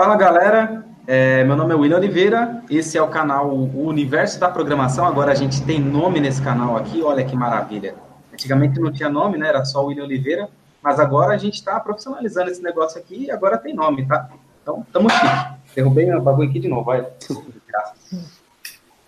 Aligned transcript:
Fala 0.00 0.16
galera, 0.16 0.82
é, 1.06 1.44
meu 1.44 1.54
nome 1.54 1.74
é 1.74 1.76
William 1.76 1.98
Oliveira, 1.98 2.64
esse 2.70 2.96
é 2.96 3.02
o 3.02 3.08
canal 3.08 3.50
O 3.50 3.86
Universo 3.86 4.40
da 4.40 4.48
Programação. 4.48 5.04
Agora 5.04 5.30
a 5.30 5.34
gente 5.34 5.62
tem 5.62 5.78
nome 5.78 6.18
nesse 6.20 6.40
canal 6.40 6.74
aqui, 6.74 7.02
olha 7.02 7.22
que 7.22 7.36
maravilha. 7.36 7.94
Antigamente 8.32 8.80
não 8.80 8.90
tinha 8.90 9.10
nome, 9.10 9.36
né? 9.36 9.48
Era 9.48 9.62
só 9.62 9.84
William 9.84 10.04
Oliveira, 10.04 10.48
mas 10.82 10.98
agora 10.98 11.34
a 11.34 11.36
gente 11.36 11.56
está 11.56 11.78
profissionalizando 11.78 12.50
esse 12.50 12.62
negócio 12.62 12.98
aqui 12.98 13.26
e 13.26 13.30
agora 13.30 13.58
tem 13.58 13.74
nome, 13.74 14.06
tá? 14.06 14.30
Então, 14.62 14.86
tamo 14.90 15.10
chique. 15.10 15.76
Derrubei 15.76 16.10
o 16.14 16.22
bagulho 16.22 16.48
aqui 16.48 16.60
de 16.60 16.68
novo, 16.68 16.84
vai. 16.84 17.06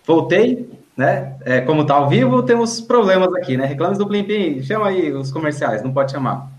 Voltei, 0.05 0.79
né? 0.95 1.37
É, 1.43 1.61
como 1.61 1.87
tá 1.87 1.95
ao 1.95 2.07
vivo, 2.07 2.43
temos 2.43 2.79
problemas 2.79 3.33
aqui, 3.33 3.57
né? 3.57 3.65
Reclames 3.65 3.97
do 3.97 4.05
Plim 4.05 4.25
Plim, 4.25 4.61
chama 4.61 4.89
aí 4.89 5.11
os 5.11 5.31
comerciais, 5.31 5.81
não 5.81 5.91
pode 5.91 6.11
chamar. 6.11 6.51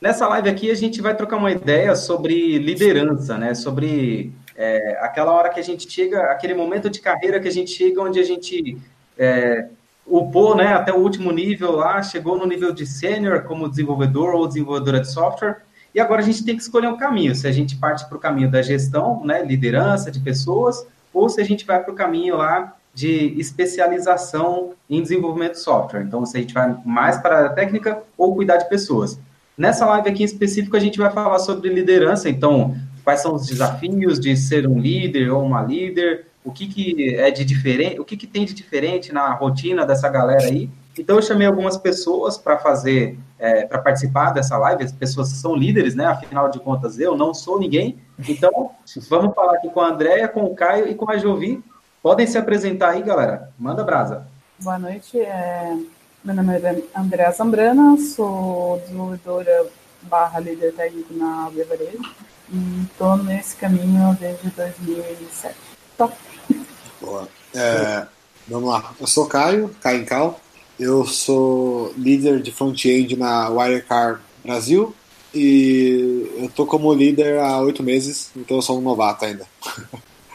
Nessa 0.00 0.28
live 0.28 0.48
aqui 0.48 0.70
a 0.70 0.76
gente 0.76 1.02
vai 1.02 1.16
trocar 1.16 1.38
uma 1.38 1.50
ideia 1.50 1.96
sobre 1.96 2.56
liderança, 2.58 3.36
né? 3.36 3.52
Sobre 3.52 4.32
é, 4.56 4.96
aquela 5.00 5.32
hora 5.32 5.48
que 5.48 5.58
a 5.58 5.62
gente 5.62 5.90
chega, 5.90 6.30
aquele 6.30 6.54
momento 6.54 6.88
de 6.88 7.00
carreira 7.00 7.40
que 7.40 7.48
a 7.48 7.52
gente 7.52 7.72
chega 7.72 8.00
onde 8.00 8.20
a 8.20 8.22
gente 8.22 8.78
é, 9.18 9.66
upou, 10.06 10.56
né? 10.56 10.68
Até 10.68 10.92
o 10.92 10.98
último 10.98 11.32
nível 11.32 11.72
lá, 11.72 12.00
chegou 12.00 12.38
no 12.38 12.46
nível 12.46 12.72
de 12.72 12.86
sênior 12.86 13.42
como 13.42 13.68
desenvolvedor 13.68 14.36
ou 14.36 14.46
desenvolvedora 14.46 15.00
de 15.00 15.10
software. 15.10 15.62
E 15.92 15.98
agora 15.98 16.20
a 16.20 16.24
gente 16.24 16.44
tem 16.44 16.54
que 16.54 16.62
escolher 16.62 16.86
um 16.86 16.96
caminho, 16.96 17.34
se 17.34 17.48
a 17.48 17.52
gente 17.52 17.74
parte 17.74 18.06
para 18.06 18.16
o 18.16 18.20
caminho 18.20 18.48
da 18.48 18.62
gestão, 18.62 19.24
né, 19.24 19.44
liderança 19.44 20.12
de 20.12 20.20
pessoas, 20.20 20.86
ou 21.12 21.28
se 21.28 21.40
a 21.40 21.44
gente 21.44 21.66
vai 21.66 21.82
para 21.82 21.92
o 21.92 21.96
caminho 21.96 22.36
lá 22.36 22.76
de 22.94 23.34
especialização 23.38 24.74
em 24.88 25.02
desenvolvimento 25.02 25.52
de 25.52 25.60
software. 25.60 26.02
Então, 26.02 26.24
se 26.24 26.36
a 26.36 26.40
gente 26.40 26.54
vai 26.54 26.76
mais 26.84 27.16
para 27.18 27.46
a 27.46 27.48
técnica 27.48 28.00
ou 28.16 28.34
cuidar 28.34 28.58
de 28.58 28.68
pessoas. 28.68 29.18
Nessa 29.58 29.84
live 29.86 30.08
aqui 30.08 30.22
em 30.22 30.24
específico, 30.24 30.76
a 30.76 30.80
gente 30.80 30.96
vai 30.98 31.10
falar 31.10 31.40
sobre 31.40 31.68
liderança, 31.68 32.28
então, 32.28 32.76
quais 33.02 33.20
são 33.20 33.34
os 33.34 33.44
desafios 33.44 34.20
de 34.20 34.36
ser 34.36 34.68
um 34.68 34.78
líder 34.78 35.32
ou 35.32 35.44
uma 35.44 35.60
líder, 35.60 36.26
o 36.44 36.52
que, 36.52 36.68
que 36.68 37.16
é 37.16 37.28
de 37.32 37.44
diferente, 37.44 37.98
o 37.98 38.04
que, 38.04 38.16
que 38.16 38.28
tem 38.28 38.44
de 38.44 38.54
diferente 38.54 39.12
na 39.12 39.34
rotina 39.34 39.84
dessa 39.84 40.08
galera 40.08 40.44
aí. 40.44 40.70
Então, 40.96 41.16
eu 41.16 41.22
chamei 41.22 41.44
algumas 41.44 41.76
pessoas 41.76 42.38
para 42.38 42.56
fazer, 42.56 43.18
é, 43.36 43.66
para 43.66 43.78
participar 43.78 44.30
dessa 44.30 44.56
live, 44.56 44.84
as 44.84 44.92
pessoas 44.92 45.28
são 45.30 45.56
líderes, 45.56 45.96
né? 45.96 46.06
Afinal 46.06 46.48
de 46.48 46.60
contas, 46.60 47.00
eu 47.00 47.16
não 47.16 47.34
sou 47.34 47.58
ninguém. 47.58 47.98
Então, 48.28 48.70
vamos 49.10 49.34
falar 49.34 49.54
aqui 49.54 49.68
com 49.70 49.80
a 49.80 49.88
Andréia, 49.88 50.28
com 50.28 50.44
o 50.44 50.54
Caio 50.54 50.88
e 50.88 50.94
com 50.94 51.10
a 51.10 51.18
Jovi. 51.18 51.62
Podem 52.00 52.28
se 52.28 52.38
apresentar 52.38 52.90
aí, 52.90 53.02
galera. 53.02 53.50
Manda 53.58 53.82
brasa. 53.82 54.24
Boa 54.60 54.78
noite. 54.78 55.18
É... 55.18 55.76
Meu 56.24 56.34
nome 56.34 56.58
é 56.58 56.82
Andréa 56.98 57.30
Zambrana, 57.30 57.96
sou 57.96 58.78
desenvolvedora 58.80 59.66
barra 60.02 60.40
líder 60.40 60.74
técnico 60.74 61.14
na 61.14 61.48
Bevarejo 61.50 62.02
e 62.52 62.82
estou 62.82 63.16
nesse 63.18 63.54
caminho 63.56 64.16
desde 64.18 64.50
2007. 64.50 65.54
Top. 65.96 66.14
Boa. 67.00 67.28
É, 67.54 68.06
vamos 68.48 68.68
lá. 68.68 68.92
Eu 69.00 69.06
sou 69.06 69.26
Caio, 69.26 69.74
Caio 69.80 70.04
Cal. 70.06 70.40
Eu 70.78 71.06
sou 71.06 71.94
líder 71.96 72.42
de 72.42 72.50
front-end 72.50 73.16
na 73.16 73.48
Wirecar 73.48 74.20
Brasil 74.44 74.94
e 75.32 76.32
eu 76.36 76.48
tô 76.48 76.66
como 76.66 76.92
líder 76.92 77.38
há 77.38 77.60
oito 77.60 77.82
meses, 77.82 78.30
então 78.36 78.56
eu 78.58 78.62
sou 78.62 78.78
um 78.78 78.82
novato 78.82 79.24
ainda. 79.24 79.46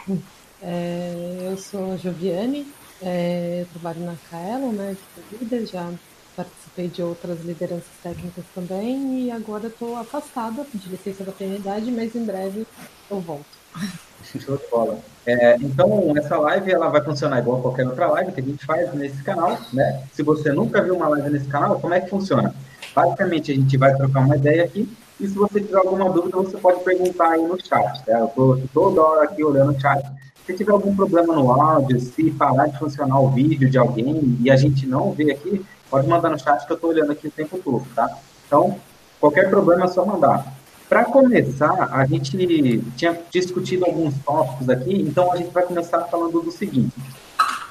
É, 0.66 1.50
eu 1.52 1.58
sou 1.58 1.92
a 1.92 1.98
Joviane, 1.98 2.66
é, 3.06 3.62
eu 3.62 3.66
trabalho 3.68 4.06
na 4.06 4.16
Kaelo, 4.30 4.72
né, 4.72 4.96
de 5.42 5.66
já 5.66 5.92
participei 6.36 6.88
de 6.88 7.02
outras 7.02 7.42
lideranças 7.42 7.86
técnicas 8.02 8.44
também 8.56 9.26
e 9.26 9.32
agora 9.32 9.68
estou 9.68 9.96
afastada 9.96 10.66
de 10.74 10.90
licença 10.90 11.24
da 11.24 11.32
paternidade, 11.32 11.92
mas 11.92 12.16
em 12.16 12.26
breve 12.26 12.66
eu 13.10 13.20
volto. 13.20 13.46
Show 14.24 14.58
de 14.58 14.64
bola. 14.72 14.98
É, 15.26 15.56
então, 15.58 16.14
essa 16.18 16.38
live 16.38 16.72
ela 16.72 16.90
vai 16.90 17.04
funcionar 17.04 17.40
igual 17.40 17.60
a 17.60 17.62
qualquer 17.62 17.86
outra 17.86 18.08
live 18.08 18.32
que 18.32 18.40
a 18.40 18.44
gente 18.44 18.66
faz 18.66 18.94
nesse 18.94 19.22
canal, 19.22 19.60
né? 19.74 20.04
Se 20.14 20.24
você 20.24 20.52
nunca 20.52 20.82
viu 20.82 20.96
uma 20.96 21.10
live 21.10 21.30
nesse 21.30 21.48
canal, 21.48 21.80
como 21.80 21.94
é 21.94 22.00
que 22.00 22.10
funciona? 22.10 22.56
Basicamente, 22.96 23.52
a 23.52 23.56
gente 23.56 23.78
vai 23.78 23.96
trocar 23.96 24.22
uma 24.22 24.38
ideia 24.38 24.64
aqui 24.64 24.90
e 25.20 25.28
se 25.28 25.34
você 25.36 25.60
tiver 25.60 25.78
alguma 25.78 26.10
dúvida, 26.10 26.38
você 26.38 26.58
pode 26.58 26.84
perguntar 26.84 27.32
aí 27.32 27.46
no 27.46 27.58
chat, 27.64 28.04
tá? 28.06 28.20
Eu 28.20 28.28
estou 28.28 28.62
toda 28.74 29.02
hora 29.02 29.24
aqui 29.26 29.44
olhando 29.44 29.76
o 29.76 29.80
chat 29.80 30.04
se 30.46 30.54
tiver 30.54 30.72
algum 30.72 30.96
problema 30.96 31.34
no 31.34 31.52
áudio, 31.52 32.00
se 32.00 32.32
parar 32.32 32.68
de 32.68 32.78
funcionar 32.78 33.20
o 33.20 33.30
vídeo 33.30 33.70
de 33.70 33.78
alguém 33.78 34.38
e 34.42 34.52
a 34.52 34.56
gente 34.56 34.86
não 34.86 35.12
vê 35.12 35.32
aqui, 35.32 35.66
pode 35.90 36.08
mandar 36.08 36.30
no 36.30 36.40
chat 36.40 36.66
que 36.66 36.72
eu 36.72 36.76
estou 36.76 36.90
olhando 36.90 37.12
aqui 37.12 37.28
o 37.28 37.32
tempo 37.32 37.58
todo, 37.64 37.86
tá? 37.96 38.10
Então, 38.46 38.78
qualquer 39.20 39.50
problema 39.50 39.86
é 39.86 39.88
só 39.88 40.06
mandar. 40.06 40.54
Para 40.90 41.06
começar, 41.06 41.90
a 41.92 42.06
gente 42.06 42.84
tinha 42.96 43.18
discutido 43.32 43.86
alguns 43.86 44.14
tópicos 44.20 44.70
aqui, 44.70 45.02
então 45.02 45.32
a 45.32 45.38
gente 45.38 45.52
vai 45.52 45.64
começar 45.64 46.02
falando 46.04 46.42
do 46.42 46.52
seguinte. 46.52 46.94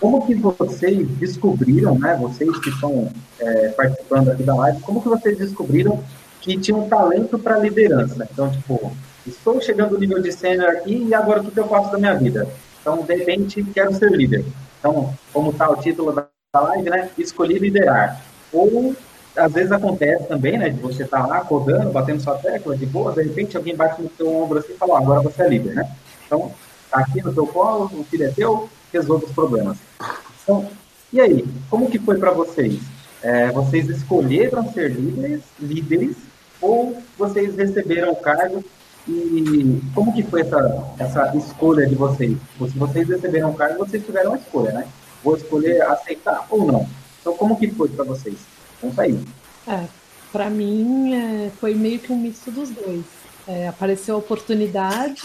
Como 0.01 0.27
que 0.27 0.35
vocês 0.35 1.07
descobriram, 1.19 1.97
né, 1.99 2.19
vocês 2.21 2.59
que 2.59 2.71
estão 2.71 3.09
é, 3.39 3.69
participando 3.69 4.31
aqui 4.31 4.43
da 4.43 4.55
live, 4.55 4.81
como 4.81 5.01
que 5.01 5.09
vocês 5.09 5.39
descobriram 5.39 6.03
que 6.41 6.59
tinham 6.59 6.89
talento 6.89 7.39
para 7.39 7.59
liderança? 7.59 8.27
Então, 8.33 8.51
tipo, 8.51 8.91
estou 9.27 9.61
chegando 9.61 9.93
no 9.93 9.99
nível 9.99 10.21
de 10.21 10.33
sênior 10.33 10.71
aqui 10.71 11.07
e 11.09 11.15
agora 11.15 11.41
o 11.41 11.51
que 11.51 11.59
eu 11.59 11.69
faço 11.69 11.93
da 11.93 11.99
minha 11.99 12.15
vida? 12.15 12.49
Então, 12.81 13.03
de 13.03 13.15
repente, 13.15 13.63
quero 13.63 13.95
ser 13.95 14.11
líder. 14.11 14.45
Então, 14.79 15.15
como 15.33 15.51
está 15.51 15.71
o 15.71 15.77
título 15.77 16.13
da 16.13 16.27
live, 16.61 16.91
né? 16.91 17.09
Escolhi 17.17 17.59
liderar. 17.59 18.21
Ou, 18.53 18.95
às 19.37 19.53
vezes 19.53 19.71
acontece 19.71 20.25
também, 20.27 20.59
né? 20.59 20.71
De 20.71 20.81
você 20.81 21.05
estar 21.05 21.23
tá 21.23 21.27
lá 21.27 21.41
codando, 21.41 21.93
batendo 21.93 22.21
sua 22.21 22.37
tecla, 22.37 22.77
de 22.77 22.85
boa, 22.85 23.13
de 23.13 23.23
repente 23.23 23.57
alguém 23.57 23.77
bate 23.77 24.03
no 24.03 24.11
seu 24.17 24.29
ombro 24.29 24.59
assim 24.59 24.73
e 24.73 24.77
fala, 24.77 24.99
agora 24.99 25.21
você 25.21 25.43
é 25.43 25.49
líder, 25.49 25.75
né? 25.75 25.97
Então, 26.27 26.53
tá 26.91 26.99
aqui 26.99 27.23
no 27.23 27.33
seu 27.33 27.47
colo, 27.47 27.91
o 27.93 28.05
filho 28.05 28.25
é 28.25 28.31
teu, 28.31 28.69
resolve 28.93 29.27
os 29.27 29.33
problemas. 29.33 29.79
Então, 30.43 30.69
e 31.13 31.21
aí, 31.21 31.45
como 31.71 31.91
que 31.91 31.99
foi 31.99 32.19
para 32.19 32.33
vocês? 32.33 32.81
É, 33.23 33.53
vocês 33.53 33.89
escolheram 33.89 34.73
ser 34.73 34.91
líderes, 34.91 35.43
líderes 35.61 36.17
ou 36.61 37.01
vocês 37.17 37.55
receberam 37.57 38.13
o 38.13 38.17
cargo 38.17 38.65
e 39.09 39.81
como 39.95 40.13
que 40.13 40.23
foi 40.23 40.43
essa, 40.43 40.95
essa 40.99 41.37
escolha 41.37 41.87
de 41.87 41.95
vocês? 41.95 42.37
Se 42.59 42.79
vocês 42.79 43.09
receberam 43.09 43.51
o 43.51 43.55
cargo, 43.55 43.79
vocês 43.79 44.05
tiveram 44.05 44.35
a 44.35 44.37
escolha, 44.37 44.73
né? 44.73 44.89
Vou 45.25 45.37
escolher 45.37 45.83
aceitar 45.83 46.47
ou 46.51 46.67
não. 46.67 46.89
Então, 47.21 47.37
como 47.37 47.57
que 47.57 47.71
foi 47.71 47.89
para 47.89 48.05
vocês? 48.05 48.37
Conta 48.81 49.03
aí. 49.03 49.19
É, 49.67 49.87
para 50.33 50.49
mim, 50.51 51.15
é, 51.15 51.51
foi 51.61 51.75
meio 51.75 51.99
que 51.99 52.13
um 52.13 52.19
misto 52.19 52.51
dos 52.51 52.71
dois. 52.71 53.05
É, 53.47 53.69
apareceu 53.69 54.15
a 54.15 54.19
oportunidade, 54.19 55.23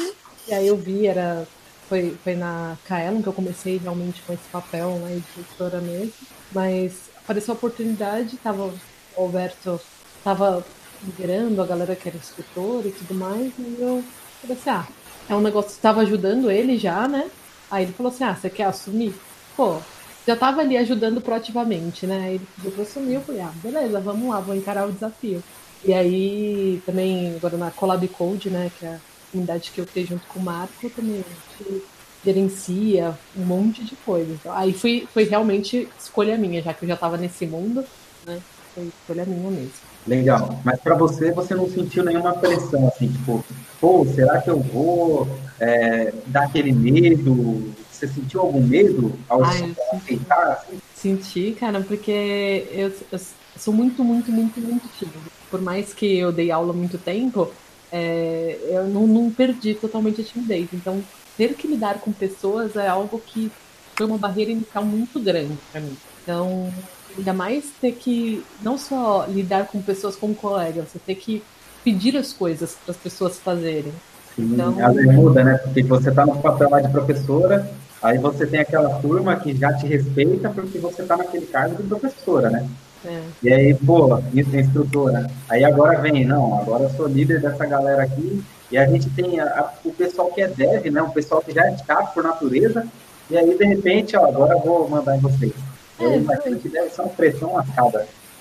e 0.48 0.54
aí 0.54 0.68
eu 0.68 0.78
vi, 0.78 1.08
era, 1.08 1.48
foi, 1.88 2.18
foi 2.24 2.36
na 2.36 2.78
Kaelon 2.86 3.22
que 3.22 3.28
eu 3.28 3.34
comecei 3.34 3.78
realmente 3.78 4.22
com 4.26 4.34
esse 4.34 4.48
papel 4.52 4.92
né, 5.00 5.22
de 5.36 5.40
editora 5.42 5.80
mesmo. 5.80 6.14
Mas 6.52 6.94
apareceu 7.18 7.54
a 7.54 7.58
oportunidade, 7.58 8.38
tava, 8.38 8.66
o 8.66 9.22
Alberto 9.22 9.80
estava 10.18 10.66
liderando 11.04 11.62
a 11.62 11.66
galera 11.66 11.96
que 11.96 12.08
era 12.08 12.18
escritor 12.18 12.86
e 12.86 12.92
tudo 12.92 13.14
mais, 13.14 13.52
e 13.58 13.78
eu 13.80 14.04
falei 14.42 14.58
assim, 14.58 14.70
ah, 14.70 14.88
é 15.30 15.36
um 15.36 15.42
negócio 15.42 15.72
que 15.72 15.78
estava 15.78 16.02
ajudando 16.02 16.52
ele 16.52 16.78
já, 16.78 17.08
né? 17.08 17.30
Aí 17.70 17.84
ele 17.84 17.94
falou 17.94 18.12
assim, 18.12 18.24
ah, 18.24 18.36
você 18.36 18.50
quer 18.50 18.66
assumir? 18.66 19.14
Pô, 19.56 19.80
já 20.26 20.36
tava 20.36 20.62
ali 20.62 20.78
ajudando 20.78 21.22
proativamente, 21.22 22.06
né? 22.06 22.20
Aí 22.26 22.36
ele 22.36 22.48
pediu 22.56 22.72
pra 22.72 22.84
assumir, 22.84 23.16
eu 23.16 23.22
falei, 23.22 23.42
ah, 23.42 23.52
beleza, 23.64 24.00
vamos 24.00 24.30
lá, 24.30 24.40
vou 24.40 24.56
encarar 24.56 24.88
o 24.88 24.92
desafio. 24.92 25.44
E 25.84 25.94
aí, 25.94 26.82
também, 26.86 27.36
agora 27.36 27.58
na 27.58 27.72
Collab 27.72 28.08
Code, 28.10 28.50
né, 28.50 28.72
que 28.78 28.86
é 28.86 28.90
a 28.90 29.00
comunidade 29.32 29.72
que 29.72 29.80
eu 29.80 29.86
criei 29.86 30.08
junto 30.08 30.26
com 30.28 30.40
o 30.40 30.44
Marco, 30.44 30.90
também 30.90 31.24
a 31.24 31.64
gente 31.64 31.84
gerencia 32.26 33.18
um 33.36 33.46
monte 33.46 33.84
de 33.84 33.96
coisa. 33.98 34.32
Então, 34.34 34.52
aí 34.52 34.74
foi, 34.74 35.08
foi 35.14 35.24
realmente 35.24 35.88
escolha 36.00 36.38
minha, 36.38 36.62
já 36.62 36.74
que 36.74 36.84
eu 36.84 36.88
já 36.88 36.96
estava 36.96 37.16
nesse 37.16 37.46
mundo, 37.46 37.86
né? 38.26 38.42
Foi 38.78 38.86
escolha 38.86 39.26
minha 39.26 39.50
mesmo. 39.50 39.72
Legal. 40.06 40.62
Mas 40.64 40.80
para 40.80 40.94
você, 40.94 41.32
você 41.32 41.56
não 41.56 41.68
sentiu 41.68 42.04
nenhuma 42.04 42.34
pressão, 42.34 42.88
assim, 42.88 43.08
tipo, 43.08 43.44
pô, 43.82 44.06
será 44.14 44.40
que 44.40 44.52
eu 44.52 44.60
vou 44.60 45.28
é, 45.60 46.14
dar 46.28 46.44
aquele 46.44 46.72
medo? 46.72 47.74
Você 47.92 48.08
sentiu 48.08 48.42
algum 48.42 48.62
medo 48.62 49.18
ao 49.28 49.44
Ai, 49.44 49.76
aceitar? 49.94 50.52
Assim? 50.52 50.78
Senti, 50.94 51.58
cara, 51.60 51.82
porque 51.82 52.68
eu, 52.72 52.94
eu, 53.12 53.20
sou 53.58 53.74
muito, 53.74 54.04
muito, 54.04 54.32
muito, 54.32 54.60
muito 54.60 54.88
tímido. 55.00 55.32
Por 55.50 55.60
mais 55.60 55.92
que 55.92 56.16
eu 56.16 56.32
dei 56.32 56.52
aula 56.52 56.72
há 56.72 56.76
muito 56.76 57.00
tempo, 57.00 57.52
é, 57.92 58.60
eu 58.70 58.88
não, 58.88 59.08
não 59.08 59.32
perdi 59.32 59.74
totalmente 59.74 60.22
a 60.22 60.24
timidez. 60.24 60.70
Então, 60.72 61.04
ter 61.36 61.56
que 61.56 61.68
lidar 61.68 62.00
com 62.00 62.12
pessoas 62.12 62.76
é 62.76 62.88
algo 62.88 63.20
que 63.26 63.52
foi 63.96 64.06
uma 64.06 64.20
barreira 64.20 64.52
inicial 64.52 64.86
muito 64.86 65.20
grande 65.20 65.58
para 65.72 65.82
mim. 65.82 65.98
Então, 66.22 66.72
Ainda 67.18 67.34
mais 67.34 67.66
ter 67.82 67.94
que 67.94 68.44
não 68.62 68.78
só 68.78 69.26
lidar 69.28 69.68
com 69.68 69.82
pessoas 69.82 70.16
como 70.16 70.36
colegas, 70.36 70.90
você 70.90 71.00
ter 71.00 71.16
que 71.16 71.44
pedir 71.84 72.16
as 72.18 72.34
coisas 72.34 72.78
para 72.84 72.92
as 72.92 72.98
pessoas 72.98 73.38
fazerem. 73.38 73.92
Sim, 74.36 74.54
então... 74.54 74.74
muda, 75.14 75.44
né? 75.44 75.58
Porque 75.58 75.84
você 75.84 76.10
está 76.10 76.26
no 76.26 76.38
papel 76.42 76.70
lá 76.70 76.82
de 76.82 76.90
professora, 76.90 77.70
aí 78.02 78.18
você 78.18 78.46
tem 78.46 78.60
aquela 78.60 79.00
turma 79.00 79.36
que 79.38 79.56
já 79.56 79.74
te 79.74 79.88
respeita 79.88 80.50
porque 80.50 80.78
você 80.78 81.02
está 81.02 81.18
naquele 81.18 81.46
cargo 81.48 81.82
de 81.82 81.88
professora, 81.88 82.50
né? 82.50 82.68
É. 83.06 83.22
E 83.44 83.54
aí, 83.54 83.74
pô, 83.74 84.20
isso 84.34 84.56
é 84.56 84.60
instrutora. 84.60 85.30
Aí 85.50 85.64
agora 85.64 86.02
vem, 86.02 86.26
não, 86.26 86.60
agora 86.60 86.84
eu 86.84 86.90
sou 86.92 87.08
líder 87.08 87.42
dessa 87.42 87.66
galera 87.66 88.04
aqui 88.04 88.44
E 88.72 88.78
a 88.78 88.86
gente 88.86 89.10
tem 89.12 89.40
a, 89.40 89.46
a, 89.46 89.74
o 89.86 89.94
pessoal 89.94 90.30
que 90.32 90.42
é 90.42 90.48
dev, 90.48 90.92
né? 90.92 91.02
O 91.02 91.12
pessoal 91.12 91.42
que 91.42 91.54
já 91.54 91.66
é 91.66 91.78
chato 91.78 92.14
por 92.14 92.24
natureza, 92.24 92.86
e 93.30 93.38
aí, 93.38 93.58
de 93.58 93.66
repente, 93.66 94.16
ó, 94.16 94.26
agora 94.26 94.54
eu 94.54 94.62
vou 94.62 94.88
mandar 94.90 95.18
em 95.18 95.20
vocês. 95.20 95.54
É, 96.00 96.06
eu 96.06 96.16
imagino 96.16 96.60
que 96.60 96.70
deve 96.70 96.90
ser 96.90 97.02
uma 97.02 97.10
pressão. 97.10 97.66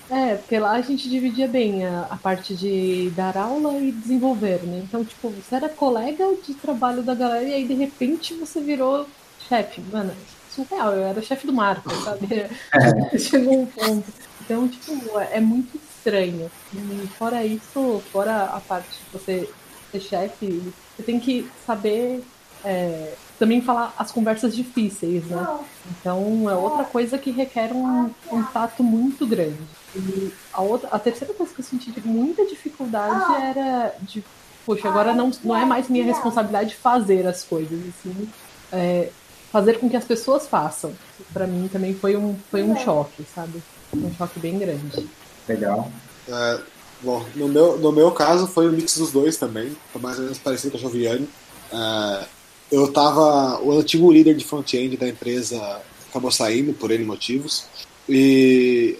É, 0.09 0.35
porque 0.35 0.57
lá 0.57 0.71
a 0.71 0.81
gente 0.81 1.09
dividia 1.09 1.47
bem 1.47 1.85
a, 1.85 2.07
a, 2.09 2.15
parte 2.15 2.55
de 2.55 3.11
dar 3.15 3.35
aula 3.35 3.77
e 3.77 3.91
desenvolver, 3.91 4.63
né? 4.63 4.81
Então, 4.87 5.03
tipo, 5.03 5.29
você 5.29 5.55
era 5.55 5.67
colega 5.67 6.25
de 6.45 6.53
trabalho 6.53 7.03
da 7.03 7.13
galera 7.13 7.43
e 7.43 7.53
aí 7.53 7.67
de 7.67 7.73
repente 7.73 8.33
você 8.33 8.61
virou 8.61 9.05
chefe. 9.49 9.81
Mano, 9.91 10.13
surreal, 10.49 10.93
eu 10.93 11.03
era 11.03 11.21
chefe 11.21 11.45
do 11.45 11.51
Marco, 11.53 11.89
sabe? 12.03 12.27
É. 12.33 13.17
Chegou 13.19 13.61
um 13.61 13.65
ponto. 13.65 14.07
Então, 14.41 14.67
tipo, 14.67 15.19
é, 15.19 15.37
é 15.37 15.39
muito 15.41 15.77
estranho. 15.77 16.49
E 16.73 17.07
fora 17.17 17.43
isso, 17.43 18.01
fora 18.11 18.45
a 18.45 18.61
parte 18.61 18.87
de 18.89 19.11
você 19.11 19.49
ser 19.91 19.99
chefe, 19.99 20.73
você 20.95 21.03
tem 21.03 21.19
que 21.19 21.49
saber 21.65 22.23
é, 22.63 23.13
também 23.37 23.61
falar 23.61 23.93
as 23.97 24.11
conversas 24.11 24.55
difíceis, 24.55 25.23
né? 25.25 25.59
Então 25.91 26.49
é 26.49 26.55
outra 26.55 26.83
coisa 26.83 27.17
que 27.17 27.31
requer 27.31 27.71
um 27.71 28.09
contato 28.27 28.83
muito 28.83 29.25
grande. 29.25 29.59
E 29.95 30.31
a, 30.51 30.61
outra, 30.61 30.89
a 30.91 30.99
terceira 30.99 31.33
coisa 31.33 31.53
que 31.53 31.61
eu 31.61 31.65
senti 31.65 31.91
de 31.91 32.05
muita 32.05 32.45
dificuldade 32.45 33.35
era 33.41 33.95
de, 34.01 34.23
poxa, 34.65 34.87
agora 34.87 35.13
não, 35.13 35.31
não 35.43 35.55
é 35.55 35.65
mais 35.65 35.87
minha 35.87 36.03
responsabilidade 36.03 36.75
fazer 36.75 37.25
as 37.27 37.43
coisas, 37.43 37.79
assim, 37.89 38.29
é, 38.71 39.09
fazer 39.51 39.79
com 39.79 39.89
que 39.89 39.95
as 39.95 40.05
pessoas 40.05 40.47
façam. 40.47 40.93
Para 41.31 41.47
mim 41.47 41.67
também 41.71 41.93
foi 41.93 42.15
um, 42.15 42.35
foi 42.49 42.63
um 42.63 42.77
choque, 42.77 43.23
sabe? 43.33 43.61
Um 43.93 44.13
choque 44.15 44.39
bem 44.39 44.57
grande. 44.57 45.07
Legal. 45.47 45.91
É, 46.27 46.59
bom, 47.01 47.23
no 47.35 47.47
meu, 47.47 47.77
no 47.77 47.91
meu 47.91 48.11
caso 48.11 48.47
foi 48.47 48.67
o 48.67 48.71
mix 48.71 48.97
dos 48.97 49.11
dois 49.11 49.37
também, 49.37 49.75
foi 49.93 50.01
mais 50.01 50.17
ou 50.17 50.23
menos 50.23 50.39
parecido 50.39 50.71
com 50.71 50.77
a 50.77 50.81
Joviane. 50.81 51.29
É, 51.71 52.25
eu 52.71 52.91
tava. 52.91 53.61
O 53.61 53.71
antigo 53.77 54.11
líder 54.11 54.35
de 54.35 54.45
front-end 54.45 54.97
da 54.97 55.07
empresa 55.07 55.81
acabou 56.09 56.31
saindo 56.31 56.73
por 56.73 56.91
N 56.91 57.05
motivos. 57.05 57.65
E 58.07 58.97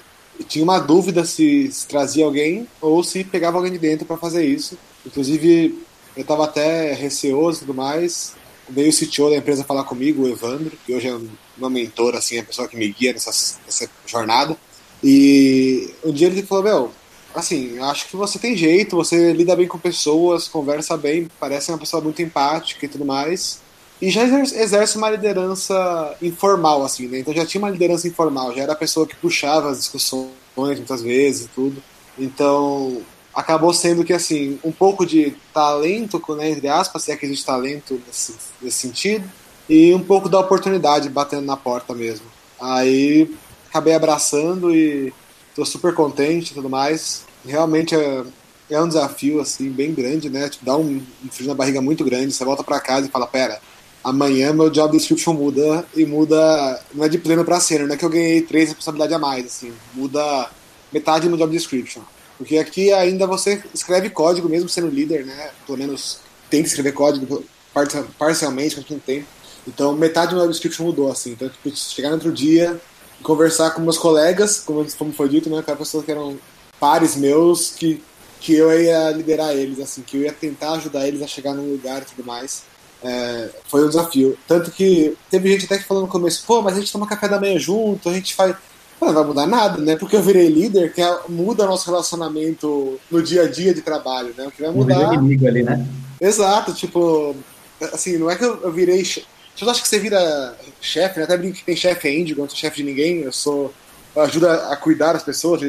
tinha 0.48 0.64
uma 0.64 0.80
dúvida 0.80 1.26
se, 1.26 1.72
se 1.72 1.88
trazia 1.88 2.26
alguém 2.26 2.68
ou 2.82 3.04
se 3.04 3.24
pegava 3.24 3.58
alguém 3.58 3.72
de 3.72 3.80
dentro 3.80 4.06
para 4.06 4.18
fazer 4.18 4.46
isso. 4.46 4.78
Inclusive, 5.06 5.84
eu 6.16 6.22
estava 6.22 6.46
até 6.46 6.94
receoso 6.94 7.58
e 7.58 7.60
tudo 7.62 7.74
mais. 7.74 8.36
Veio 8.70 8.90
o 8.90 8.94
CTO 8.94 9.30
da 9.30 9.38
empresa 9.38 9.64
falar 9.64 9.86
comigo, 9.86 10.24
o 10.24 10.28
Evandro, 10.28 10.78
que 10.86 10.94
hoje 10.94 11.08
é 11.08 11.18
uma 11.58 11.70
mentora, 11.70 12.18
assim, 12.18 12.38
a 12.38 12.44
pessoa 12.44 12.68
que 12.68 12.76
me 12.76 12.90
guia 12.90 13.14
nessa, 13.14 13.32
nessa 13.66 13.90
jornada. 14.06 14.58
E 15.02 15.94
um 16.04 16.12
dia 16.12 16.28
ele 16.28 16.44
falou: 16.44 16.64
Meu, 16.64 16.92
assim, 17.40 17.80
acho 17.80 18.08
que 18.08 18.16
você 18.16 18.40
tem 18.40 18.56
jeito, 18.56 18.96
você 18.96 19.32
lida 19.34 19.56
bem 19.56 19.68
com 19.68 19.78
pessoas, 19.78 20.48
conversa 20.48 20.98
bem, 20.98 21.28
parece 21.40 21.72
uma 21.72 21.78
pessoa 21.78 22.02
muito 22.02 22.22
empática 22.22 22.86
e 22.86 22.90
tudo 22.90 23.06
mais. 23.06 23.62
E 24.02 24.10
já 24.10 24.24
exerce 24.24 24.98
uma 24.98 25.10
liderança 25.10 26.16
informal, 26.22 26.84
assim, 26.84 27.08
né? 27.08 27.20
Então 27.20 27.34
já 27.34 27.46
tinha 27.46 27.60
uma 27.60 27.70
liderança 27.70 28.08
informal, 28.08 28.54
já 28.54 28.64
era 28.64 28.74
a 28.74 28.76
pessoa 28.76 29.08
que 29.08 29.16
puxava 29.16 29.70
as 29.70 29.80
discussões 29.80 30.30
muitas 30.56 31.02
vezes 31.02 31.46
e 31.46 31.50
tudo. 31.50 31.82
Então 32.18 33.02
acabou 33.34 33.74
sendo 33.74 34.04
que, 34.04 34.14
assim, 34.14 34.60
um 34.64 34.72
pouco 34.72 35.06
de 35.06 35.36
talento, 35.54 36.22
né, 36.36 36.50
entre 36.50 36.68
aspas, 36.68 37.04
se 37.04 37.12
é 37.12 37.16
que 37.16 37.26
existe 37.26 37.46
talento 37.46 38.02
nesse, 38.08 38.36
nesse 38.60 38.78
sentido, 38.78 39.30
e 39.70 39.94
um 39.94 40.04
pouco 40.04 40.28
da 40.28 40.40
oportunidade 40.40 41.08
batendo 41.10 41.46
na 41.46 41.56
porta 41.56 41.94
mesmo. 41.94 42.26
Aí 42.60 43.32
acabei 43.70 43.94
abraçando 43.94 44.74
e 44.74 45.14
tô 45.56 45.64
super 45.66 45.94
contente 45.94 46.52
e 46.52 46.54
tudo 46.56 46.70
mais. 46.70 47.27
Realmente 47.48 47.96
é, 47.96 48.24
é 48.70 48.82
um 48.82 48.88
desafio, 48.88 49.40
assim, 49.40 49.70
bem 49.70 49.94
grande, 49.94 50.30
né? 50.30 50.50
Tipo, 50.50 50.66
dá 50.66 50.78
um, 50.78 51.02
um 51.24 51.30
frio 51.32 51.48
na 51.48 51.56
barriga 51.56 51.82
muito 51.82 52.04
grande. 52.04 52.34
Você 52.34 52.44
volta 52.44 52.64
para 52.64 52.80
casa 52.80 53.08
e 53.08 53.10
fala, 53.10 53.26
pera, 53.26 53.60
amanhã 54.04 54.54
meu 54.54 54.70
job 54.70 54.96
description 54.96 55.34
muda 55.34 55.86
e 55.96 56.06
muda, 56.06 56.82
não 56.94 57.04
é 57.04 57.10
de 57.10 57.18
pleno 57.18 57.44
para 57.44 57.60
sênior, 57.60 57.88
não 57.88 57.96
é 57.96 57.98
que 57.98 58.06
eu 58.06 58.10
ganhei 58.10 58.42
três 58.42 58.70
responsabilidades 58.70 59.16
a 59.16 59.20
mais, 59.20 59.46
assim, 59.46 59.74
muda 59.94 60.50
metade 60.92 61.26
do 61.26 61.30
meu 61.30 61.38
job 61.38 61.52
description. 61.52 62.02
Porque 62.38 62.58
aqui 62.58 62.94
ainda 62.94 63.26
você 63.26 63.62
escreve 63.74 64.10
código 64.10 64.48
mesmo 64.48 64.70
sendo 64.70 64.88
líder, 64.88 65.26
né? 65.26 65.50
Pelo 65.66 65.78
menos 65.78 66.20
tem 66.50 66.62
que 66.62 66.70
escrever 66.70 66.92
código 66.94 67.44
parcialmente, 68.18 68.76
com 68.76 68.84
quem 68.84 69.00
tem. 69.00 69.26
Então 69.68 69.94
metade 69.94 70.30
do 70.30 70.36
meu 70.36 70.44
job 70.44 70.52
description 70.52 70.86
mudou, 70.86 71.12
assim. 71.12 71.32
Então, 71.32 71.50
tipo, 71.50 71.76
chegar 71.76 72.10
no 72.10 72.16
outro 72.16 72.32
dia, 72.32 72.80
conversar 73.24 73.72
com 73.72 73.82
meus 73.82 73.98
colegas, 73.98 74.60
como, 74.60 74.86
foi 75.14 75.28
dito, 75.28 75.50
né? 75.50 75.60
Aquelas 75.60 75.80
pessoas 75.80 76.06
que 76.06 76.12
eram 76.12 76.38
pares 76.80 77.16
meus, 77.16 77.72
que, 77.72 78.02
que 78.40 78.54
eu 78.54 78.72
ia 78.80 79.12
liderar 79.12 79.54
eles, 79.54 79.80
assim, 79.80 80.02
que 80.02 80.18
eu 80.18 80.22
ia 80.22 80.34
tentar 80.34 80.74
ajudar 80.74 81.08
eles 81.08 81.22
a 81.22 81.28
chegar 81.28 81.54
num 81.54 81.72
lugar 81.72 82.02
e 82.02 82.06
tudo 82.06 82.26
mais 82.26 82.64
é, 83.04 83.50
foi 83.68 83.86
um 83.86 83.90
desafio. 83.90 84.38
Tanto 84.48 84.72
que 84.72 85.16
teve 85.30 85.50
gente 85.50 85.66
até 85.66 85.78
que 85.78 85.84
falou 85.84 86.04
no 86.04 86.10
começo, 86.10 86.44
pô, 86.46 86.62
mas 86.62 86.76
a 86.76 86.80
gente 86.80 86.92
toma 86.92 87.08
café 87.08 87.28
da 87.28 87.40
manhã 87.40 87.58
junto, 87.60 88.10
a 88.10 88.14
gente 88.14 88.34
faz. 88.34 88.56
Pô, 89.00 89.08
não 89.08 89.14
vai 89.14 89.24
mudar 89.24 89.46
nada, 89.46 89.78
né? 89.78 89.96
Porque 89.96 90.16
eu 90.16 90.24
virei 90.24 90.48
líder, 90.48 90.92
que 90.92 91.02
é, 91.02 91.20
muda 91.30 91.68
nosso 91.68 91.90
relacionamento 91.90 93.00
no 93.12 93.22
dia 93.22 93.44
a 93.44 93.48
dia 93.48 93.74
de 93.74 93.82
trabalho, 93.82 94.34
né? 94.36 94.48
O 94.48 94.52
que 94.52 94.62
vai 94.62 94.72
mudar. 94.72 95.14
inimigo 95.14 95.48
ali, 95.48 95.64
né? 95.64 95.86
Exato, 96.20 96.74
tipo, 96.74 97.36
assim, 97.94 98.18
não 98.18 98.30
é 98.30 98.36
que 98.36 98.44
eu, 98.44 98.72
virei. 98.72 99.06
Eu 99.60 99.70
acho 99.70 99.82
que 99.82 99.88
você 99.88 100.00
vira 100.00 100.56
chefe, 100.82 101.20
né? 101.20 101.26
Até 101.26 101.38
brinco 101.38 101.58
que 101.58 101.66
tem 101.66 101.76
chefe 101.76 102.08
ainda, 102.08 102.32
eu 102.32 102.38
não 102.38 102.50
sou 102.50 102.58
chefe 102.58 102.78
de 102.78 102.84
ninguém, 102.84 103.22
eu 103.22 103.32
sou. 103.32 103.74
Eu 104.16 104.24
ajudo 104.24 104.50
a 104.50 104.76
cuidar 104.76 105.14
das 105.14 105.22
pessoas, 105.22 105.62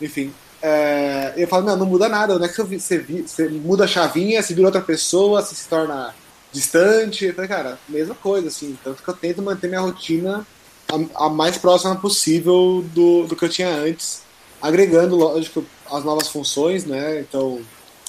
enfim. 0.00 0.32
É, 0.60 1.34
eu 1.36 1.46
falo, 1.46 1.64
não, 1.64 1.76
não 1.76 1.86
muda 1.86 2.08
nada, 2.08 2.38
não 2.38 2.44
é 2.44 2.48
que 2.48 2.62
você, 2.62 2.98
você 2.98 3.48
muda 3.48 3.84
a 3.84 3.88
chavinha, 3.88 4.42
você 4.42 4.54
vira 4.54 4.66
outra 4.66 4.80
pessoa, 4.80 5.40
você 5.40 5.54
se 5.54 5.68
torna 5.68 6.14
distante. 6.52 7.26
Eu 7.26 7.34
falei, 7.34 7.48
cara, 7.48 7.78
mesma 7.88 8.14
coisa, 8.14 8.48
assim. 8.48 8.76
Tanto 8.82 9.02
que 9.02 9.08
eu 9.08 9.14
tento 9.14 9.42
manter 9.42 9.68
minha 9.68 9.80
rotina 9.80 10.46
a, 10.88 11.26
a, 11.26 11.28
mais 11.28 11.58
próxima 11.58 11.94
possível 11.96 12.84
do, 12.92 13.26
do 13.26 13.36
que 13.36 13.44
eu 13.44 13.48
tinha 13.48 13.68
antes, 13.68 14.22
agregando, 14.60 15.16
lógico, 15.16 15.64
as 15.90 16.04
novas 16.04 16.28
funções, 16.28 16.84
né? 16.84 17.20
Então, 17.20 17.60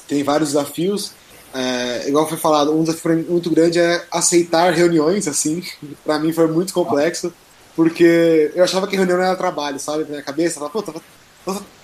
tem 0.07 0.23
vários 0.23 0.49
desafios. 0.49 1.11
É, 1.53 2.07
igual 2.07 2.27
foi 2.27 2.37
falado, 2.37 2.71
um 2.71 2.83
desafio 2.83 3.25
muito 3.27 3.49
grande 3.49 3.79
é 3.79 4.05
aceitar 4.11 4.73
reuniões, 4.73 5.27
assim. 5.27 5.63
para 6.03 6.19
mim 6.19 6.31
foi 6.31 6.47
muito 6.47 6.73
complexo, 6.73 7.33
porque 7.75 8.51
eu 8.55 8.63
achava 8.63 8.87
que 8.87 8.95
reunião 8.95 9.21
era 9.21 9.35
trabalho, 9.35 9.79
sabe? 9.79 10.03
Na 10.03 10.09
minha 10.09 10.23
cabeça, 10.23 10.59
eu 10.59 10.69
falava, 10.69 10.91
pô, 10.91 11.01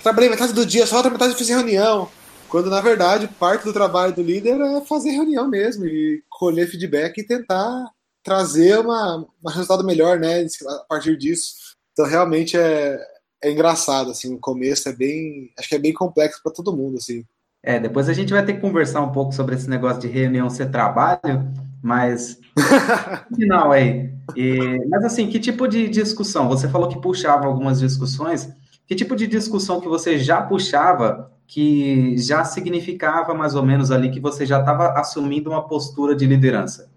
trabalhei 0.02 0.30
metade 0.30 0.52
do 0.52 0.66
dia, 0.66 0.86
só 0.86 0.96
outra 0.96 1.10
metade 1.10 1.34
fiz 1.34 1.48
reunião. 1.48 2.08
Quando, 2.48 2.70
na 2.70 2.80
verdade, 2.80 3.28
parte 3.28 3.64
do 3.64 3.72
trabalho 3.72 4.14
do 4.14 4.22
líder 4.22 4.60
é 4.60 4.80
fazer 4.82 5.10
reunião 5.10 5.48
mesmo 5.48 5.84
e 5.84 6.22
colher 6.28 6.68
feedback 6.68 7.18
e 7.18 7.26
tentar 7.26 7.90
trazer 8.22 8.78
uma, 8.78 9.26
um 9.44 9.48
resultado 9.48 9.84
melhor, 9.84 10.18
né, 10.18 10.46
a 10.68 10.84
partir 10.88 11.16
disso. 11.16 11.54
Então, 11.92 12.06
realmente 12.06 12.56
é, 12.56 12.98
é 13.42 13.50
engraçado, 13.50 14.10
assim, 14.10 14.34
o 14.34 14.38
começo 14.38 14.88
é 14.88 14.92
bem, 14.92 15.52
acho 15.58 15.68
que 15.68 15.74
é 15.74 15.78
bem 15.78 15.92
complexo 15.92 16.40
para 16.42 16.52
todo 16.52 16.76
mundo, 16.76 16.96
assim. 16.98 17.24
É, 17.62 17.80
depois 17.80 18.08
a 18.08 18.12
gente 18.12 18.32
vai 18.32 18.44
ter 18.44 18.54
que 18.54 18.60
conversar 18.60 19.00
um 19.02 19.10
pouco 19.10 19.32
sobre 19.32 19.54
esse 19.56 19.68
negócio 19.68 20.00
de 20.00 20.08
reunião 20.08 20.48
ser 20.48 20.70
trabalho, 20.70 21.52
mas 21.82 22.38
final 23.34 23.72
aí. 23.72 24.12
E, 24.36 24.84
mas 24.88 25.04
assim, 25.04 25.28
que 25.28 25.40
tipo 25.40 25.66
de 25.66 25.88
discussão? 25.88 26.48
Você 26.48 26.68
falou 26.68 26.88
que 26.88 27.00
puxava 27.00 27.46
algumas 27.46 27.80
discussões. 27.80 28.48
Que 28.86 28.94
tipo 28.94 29.16
de 29.16 29.26
discussão 29.26 29.80
que 29.80 29.88
você 29.88 30.18
já 30.18 30.40
puxava 30.40 31.32
que 31.46 32.16
já 32.18 32.44
significava 32.44 33.32
mais 33.32 33.54
ou 33.54 33.62
menos 33.62 33.90
ali 33.90 34.10
que 34.10 34.20
você 34.20 34.44
já 34.44 34.60
estava 34.60 34.98
assumindo 34.98 35.50
uma 35.50 35.66
postura 35.66 36.14
de 36.14 36.26
liderança? 36.26 36.90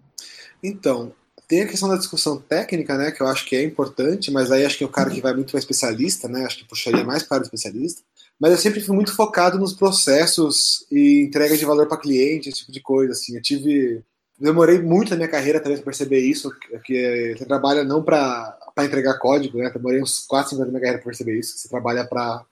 Então, 0.64 1.12
tem 1.48 1.62
a 1.62 1.68
questão 1.68 1.88
da 1.88 1.98
discussão 1.98 2.38
técnica, 2.38 2.98
né, 2.98 3.12
que 3.12 3.22
eu 3.22 3.28
acho 3.28 3.46
que 3.46 3.56
é 3.56 3.64
importante, 3.64 4.32
mas 4.32 4.52
aí 4.52 4.66
acho 4.66 4.78
que 4.78 4.84
é 4.84 4.88
o 4.88 4.92
cara 4.92 5.10
que 5.10 5.22
vai 5.22 5.34
muito 5.34 5.52
para 5.52 5.60
especialista, 5.60 6.28
né, 6.28 6.46
acho 6.46 6.58
que 6.58 6.68
puxaria 6.68 7.04
mais 7.04 7.24
para 7.24 7.42
o 7.42 7.44
especialista. 7.44 8.02
Mas 8.40 8.52
eu 8.52 8.58
sempre 8.58 8.82
fui 8.82 8.96
muito 8.96 9.16
focado 9.16 9.60
nos 9.60 9.74
processos 9.74 10.86
e 10.92 11.24
entrega 11.24 11.58
de 11.58 11.66
valor 11.66 11.88
para 11.88 11.98
cliente, 11.98 12.50
esse 12.50 12.60
tipo 12.60 12.72
de 12.72 12.82
coisa, 12.82 13.12
assim. 13.12 13.36
Eu 13.36 13.42
tive 13.42 14.04
demorei 14.40 14.82
muito 14.82 15.10
na 15.10 15.18
minha 15.18 15.28
carreira 15.28 15.60
para 15.60 15.78
perceber 15.80 16.20
isso, 16.22 16.50
que 16.86 17.36
você 17.38 17.46
trabalha 17.46 17.84
não 17.84 18.02
para 18.02 18.58
entregar 18.78 19.20
código, 19.20 19.58
né? 19.58 19.70
Demorei 19.70 20.02
uns 20.02 20.26
4, 20.28 20.52
5 20.52 20.62
anos 20.62 20.74
na 20.74 20.80
minha 20.80 20.82
carreira 20.82 21.00
para 21.00 21.10
perceber 21.10 21.38
isso, 21.38 21.58
você 21.58 21.68
trabalha 21.70 22.06
para 22.06 22.46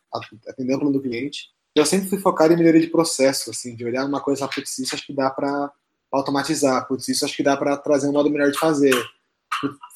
atender 0.47 0.75
o 0.75 0.79
plano 0.79 0.93
do 0.93 1.01
cliente 1.01 1.55
eu 1.79 1.85
sempre 1.85 2.09
fui 2.09 2.17
focado 2.17 2.53
em 2.53 2.57
melhoria 2.57 2.81
de 2.81 2.87
processo, 2.87 3.51
assim, 3.51 3.75
de 3.75 3.85
olhar 3.85 4.03
uma 4.05 4.19
coisa, 4.19 4.47
putz, 4.47 4.79
isso 4.79 4.95
acho 4.95 5.05
que 5.05 5.13
dá 5.13 5.29
para 5.29 5.71
automatizar, 6.11 6.87
putz, 6.87 7.07
isso 7.07 7.23
acho 7.23 7.35
que 7.35 7.43
dá 7.43 7.55
para 7.55 7.77
trazer 7.77 8.07
um 8.07 8.13
modo 8.13 8.29
melhor 8.29 8.49
de 8.49 8.57
fazer. 8.57 8.95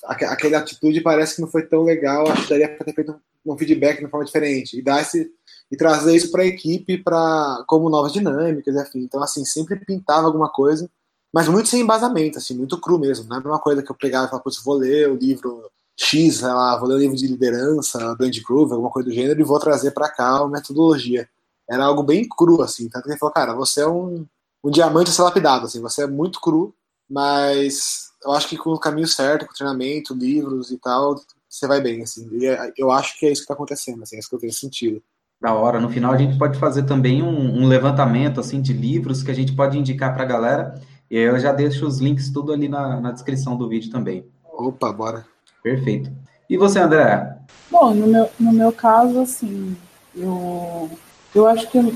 Aquela 0.06 0.60
atitude 0.60 1.02
parece 1.02 1.36
que 1.36 1.42
não 1.42 1.48
foi 1.48 1.66
tão 1.66 1.84
legal, 1.84 2.30
acho 2.30 2.44
que 2.44 2.50
daria 2.50 2.70
para 2.76 2.86
ter 2.86 2.94
feito 2.94 3.20
um 3.46 3.58
feedback 3.58 3.98
de 3.98 4.04
uma 4.04 4.10
forma 4.10 4.26
diferente 4.26 4.78
e 4.78 4.82
dar 4.84 5.02
esse 5.02 5.32
e 5.72 5.78
trazer 5.78 6.16
isso 6.16 6.32
para 6.32 6.44
a 6.44 6.46
equipe 6.46 6.98
para 6.98 7.64
como 7.66 7.90
novas 7.90 8.12
dinâmicas, 8.12 8.76
enfim. 8.76 9.00
Então 9.00 9.24
assim, 9.24 9.44
sempre 9.46 9.78
pintava 9.84 10.28
alguma 10.28 10.52
coisa, 10.52 10.90
mas 11.34 11.48
muito 11.48 11.70
sem 11.70 11.82
embasamento, 11.82 12.38
assim, 12.38 12.56
muito 12.56 12.80
cru 12.80 13.00
mesmo, 13.00 13.28
não 13.28 13.38
é 13.38 13.40
uma 13.40 13.60
coisa 13.60 13.82
que 13.82 13.92
eu 13.92 13.96
pegava 13.96 14.26
e 14.26 14.30
falava, 14.30 14.44
putz, 14.44 14.62
vou 14.64 14.76
ler 14.76 15.10
o 15.10 15.16
livro 15.16 15.72
X, 15.98 16.38
sei 16.38 16.48
lá, 16.48 16.78
vou 16.78 16.88
ler 16.88 16.96
o 16.96 17.00
livro 17.00 17.16
de 17.16 17.28
liderança, 17.28 18.16
do 18.16 18.24
Andy 18.24 18.42
Groove, 18.42 18.74
alguma 18.74 18.90
coisa 18.90 19.10
do 19.10 19.16
gênero 19.16 19.40
e 19.40 19.44
vou 19.44 19.60
trazer 19.60 19.92
para 19.92 20.10
cá 20.10 20.38
a 20.38 20.48
metodologia 20.48 21.28
era 21.72 21.86
algo 21.86 22.04
bem 22.04 22.28
cru, 22.28 22.62
assim. 22.62 22.90
Tanto 22.90 23.06
que 23.06 23.12
ele 23.12 23.18
falou, 23.18 23.34
cara, 23.34 23.54
você 23.54 23.82
é 23.82 23.88
um, 23.88 24.26
um 24.62 24.70
diamante 24.70 25.10
a 25.10 25.14
ser 25.14 25.22
lapidado, 25.22 25.66
assim, 25.66 25.82
você 25.82 26.04
é 26.04 26.08
muito 26.08 26.42
cru, 26.42 26.76
mas 27.10 28.12
eu 28.24 28.34
acho 28.34 28.50
que 28.50 28.58
com 28.58 28.72
o 28.72 28.80
caminho 28.80 29.08
certo, 29.08 29.48
com 29.48 29.54
treinamento, 29.54 30.14
livros 30.14 30.70
e 30.70 30.78
tal, 30.78 31.16
você 31.50 31.68
vai 31.68 31.80
bem, 31.80 32.04
assim. 32.04 32.28
E 32.34 32.46
é, 32.46 32.74
eu 32.78 32.92
acho 32.92 33.18
que 33.18 33.26
é 33.26 33.32
isso 33.32 33.42
que 33.42 33.46
está 33.46 33.54
acontecendo, 33.54 34.04
assim, 34.04 34.18
é 34.18 34.20
isso 34.20 34.30
que 34.30 34.36
eu 34.36 34.40
tenho 34.40 34.54
sentido. 34.54 35.02
Da 35.42 35.54
hora. 35.54 35.80
No 35.80 35.90
final 35.90 36.14
a 36.14 36.18
gente 36.18 36.38
pode 36.38 36.60
fazer 36.60 36.84
também 36.84 37.24
um, 37.24 37.64
um 37.64 37.68
levantamento 37.68 38.40
assim 38.40 38.62
de 38.62 38.74
livros 38.74 39.24
que 39.24 39.32
a 39.32 39.34
gente 39.34 39.56
pode 39.56 39.76
indicar 39.76 40.14
para 40.14 40.22
a 40.22 40.28
galera. 40.28 40.80
E 41.10 41.18
aí 41.18 41.24
eu 41.24 41.40
já 41.40 41.52
deixo 41.52 41.88
os 41.88 42.00
links 42.00 42.30
tudo 42.30 42.54
ali 42.54 42.70
na, 42.70 43.00
na 43.00 43.12
descrição 43.12 43.58
do 43.58 43.68
vídeo 43.68 43.90
também. 43.90 44.24
Opa, 44.44 44.94
bora. 44.94 45.26
Perfeito. 45.64 46.12
E 46.50 46.58
você, 46.58 46.80
André? 46.80 47.38
Bom, 47.70 47.94
no 47.94 48.08
meu, 48.08 48.30
no 48.40 48.52
meu 48.52 48.72
caso, 48.72 49.22
assim, 49.22 49.76
eu, 50.16 50.90
eu 51.34 51.48
acho 51.48 51.70
que 51.70 51.78
eu, 51.78 51.94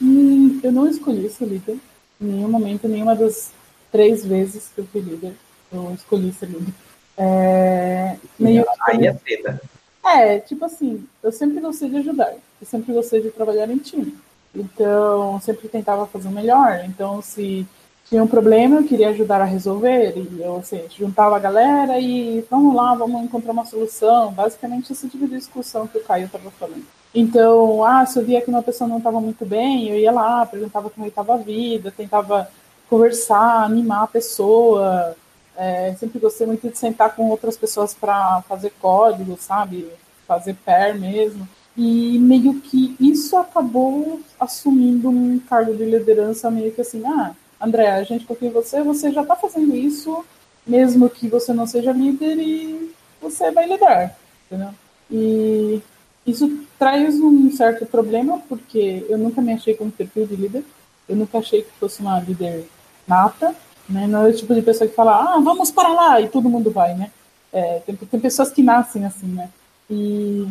hum, 0.00 0.60
eu 0.62 0.72
não 0.72 0.88
escolhi 0.88 1.28
ser 1.28 1.46
líder. 1.46 1.78
Em 2.20 2.26
nenhum 2.26 2.48
momento, 2.48 2.88
nenhuma 2.88 3.14
das 3.14 3.52
três 3.92 4.24
vezes 4.24 4.70
que 4.74 4.80
eu 4.80 4.86
fui 4.86 5.00
líder, 5.00 5.34
eu 5.72 5.92
escolhi 5.94 6.32
ser 6.32 6.46
líder. 6.46 6.72
É, 7.16 8.16
meio 8.38 8.64
aí 8.86 9.06
é 9.06 9.12
treta. 9.12 9.60
É, 10.04 10.38
tipo 10.38 10.64
assim, 10.64 11.06
eu 11.22 11.32
sempre 11.32 11.60
gostei 11.60 11.90
de 11.90 11.96
ajudar. 11.96 12.32
Eu 12.32 12.66
sempre 12.66 12.92
gostei 12.92 13.20
de 13.20 13.30
trabalhar 13.30 13.68
em 13.68 13.78
time. 13.78 14.16
Então, 14.54 15.40
sempre 15.40 15.68
tentava 15.68 16.06
fazer 16.06 16.28
o 16.28 16.32
melhor. 16.32 16.82
Então, 16.86 17.20
se 17.20 17.66
tinha 18.08 18.22
um 18.22 18.26
problema, 18.26 18.76
eu 18.76 18.84
queria 18.84 19.10
ajudar 19.10 19.40
a 19.40 19.44
resolver. 19.44 20.14
E 20.16 20.40
eu, 20.40 20.56
assim, 20.56 20.82
juntava 20.96 21.36
a 21.36 21.38
galera 21.38 21.98
e 22.00 22.44
vamos 22.50 22.74
lá, 22.74 22.94
vamos 22.94 23.22
encontrar 23.22 23.52
uma 23.52 23.66
solução. 23.66 24.32
Basicamente, 24.32 24.92
esse 24.92 25.08
tipo 25.08 25.26
de 25.26 25.36
discussão 25.36 25.86
que 25.86 25.98
o 25.98 26.04
Caio 26.04 26.26
estava 26.26 26.50
falando. 26.52 26.84
Então, 27.14 27.84
ah, 27.84 28.04
se 28.06 28.18
eu 28.18 28.24
via 28.24 28.40
que 28.40 28.50
uma 28.50 28.62
pessoa 28.62 28.88
não 28.88 28.98
estava 28.98 29.20
muito 29.20 29.44
bem, 29.44 29.88
eu 29.88 29.96
ia 29.96 30.12
lá, 30.12 30.46
perguntava 30.46 30.88
como 30.88 31.06
estava 31.06 31.34
a 31.34 31.38
vida, 31.38 31.90
tentava 31.90 32.50
conversar, 32.88 33.64
animar 33.64 34.04
a 34.04 34.06
pessoa. 34.06 35.14
É, 35.56 35.94
sempre 35.98 36.18
gostei 36.18 36.46
muito 36.46 36.68
de 36.68 36.78
sentar 36.78 37.14
com 37.14 37.28
outras 37.28 37.56
pessoas 37.56 37.92
para 37.92 38.42
fazer 38.48 38.72
código, 38.80 39.36
sabe? 39.38 39.86
Fazer 40.26 40.54
pair 40.54 40.98
mesmo. 40.98 41.46
E 41.76 42.18
meio 42.18 42.54
que 42.60 42.96
isso 42.98 43.36
acabou 43.36 44.20
assumindo 44.40 45.10
um 45.10 45.38
cargo 45.38 45.74
de 45.74 45.84
liderança 45.84 46.50
meio 46.50 46.72
que 46.72 46.80
assim, 46.80 47.02
ah, 47.06 47.34
André, 47.60 47.90
a 47.90 48.02
gente 48.02 48.24
confia 48.24 48.48
em 48.48 48.52
você, 48.52 48.82
você 48.82 49.10
já 49.10 49.22
está 49.22 49.34
fazendo 49.34 49.74
isso, 49.74 50.24
mesmo 50.66 51.08
que 51.08 51.28
você 51.28 51.52
não 51.52 51.66
seja 51.66 51.92
líder 51.92 52.38
e 52.38 52.94
você 53.20 53.50
vai 53.50 53.66
liderar, 53.66 54.16
entendeu? 54.46 54.70
E 55.10 55.82
isso 56.26 56.64
traz 56.78 57.18
um 57.20 57.50
certo 57.50 57.86
problema, 57.86 58.40
porque 58.48 59.04
eu 59.08 59.18
nunca 59.18 59.40
me 59.40 59.52
achei 59.52 59.74
como 59.74 59.90
perfil 59.90 60.26
de 60.26 60.36
líder, 60.36 60.64
eu 61.08 61.16
nunca 61.16 61.38
achei 61.38 61.62
que 61.62 61.70
fosse 61.80 62.00
uma 62.00 62.20
líder 62.20 62.66
nata, 63.06 63.54
né? 63.88 64.06
Não 64.06 64.26
é 64.26 64.30
o 64.30 64.36
tipo 64.36 64.54
de 64.54 64.62
pessoa 64.62 64.88
que 64.88 64.94
fala, 64.94 65.34
ah, 65.34 65.40
vamos 65.40 65.70
para 65.70 65.88
lá, 65.88 66.20
e 66.20 66.28
todo 66.28 66.50
mundo 66.50 66.70
vai, 66.70 66.94
né? 66.94 67.10
É, 67.52 67.80
tem, 67.80 67.96
tem 67.96 68.20
pessoas 68.20 68.50
que 68.50 68.62
nascem 68.62 69.04
assim, 69.04 69.26
né? 69.26 69.48
E 69.90 70.46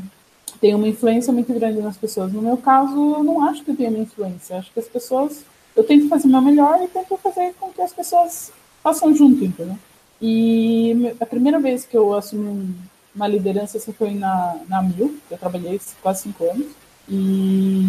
tem 0.59 0.73
uma 0.73 0.87
influência 0.87 1.31
muito 1.31 1.53
grande 1.53 1.79
nas 1.79 1.97
pessoas. 1.97 2.33
No 2.33 2.41
meu 2.41 2.57
caso, 2.57 2.95
eu 2.95 3.23
não 3.23 3.43
acho 3.47 3.63
que 3.63 3.71
eu 3.71 3.75
tenho 3.75 3.91
uma 3.91 3.99
influência. 3.99 4.57
Acho 4.57 4.71
que 4.71 4.79
as 4.79 4.87
pessoas. 4.87 5.45
Eu 5.77 5.83
tento 5.83 6.09
fazer 6.09 6.27
o 6.27 6.31
meu 6.31 6.41
melhor 6.41 6.83
e 6.83 6.87
tento 6.87 7.15
fazer 7.17 7.53
com 7.59 7.71
que 7.71 7.81
as 7.81 7.93
pessoas 7.93 8.51
façam 8.81 9.15
junto, 9.15 9.45
entendeu? 9.45 9.77
E 10.19 11.13
a 11.19 11.25
primeira 11.25 11.59
vez 11.59 11.85
que 11.85 11.95
eu 11.95 12.15
assumi 12.15 12.75
uma 13.13 13.27
liderança 13.27 13.77
assim, 13.77 13.93
foi 13.93 14.15
na, 14.15 14.57
na 14.67 14.81
Mil, 14.81 15.15
que 15.27 15.35
eu 15.35 15.37
trabalhei 15.37 15.79
quase 16.01 16.23
cinco 16.23 16.43
anos. 16.45 16.67
E 17.07 17.87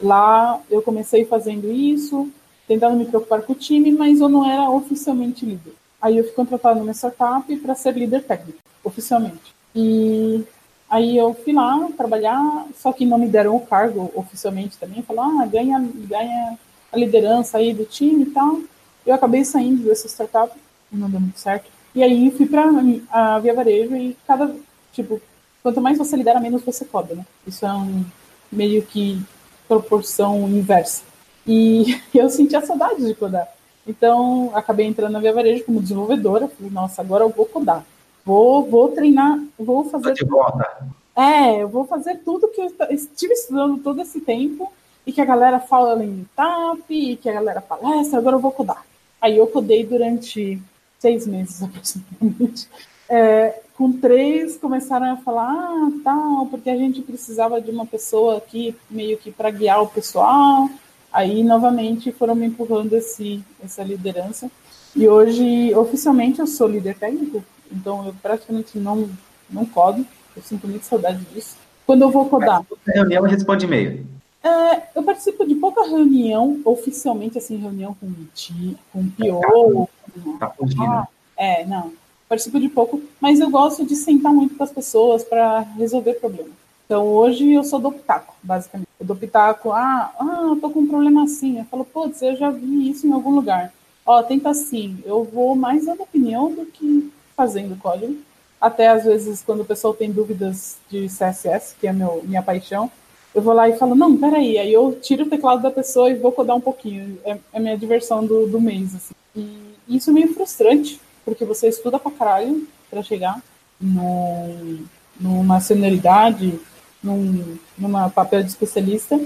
lá 0.00 0.58
eu 0.70 0.80
comecei 0.80 1.26
fazendo 1.26 1.70
isso, 1.70 2.28
tentando 2.66 2.96
me 2.96 3.04
preocupar 3.04 3.42
com 3.42 3.52
o 3.52 3.56
time, 3.56 3.92
mas 3.92 4.20
eu 4.20 4.30
não 4.30 4.50
era 4.50 4.70
oficialmente 4.70 5.44
líder. 5.44 5.74
Aí 6.00 6.16
eu 6.16 6.24
fui 6.24 6.32
contratada 6.32 6.80
numa 6.80 6.92
startup 6.92 7.54
para 7.56 7.74
ser 7.74 7.94
líder 7.94 8.24
técnico, 8.24 8.58
oficialmente. 8.82 9.54
E 9.74 10.42
aí 10.88 11.16
eu 11.16 11.34
fui 11.34 11.52
lá 11.52 11.88
trabalhar, 11.96 12.66
só 12.78 12.92
que 12.92 13.04
não 13.04 13.18
me 13.18 13.28
deram 13.28 13.56
o 13.56 13.66
cargo 13.66 14.10
oficialmente 14.14 14.78
também. 14.78 15.02
Falaram, 15.02 15.42
ah, 15.42 15.46
ganha, 15.46 15.78
ganha 15.94 16.58
a 16.92 16.96
liderança 16.96 17.58
aí 17.58 17.72
do 17.72 17.84
time 17.84 18.24
e 18.24 18.30
tal. 18.30 18.60
Eu 19.04 19.14
acabei 19.14 19.44
saindo 19.44 19.84
dessa 19.84 20.08
startup, 20.08 20.52
não 20.90 21.10
deu 21.10 21.20
muito 21.20 21.38
certo. 21.38 21.70
E 21.94 22.02
aí 22.02 22.30
fui 22.30 22.46
para 22.46 22.70
a 23.10 23.38
Via 23.38 23.54
Varejo 23.54 23.96
e 23.96 24.16
cada, 24.26 24.54
tipo, 24.92 25.20
quanto 25.62 25.80
mais 25.80 25.96
você 25.96 26.16
lidera, 26.16 26.40
menos 26.40 26.62
você 26.62 26.84
cobra, 26.84 27.14
né? 27.14 27.26
Isso 27.46 27.64
é 27.64 27.72
um 27.72 28.04
meio 28.50 28.82
que 28.82 29.20
proporção 29.66 30.48
inversa. 30.48 31.02
E 31.46 32.00
eu 32.14 32.28
sentia 32.28 32.64
saudade 32.64 33.04
de 33.04 33.14
codar. 33.14 33.48
Então, 33.86 34.50
acabei 34.54 34.86
entrando 34.86 35.12
na 35.12 35.20
Via 35.20 35.32
Varejo 35.32 35.64
como 35.64 35.80
desenvolvedora. 35.80 36.48
Falei, 36.48 36.72
nossa, 36.72 37.00
agora 37.00 37.24
eu 37.24 37.28
vou 37.28 37.46
codar. 37.46 37.84
Vou, 38.24 38.68
vou 38.68 38.88
treinar, 38.88 39.40
vou 39.56 39.88
fazer. 39.88 40.12
de 40.12 40.24
volta. 40.24 40.88
É, 41.14 41.62
eu 41.62 41.68
vou 41.68 41.86
fazer 41.86 42.16
tudo 42.24 42.48
que 42.48 42.60
eu 42.60 42.68
estive 42.90 43.32
estudando 43.32 43.78
todo 43.78 44.02
esse 44.02 44.20
tempo 44.20 44.70
e 45.06 45.12
que 45.12 45.20
a 45.20 45.24
galera 45.24 45.60
fala 45.60 46.04
em 46.04 46.26
TAP, 46.34 46.90
e 46.90 47.16
que 47.16 47.28
a 47.28 47.34
galera 47.34 47.60
palestra, 47.60 48.18
agora 48.18 48.36
eu 48.36 48.40
vou 48.40 48.50
codar. 48.50 48.84
Aí 49.20 49.38
eu 49.38 49.46
codei 49.46 49.86
durante 49.86 50.60
seis 50.98 51.26
meses 51.26 51.62
aproximadamente. 51.64 52.68
É, 53.08 53.60
com 53.76 53.92
três 53.92 54.56
começaram 54.56 55.12
a 55.12 55.16
falar, 55.16 55.52
ah, 55.52 55.90
tal, 56.02 56.46
porque 56.46 56.68
a 56.68 56.76
gente 56.76 57.02
precisava 57.02 57.60
de 57.60 57.70
uma 57.70 57.86
pessoa 57.86 58.38
aqui 58.38 58.74
meio 58.90 59.16
que 59.16 59.30
para 59.30 59.50
guiar 59.50 59.80
o 59.82 59.86
pessoal. 59.86 60.68
Aí, 61.12 61.44
novamente, 61.44 62.10
foram 62.10 62.34
me 62.34 62.46
empurrando 62.46 62.94
esse, 62.94 63.44
essa 63.62 63.84
liderança. 63.84 64.50
E 64.94 65.06
hoje, 65.06 65.74
oficialmente, 65.74 66.40
eu 66.40 66.46
sou 66.46 66.66
líder 66.66 66.96
técnico, 66.96 67.44
então 67.70 68.06
eu 68.06 68.14
praticamente 68.20 68.78
não, 68.78 69.08
não 69.48 69.64
codo. 69.64 70.04
Eu 70.34 70.42
sinto 70.42 70.66
muito 70.66 70.84
saudade 70.84 71.24
disso. 71.32 71.56
Quando 71.86 72.02
eu 72.02 72.10
vou 72.10 72.28
codar. 72.28 72.62
Reunião 72.86 73.22
responde 73.22 73.66
e-mail. 73.66 74.15
É, 74.46 74.82
eu 74.94 75.02
participo 75.02 75.44
de 75.44 75.56
pouca 75.56 75.82
reunião, 75.84 76.60
oficialmente, 76.64 77.36
assim, 77.36 77.56
reunião 77.56 77.96
com 77.98 78.06
o 78.06 78.28
TI, 78.32 78.76
com 78.92 79.00
o 79.00 79.10
PO. 79.10 79.90
Tá 80.38 80.50
fugindo. 80.50 80.84
Ah, 80.84 81.08
é, 81.36 81.64
não. 81.66 81.92
Participo 82.28 82.60
de 82.60 82.68
pouco, 82.68 83.02
mas 83.20 83.40
eu 83.40 83.50
gosto 83.50 83.84
de 83.84 83.96
sentar 83.96 84.32
muito 84.32 84.54
com 84.54 84.62
as 84.62 84.70
pessoas 84.70 85.24
para 85.24 85.60
resolver 85.60 86.14
problemas. 86.14 86.52
Então 86.84 87.04
hoje 87.06 87.52
eu 87.52 87.64
sou 87.64 87.80
do 87.80 87.90
pitaco, 87.90 88.34
basicamente. 88.40 88.88
Eu 89.00 89.06
dou 89.06 89.16
pitaco, 89.16 89.72
ah, 89.72 90.12
ah, 90.18 90.42
eu 90.50 90.56
tô 90.56 90.70
com 90.70 90.80
um 90.80 90.86
problema 90.86 91.24
assim. 91.24 91.58
Eu 91.58 91.64
falo, 91.64 91.84
putz, 91.84 92.22
eu 92.22 92.36
já 92.36 92.50
vi 92.50 92.88
isso 92.88 93.06
em 93.06 93.12
algum 93.12 93.30
lugar. 93.30 93.72
Ó, 94.04 94.22
tenta 94.22 94.50
assim. 94.50 94.98
Eu 95.04 95.24
vou 95.24 95.56
mais 95.56 95.86
dando 95.86 96.02
opinião 96.02 96.52
do 96.52 96.66
que 96.66 97.12
fazendo 97.36 97.76
código. 97.76 98.16
Até 98.60 98.88
às 98.88 99.04
vezes, 99.04 99.42
quando 99.42 99.60
o 99.60 99.64
pessoal 99.64 99.92
tem 99.92 100.12
dúvidas 100.12 100.78
de 100.88 101.08
CSS, 101.08 101.74
que 101.78 101.88
é 101.88 101.92
meu, 101.92 102.22
minha 102.24 102.42
paixão, 102.42 102.90
eu 103.36 103.42
vou 103.42 103.52
lá 103.52 103.68
e 103.68 103.76
falo, 103.76 103.94
não, 103.94 104.16
peraí. 104.16 104.56
Aí 104.56 104.72
eu 104.72 104.98
tiro 104.98 105.24
o 105.24 105.28
teclado 105.28 105.62
da 105.62 105.70
pessoa 105.70 106.10
e 106.10 106.14
vou 106.14 106.32
codar 106.32 106.56
um 106.56 106.60
pouquinho. 106.60 107.18
É, 107.22 107.32
é 107.32 107.38
a 107.52 107.60
minha 107.60 107.76
diversão 107.76 108.24
do, 108.24 108.46
do 108.46 108.58
mês, 108.58 108.94
assim. 108.94 109.14
E 109.36 109.94
isso 109.94 110.08
é 110.08 110.12
meio 110.14 110.32
frustrante, 110.32 110.98
porque 111.22 111.44
você 111.44 111.68
estuda 111.68 111.98
pra 111.98 112.10
caralho 112.10 112.66
pra 112.88 113.02
chegar 113.02 113.42
no, 113.78 114.78
numa 115.20 115.60
senioridade 115.60 116.58
num 117.04 117.58
numa 117.76 118.08
papel 118.08 118.42
de 118.42 118.48
especialista, 118.48 119.20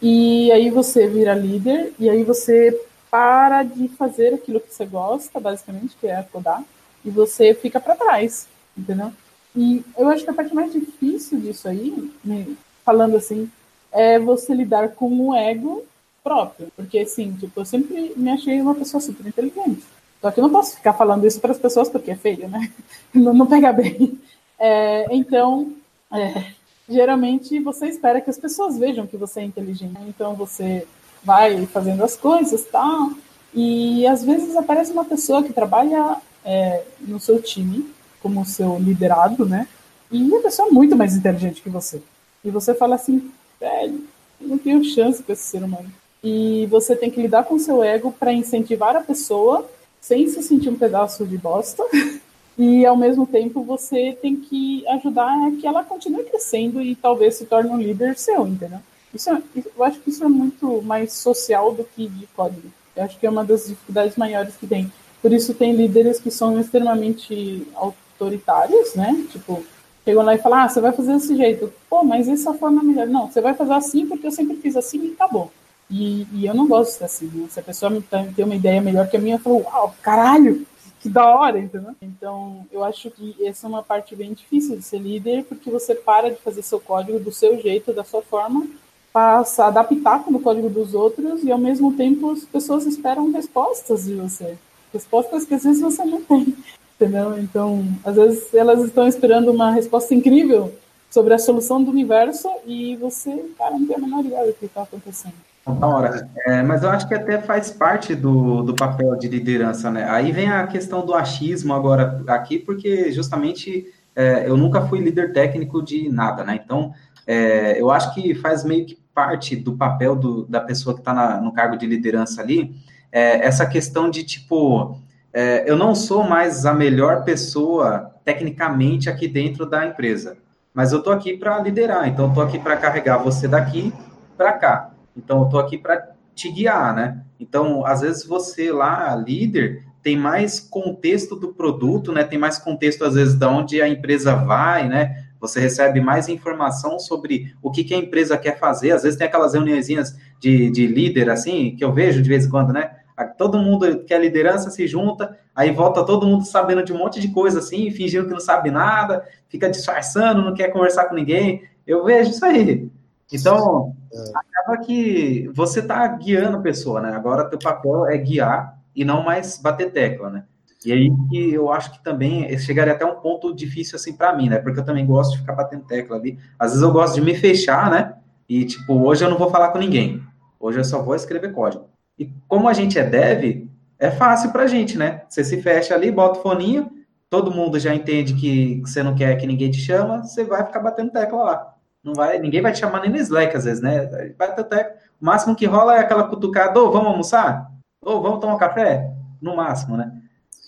e 0.00 0.52
aí 0.52 0.68
você 0.68 1.08
vira 1.08 1.34
líder, 1.34 1.94
e 1.98 2.10
aí 2.10 2.22
você 2.22 2.78
para 3.10 3.62
de 3.62 3.88
fazer 3.88 4.34
aquilo 4.34 4.60
que 4.60 4.74
você 4.74 4.84
gosta, 4.84 5.40
basicamente, 5.40 5.96
que 5.98 6.06
é 6.06 6.22
codar, 6.22 6.62
e 7.02 7.08
você 7.08 7.54
fica 7.54 7.80
para 7.80 7.96
trás, 7.96 8.46
entendeu? 8.76 9.10
E 9.56 9.82
eu 9.96 10.08
acho 10.08 10.22
que 10.22 10.30
a 10.30 10.34
parte 10.34 10.54
mais 10.54 10.70
difícil 10.70 11.40
disso 11.40 11.66
aí, 11.66 12.12
né, 12.22 12.46
falando 12.84 13.16
assim, 13.16 13.50
é 13.92 14.18
você 14.18 14.54
lidar 14.54 14.90
com 14.90 15.28
o 15.28 15.34
ego 15.34 15.84
próprio. 16.22 16.68
Porque, 16.76 16.98
assim, 16.98 17.32
tipo, 17.32 17.60
eu 17.60 17.64
sempre 17.64 18.12
me 18.16 18.30
achei 18.30 18.60
uma 18.60 18.74
pessoa 18.74 19.00
super 19.00 19.26
inteligente. 19.26 19.84
Só 20.20 20.30
que 20.30 20.40
eu 20.40 20.42
não 20.42 20.50
posso 20.50 20.76
ficar 20.76 20.94
falando 20.94 21.26
isso 21.26 21.38
para 21.38 21.52
as 21.52 21.58
pessoas 21.58 21.88
porque 21.88 22.10
é 22.10 22.16
feio, 22.16 22.48
né? 22.48 22.72
Não, 23.12 23.32
não 23.34 23.46
pega 23.46 23.72
bem. 23.72 24.18
É, 24.58 25.06
então, 25.14 25.72
é, 26.10 26.52
geralmente 26.88 27.60
você 27.60 27.86
espera 27.86 28.20
que 28.20 28.30
as 28.30 28.38
pessoas 28.38 28.78
vejam 28.78 29.06
que 29.06 29.16
você 29.16 29.40
é 29.40 29.44
inteligente. 29.44 29.98
Então 30.08 30.34
você 30.34 30.86
vai 31.22 31.66
fazendo 31.66 32.02
as 32.02 32.16
coisas, 32.16 32.64
tal. 32.64 33.10
E 33.52 34.06
às 34.06 34.24
vezes 34.24 34.56
aparece 34.56 34.92
uma 34.92 35.04
pessoa 35.04 35.42
que 35.42 35.52
trabalha 35.52 36.16
é, 36.44 36.82
no 37.00 37.20
seu 37.20 37.40
time, 37.40 37.88
como 38.20 38.44
seu 38.44 38.78
liderado, 38.78 39.46
né? 39.46 39.68
E 40.10 40.34
a 40.34 40.40
pessoa 40.40 40.68
é 40.68 40.72
muito 40.72 40.96
mais 40.96 41.14
inteligente 41.14 41.62
que 41.62 41.70
você. 41.70 42.02
E 42.44 42.50
você 42.50 42.74
fala 42.74 42.96
assim, 42.96 43.30
velho, 43.58 44.04
não 44.40 44.58
tenho 44.58 44.84
chance 44.84 45.22
com 45.22 45.32
esse 45.32 45.42
ser 45.42 45.62
humano. 45.62 45.90
E 46.22 46.66
você 46.66 46.94
tem 46.96 47.10
que 47.10 47.20
lidar 47.20 47.44
com 47.44 47.58
seu 47.58 47.82
ego 47.82 48.12
para 48.12 48.32
incentivar 48.32 48.96
a 48.96 49.00
pessoa 49.02 49.68
sem 50.00 50.28
se 50.28 50.42
sentir 50.42 50.68
um 50.68 50.76
pedaço 50.76 51.26
de 51.26 51.38
bosta 51.38 51.82
e 52.58 52.84
ao 52.84 52.96
mesmo 52.96 53.26
tempo 53.26 53.62
você 53.62 54.16
tem 54.20 54.36
que 54.36 54.86
ajudar 54.88 55.46
a 55.46 55.50
que 55.52 55.66
ela 55.66 55.82
continue 55.82 56.24
crescendo 56.24 56.80
e 56.82 56.94
talvez 56.94 57.36
se 57.36 57.46
torne 57.46 57.70
um 57.70 57.78
líder 57.78 58.16
seu, 58.18 58.46
entendeu? 58.46 58.80
Isso 59.14 59.30
é, 59.30 59.42
eu 59.76 59.84
acho 59.84 60.00
que 60.00 60.10
isso 60.10 60.24
é 60.24 60.28
muito 60.28 60.82
mais 60.82 61.12
social 61.12 61.72
do 61.72 61.84
que 61.84 62.08
de 62.08 62.26
código. 62.28 62.68
Eu 62.96 63.04
acho 63.04 63.18
que 63.18 63.26
é 63.26 63.30
uma 63.30 63.44
das 63.44 63.66
dificuldades 63.66 64.16
maiores 64.16 64.56
que 64.56 64.66
tem. 64.66 64.92
Por 65.22 65.32
isso 65.32 65.54
tem 65.54 65.74
líderes 65.74 66.20
que 66.20 66.30
são 66.30 66.60
extremamente 66.60 67.66
autoritários, 67.74 68.94
né? 68.94 69.24
Tipo, 69.30 69.64
chegam 70.04 70.22
lá 70.22 70.34
e 70.34 70.38
falam, 70.38 70.58
ah, 70.60 70.68
você 70.68 70.80
vai 70.80 70.92
fazer 70.92 71.14
desse 71.14 71.36
jeito. 71.36 71.72
Pô, 71.88 72.04
mas 72.04 72.28
essa 72.28 72.52
forma 72.54 72.80
é 72.82 72.84
melhor. 72.84 73.06
Não, 73.06 73.30
você 73.30 73.40
vai 73.40 73.54
fazer 73.54 73.72
assim 73.72 74.06
porque 74.06 74.26
eu 74.26 74.32
sempre 74.32 74.56
fiz 74.56 74.76
assim 74.76 75.04
e 75.06 75.12
acabou. 75.12 75.50
E, 75.90 76.26
e 76.32 76.46
eu 76.46 76.54
não 76.54 76.66
gosto 76.66 76.92
de 76.92 76.98
ser 76.98 77.04
assim, 77.04 77.30
né? 77.34 77.46
Se 77.50 77.60
a 77.60 77.62
pessoa 77.62 78.02
tem 78.10 78.44
uma 78.44 78.54
ideia 78.54 78.80
melhor 78.80 79.08
que 79.08 79.16
a 79.16 79.20
minha, 79.20 79.36
eu 79.36 79.40
falo, 79.40 79.62
uau, 79.62 79.94
caralho, 80.02 80.66
que 81.00 81.08
da 81.08 81.26
hora, 81.26 81.58
entendeu? 81.58 81.94
Então, 82.00 82.66
eu 82.72 82.82
acho 82.82 83.10
que 83.10 83.36
essa 83.44 83.66
é 83.66 83.68
uma 83.68 83.82
parte 83.82 84.16
bem 84.16 84.32
difícil 84.32 84.76
de 84.76 84.82
ser 84.82 84.98
líder, 84.98 85.44
porque 85.44 85.70
você 85.70 85.94
para 85.94 86.30
de 86.30 86.36
fazer 86.36 86.62
seu 86.62 86.80
código 86.80 87.18
do 87.18 87.30
seu 87.30 87.60
jeito, 87.60 87.92
da 87.92 88.02
sua 88.02 88.22
forma, 88.22 88.66
passa 89.12 89.64
a 89.64 89.68
adaptar 89.68 90.24
com 90.24 90.32
o 90.32 90.40
código 90.40 90.70
dos 90.70 90.94
outros 90.94 91.44
e, 91.44 91.52
ao 91.52 91.58
mesmo 91.58 91.92
tempo, 91.92 92.30
as 92.32 92.44
pessoas 92.44 92.86
esperam 92.86 93.30
respostas 93.30 94.06
de 94.06 94.14
você. 94.14 94.56
Respostas 94.92 95.44
que 95.44 95.54
às 95.54 95.62
vezes 95.62 95.82
você 95.82 96.04
não 96.04 96.22
tem, 96.22 96.56
entendeu? 97.04 97.38
Então, 97.38 97.84
às 98.04 98.16
vezes 98.16 98.54
elas 98.54 98.82
estão 98.82 99.06
esperando 99.06 99.50
uma 99.50 99.70
resposta 99.70 100.14
incrível 100.14 100.72
sobre 101.10 101.34
a 101.34 101.38
solução 101.38 101.82
do 101.82 101.90
universo 101.90 102.48
e 102.66 102.96
você, 102.96 103.30
cara, 103.56 103.72
não 103.72 103.86
tem 103.86 103.96
a 103.96 104.00
menor 104.00 104.24
ideia 104.24 104.46
do 104.46 104.52
que 104.54 104.66
está 104.66 104.82
acontecendo. 104.82 105.34
Da 105.66 105.86
hora. 105.86 106.28
É, 106.46 106.62
mas 106.62 106.82
eu 106.82 106.90
acho 106.90 107.08
que 107.08 107.14
até 107.14 107.40
faz 107.40 107.70
parte 107.70 108.14
do, 108.14 108.62
do 108.62 108.74
papel 108.74 109.16
de 109.16 109.28
liderança, 109.28 109.90
né? 109.90 110.08
Aí 110.10 110.30
vem 110.30 110.50
a 110.50 110.66
questão 110.66 111.06
do 111.06 111.14
achismo 111.14 111.72
agora 111.72 112.22
aqui, 112.26 112.58
porque 112.58 113.10
justamente 113.12 113.86
é, 114.14 114.46
eu 114.46 114.56
nunca 114.56 114.82
fui 114.86 114.98
líder 114.98 115.32
técnico 115.32 115.82
de 115.82 116.08
nada, 116.10 116.44
né? 116.44 116.60
Então, 116.62 116.92
é, 117.26 117.80
eu 117.80 117.90
acho 117.90 118.12
que 118.12 118.34
faz 118.34 118.62
meio 118.62 118.84
que 118.84 118.98
parte 119.14 119.56
do 119.56 119.74
papel 119.74 120.16
do, 120.16 120.44
da 120.46 120.60
pessoa 120.60 120.94
que 120.94 121.00
está 121.00 121.40
no 121.40 121.52
cargo 121.52 121.76
de 121.76 121.86
liderança 121.86 122.42
ali, 122.42 122.74
é, 123.10 123.46
essa 123.46 123.64
questão 123.64 124.10
de, 124.10 124.24
tipo, 124.24 124.98
é, 125.34 125.68
eu 125.68 125.76
não 125.76 125.94
sou 125.94 126.22
mais 126.22 126.64
a 126.64 126.72
melhor 126.72 127.24
pessoa 127.24 128.12
tecnicamente 128.24 129.10
aqui 129.10 129.28
dentro 129.28 129.66
da 129.66 129.84
empresa, 129.84 130.38
mas 130.72 130.92
eu 130.92 130.98
estou 130.98 131.12
aqui 131.12 131.36
para 131.36 131.58
liderar, 131.58 132.08
então 132.08 132.28
estou 132.28 132.42
aqui 132.42 132.58
para 132.58 132.76
carregar 132.76 133.18
você 133.18 133.46
daqui 133.46 133.92
para 134.36 134.52
cá. 134.52 134.94
Então, 135.16 135.40
eu 135.40 135.44
estou 135.44 135.60
aqui 135.60 135.78
para 135.78 136.10
te 136.34 136.50
guiar, 136.50 136.94
né? 136.94 137.22
Então, 137.38 137.84
às 137.86 138.00
vezes 138.00 138.24
você 138.24 138.72
lá, 138.72 139.14
líder, 139.14 139.84
tem 140.02 140.16
mais 140.16 140.60
contexto 140.60 141.36
do 141.36 141.52
produto, 141.52 142.12
né? 142.12 142.24
Tem 142.24 142.38
mais 142.38 142.58
contexto, 142.58 143.04
às 143.04 143.14
vezes, 143.14 143.34
de 143.34 143.46
onde 143.46 143.80
a 143.80 143.88
empresa 143.88 144.34
vai, 144.34 144.88
né? 144.88 145.24
Você 145.40 145.60
recebe 145.60 146.00
mais 146.00 146.28
informação 146.28 146.98
sobre 146.98 147.54
o 147.62 147.70
que, 147.70 147.84
que 147.84 147.94
a 147.94 147.98
empresa 147.98 148.36
quer 148.36 148.58
fazer. 148.58 148.92
Às 148.92 149.02
vezes 149.02 149.18
tem 149.18 149.26
aquelas 149.26 149.54
reuniõezinhas 149.54 150.16
de, 150.40 150.70
de 150.70 150.86
líder, 150.86 151.30
assim, 151.30 151.76
que 151.76 151.84
eu 151.84 151.92
vejo 151.92 152.22
de 152.22 152.28
vez 152.28 152.46
em 152.46 152.50
quando, 152.50 152.72
né? 152.72 152.90
Todo 153.36 153.58
mundo 153.58 154.04
que 154.04 154.12
é 154.12 154.18
liderança 154.18 154.70
se 154.70 154.86
junta, 154.86 155.38
aí 155.54 155.70
volta 155.70 156.04
todo 156.04 156.26
mundo 156.26 156.44
sabendo 156.44 156.84
de 156.84 156.92
um 156.92 156.98
monte 156.98 157.20
de 157.20 157.28
coisa 157.28 157.60
assim, 157.60 157.90
fingindo 157.90 158.26
que 158.26 158.32
não 158.32 158.40
sabe 158.40 158.70
nada, 158.70 159.24
fica 159.48 159.70
disfarçando, 159.70 160.42
não 160.42 160.54
quer 160.54 160.68
conversar 160.68 161.04
com 161.06 161.14
ninguém. 161.14 161.62
Eu 161.86 162.04
vejo 162.04 162.30
isso 162.30 162.44
aí. 162.44 162.90
Então, 163.32 163.94
é. 164.12 164.32
acaba 164.34 164.84
que 164.84 165.48
você 165.54 165.80
está 165.80 166.06
guiando 166.08 166.56
a 166.56 166.60
pessoa, 166.60 167.00
né? 167.00 167.12
Agora 167.14 167.48
teu 167.48 167.58
papel 167.58 168.06
é 168.06 168.16
guiar 168.18 168.78
e 168.94 169.04
não 169.04 169.22
mais 169.22 169.58
bater 169.58 169.90
tecla, 169.92 170.30
né? 170.30 170.44
E 170.84 170.92
aí 170.92 171.10
que 171.30 171.54
eu 171.54 171.72
acho 171.72 171.92
que 171.92 172.04
também 172.04 172.56
chegaria 172.58 172.92
até 172.92 173.06
um 173.06 173.14
ponto 173.14 173.54
difícil 173.54 173.96
assim 173.96 174.12
para 174.12 174.36
mim, 174.36 174.50
né? 174.50 174.58
Porque 174.58 174.80
eu 174.80 174.84
também 174.84 175.06
gosto 175.06 175.32
de 175.32 175.38
ficar 175.38 175.54
batendo 175.54 175.84
tecla 175.84 176.16
ali. 176.16 176.38
Às 176.58 176.72
vezes 176.72 176.82
eu 176.82 176.92
gosto 176.92 177.14
de 177.14 177.22
me 177.22 177.34
fechar, 177.34 177.90
né? 177.90 178.14
E 178.48 178.64
tipo, 178.66 178.94
hoje 179.02 179.24
eu 179.24 179.30
não 179.30 179.38
vou 179.38 179.48
falar 179.48 179.70
com 179.70 179.78
ninguém. 179.78 180.22
Hoje 180.60 180.80
eu 180.80 180.84
só 180.84 181.02
vou 181.02 181.14
escrever 181.14 181.52
código. 181.52 181.86
E 182.18 182.30
como 182.48 182.68
a 182.68 182.72
gente 182.72 182.98
é 182.98 183.04
dev, 183.04 183.68
é 183.98 184.10
fácil 184.10 184.50
pra 184.50 184.66
gente, 184.66 184.96
né? 184.96 185.22
Você 185.28 185.42
se 185.42 185.60
fecha 185.60 185.94
ali, 185.94 186.10
bota 186.10 186.38
o 186.38 186.42
foninho, 186.42 186.90
todo 187.30 187.50
mundo 187.50 187.78
já 187.78 187.94
entende 187.94 188.34
que 188.34 188.80
você 188.80 189.02
não 189.02 189.14
quer 189.14 189.36
que 189.36 189.46
ninguém 189.46 189.70
te 189.70 189.78
chama, 189.78 190.22
você 190.22 190.44
vai 190.44 190.64
ficar 190.64 190.80
batendo 190.80 191.10
tecla 191.10 191.42
lá. 191.42 191.74
Não 192.02 192.14
vai, 192.14 192.38
ninguém 192.38 192.60
vai 192.60 192.72
te 192.72 192.80
chamar 192.80 193.00
nem 193.00 193.10
no 193.10 193.16
Slack, 193.16 193.56
às 193.56 193.64
vezes, 193.64 193.82
né? 193.82 194.06
Vai 194.38 194.50
até, 194.50 194.96
o 195.20 195.24
máximo 195.24 195.56
que 195.56 195.66
rola 195.66 195.96
é 195.96 196.00
aquela 196.00 196.28
cutucada, 196.28 196.78
ô, 196.78 196.92
vamos 196.92 197.08
almoçar? 197.08 197.70
Ou 198.02 198.22
vamos 198.22 198.40
tomar 198.40 198.58
café? 198.58 199.10
No 199.40 199.56
máximo, 199.56 199.96
né? 199.96 200.12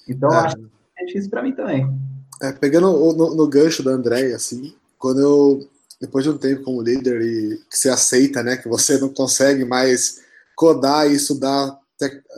Então, 0.08 0.32
é. 0.32 0.36
acho 0.38 0.56
que 0.56 0.66
é 0.98 1.04
difícil 1.04 1.30
para 1.30 1.42
mim 1.42 1.52
também. 1.52 1.86
É, 2.42 2.52
pegando 2.52 2.90
no, 2.90 3.34
no, 3.34 3.48
gancho 3.48 3.82
da 3.82 3.90
André, 3.90 4.32
assim, 4.34 4.74
quando 4.98 5.20
eu, 5.20 5.68
depois 6.00 6.24
de 6.24 6.30
um 6.30 6.38
tempo 6.38 6.64
como 6.64 6.82
líder 6.82 7.20
e 7.20 7.56
que 7.70 7.76
você 7.76 7.88
aceita, 7.88 8.42
né, 8.42 8.56
que 8.56 8.68
você 8.68 8.98
não 8.98 9.08
consegue 9.08 9.64
mais 9.64 10.22
codar 10.56 11.08
e 11.08 11.14
estudar 11.14 11.78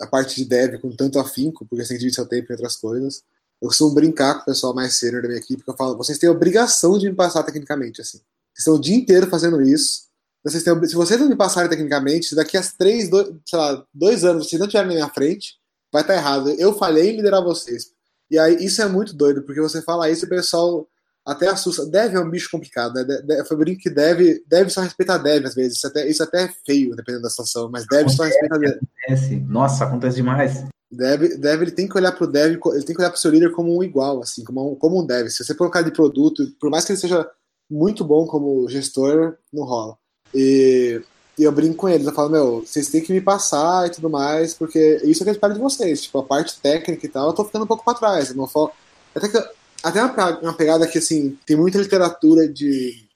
a 0.02 0.06
parte 0.06 0.36
de 0.36 0.44
dev 0.44 0.78
com 0.80 0.94
tanto 0.94 1.18
afinco, 1.18 1.64
porque 1.64 1.82
você 1.82 1.88
tem 1.88 1.96
que 1.96 2.00
dividir 2.00 2.14
seu 2.14 2.26
tempo 2.26 2.52
em 2.52 2.54
outras 2.54 2.76
coisas, 2.76 3.22
eu 3.62 3.68
costumo 3.68 3.94
brincar 3.94 4.34
com 4.34 4.42
o 4.42 4.44
pessoal 4.44 4.74
mais 4.74 4.94
sênior 4.96 5.22
da 5.22 5.28
minha 5.28 5.40
equipe, 5.40 5.64
que 5.64 5.70
eu 5.70 5.76
falo, 5.76 5.96
vocês 5.96 6.18
têm 6.18 6.28
a 6.28 6.32
obrigação 6.32 6.98
de 6.98 7.08
me 7.08 7.16
passar 7.16 7.42
tecnicamente, 7.42 8.02
assim 8.02 8.20
estão 8.58 8.74
o 8.74 8.80
dia 8.80 8.96
inteiro 8.96 9.28
fazendo 9.28 9.62
isso. 9.62 10.08
Vocês 10.44 10.62
têm, 10.62 10.84
se 10.86 10.94
vocês 10.94 11.18
não 11.20 11.28
me 11.28 11.36
passarem 11.36 11.70
tecnicamente, 11.70 12.34
daqui 12.34 12.56
a 12.56 12.62
três, 12.76 13.08
dois, 13.08 13.28
sei 13.46 13.58
lá, 13.58 13.84
dois 13.94 14.24
anos, 14.24 14.48
vocês 14.48 14.58
não 14.58 14.66
estiverem 14.66 14.88
na 14.88 14.94
minha 14.94 15.08
frente, 15.08 15.54
vai 15.92 16.02
estar 16.02 16.14
errado. 16.14 16.50
Eu 16.50 16.74
falhei 16.74 17.10
em 17.10 17.16
liderar 17.16 17.42
vocês. 17.42 17.92
E 18.30 18.38
aí 18.38 18.64
isso 18.64 18.82
é 18.82 18.88
muito 18.88 19.14
doido, 19.14 19.42
porque 19.42 19.60
você 19.60 19.80
fala 19.80 20.10
isso 20.10 20.24
e 20.24 20.26
o 20.26 20.30
pessoal 20.30 20.88
até 21.28 21.46
assusta. 21.46 21.84
Deve 21.84 22.16
é 22.16 22.20
um 22.20 22.30
bicho 22.30 22.50
complicado, 22.50 22.94
né? 22.94 23.44
Foi 23.46 23.56
brinco 23.56 23.82
que 23.82 23.90
deve, 23.90 24.42
deve 24.46 24.70
só 24.70 24.80
respeitar 24.80 25.18
deve 25.18 25.46
às 25.46 25.54
vezes. 25.54 25.76
Isso 25.76 25.86
até, 25.86 26.08
isso 26.08 26.22
até 26.22 26.44
é 26.44 26.54
feio, 26.64 26.96
dependendo 26.96 27.22
da 27.22 27.30
situação, 27.30 27.68
mas 27.70 27.86
deve 27.86 28.08
só 28.08 28.24
respeitar 28.24 28.56
deve. 28.56 28.78
Acontece. 29.04 29.36
Nossa, 29.46 29.84
acontece 29.84 30.16
demais. 30.16 30.64
Deve, 30.90 31.36
deve, 31.36 31.64
ele 31.64 31.70
tem 31.72 31.86
que 31.86 31.98
olhar 31.98 32.12
para 32.12 32.24
o 32.24 32.26
dev, 32.26 32.58
ele 32.72 32.82
tem 32.82 32.96
que 32.96 33.02
olhar 33.02 33.10
para 33.10 33.18
o 33.18 33.20
seu 33.20 33.30
líder 33.30 33.52
como 33.52 33.76
um 33.76 33.82
igual, 33.82 34.22
assim, 34.22 34.42
como 34.42 34.72
um, 34.72 34.74
como 34.74 35.02
um 35.02 35.06
dev. 35.06 35.28
Se 35.28 35.44
você 35.44 35.54
for 35.54 35.66
um 35.66 35.70
cara 35.70 35.84
de 35.84 35.92
produto, 35.92 36.50
por 36.58 36.70
mais 36.70 36.86
que 36.86 36.92
ele 36.92 36.98
seja 36.98 37.28
muito 37.70 38.02
bom 38.02 38.26
como 38.26 38.66
gestor, 38.70 39.36
não 39.52 39.64
rola. 39.64 39.98
E, 40.34 41.02
e 41.38 41.44
eu 41.44 41.52
brinco 41.52 41.76
com 41.76 41.90
eles, 41.90 42.06
eu 42.06 42.14
falo, 42.14 42.30
meu, 42.30 42.60
vocês 42.60 42.88
têm 42.88 43.02
que 43.02 43.12
me 43.12 43.20
passar 43.20 43.86
e 43.86 43.90
tudo 43.90 44.08
mais, 44.08 44.54
porque 44.54 45.02
isso 45.04 45.22
é 45.22 45.24
que 45.24 45.30
eu 45.30 45.34
espero 45.34 45.52
de 45.52 45.60
vocês. 45.60 46.00
Tipo, 46.00 46.20
a 46.20 46.24
parte 46.24 46.58
técnica 46.58 47.04
e 47.04 47.08
tal, 47.10 47.26
eu 47.26 47.34
tô 47.34 47.44
ficando 47.44 47.64
um 47.64 47.68
pouco 47.68 47.84
para 47.84 47.98
trás. 47.98 48.30
Eu 48.30 48.36
não 48.36 48.46
falo... 48.46 48.72
Até, 49.14 49.28
que, 49.28 49.57
até 49.82 50.02
uma, 50.02 50.40
uma 50.40 50.54
pegada 50.54 50.86
que, 50.86 50.98
assim, 50.98 51.38
tem 51.46 51.56
muita 51.56 51.78
literatura 51.78 52.48
de, 52.48 53.08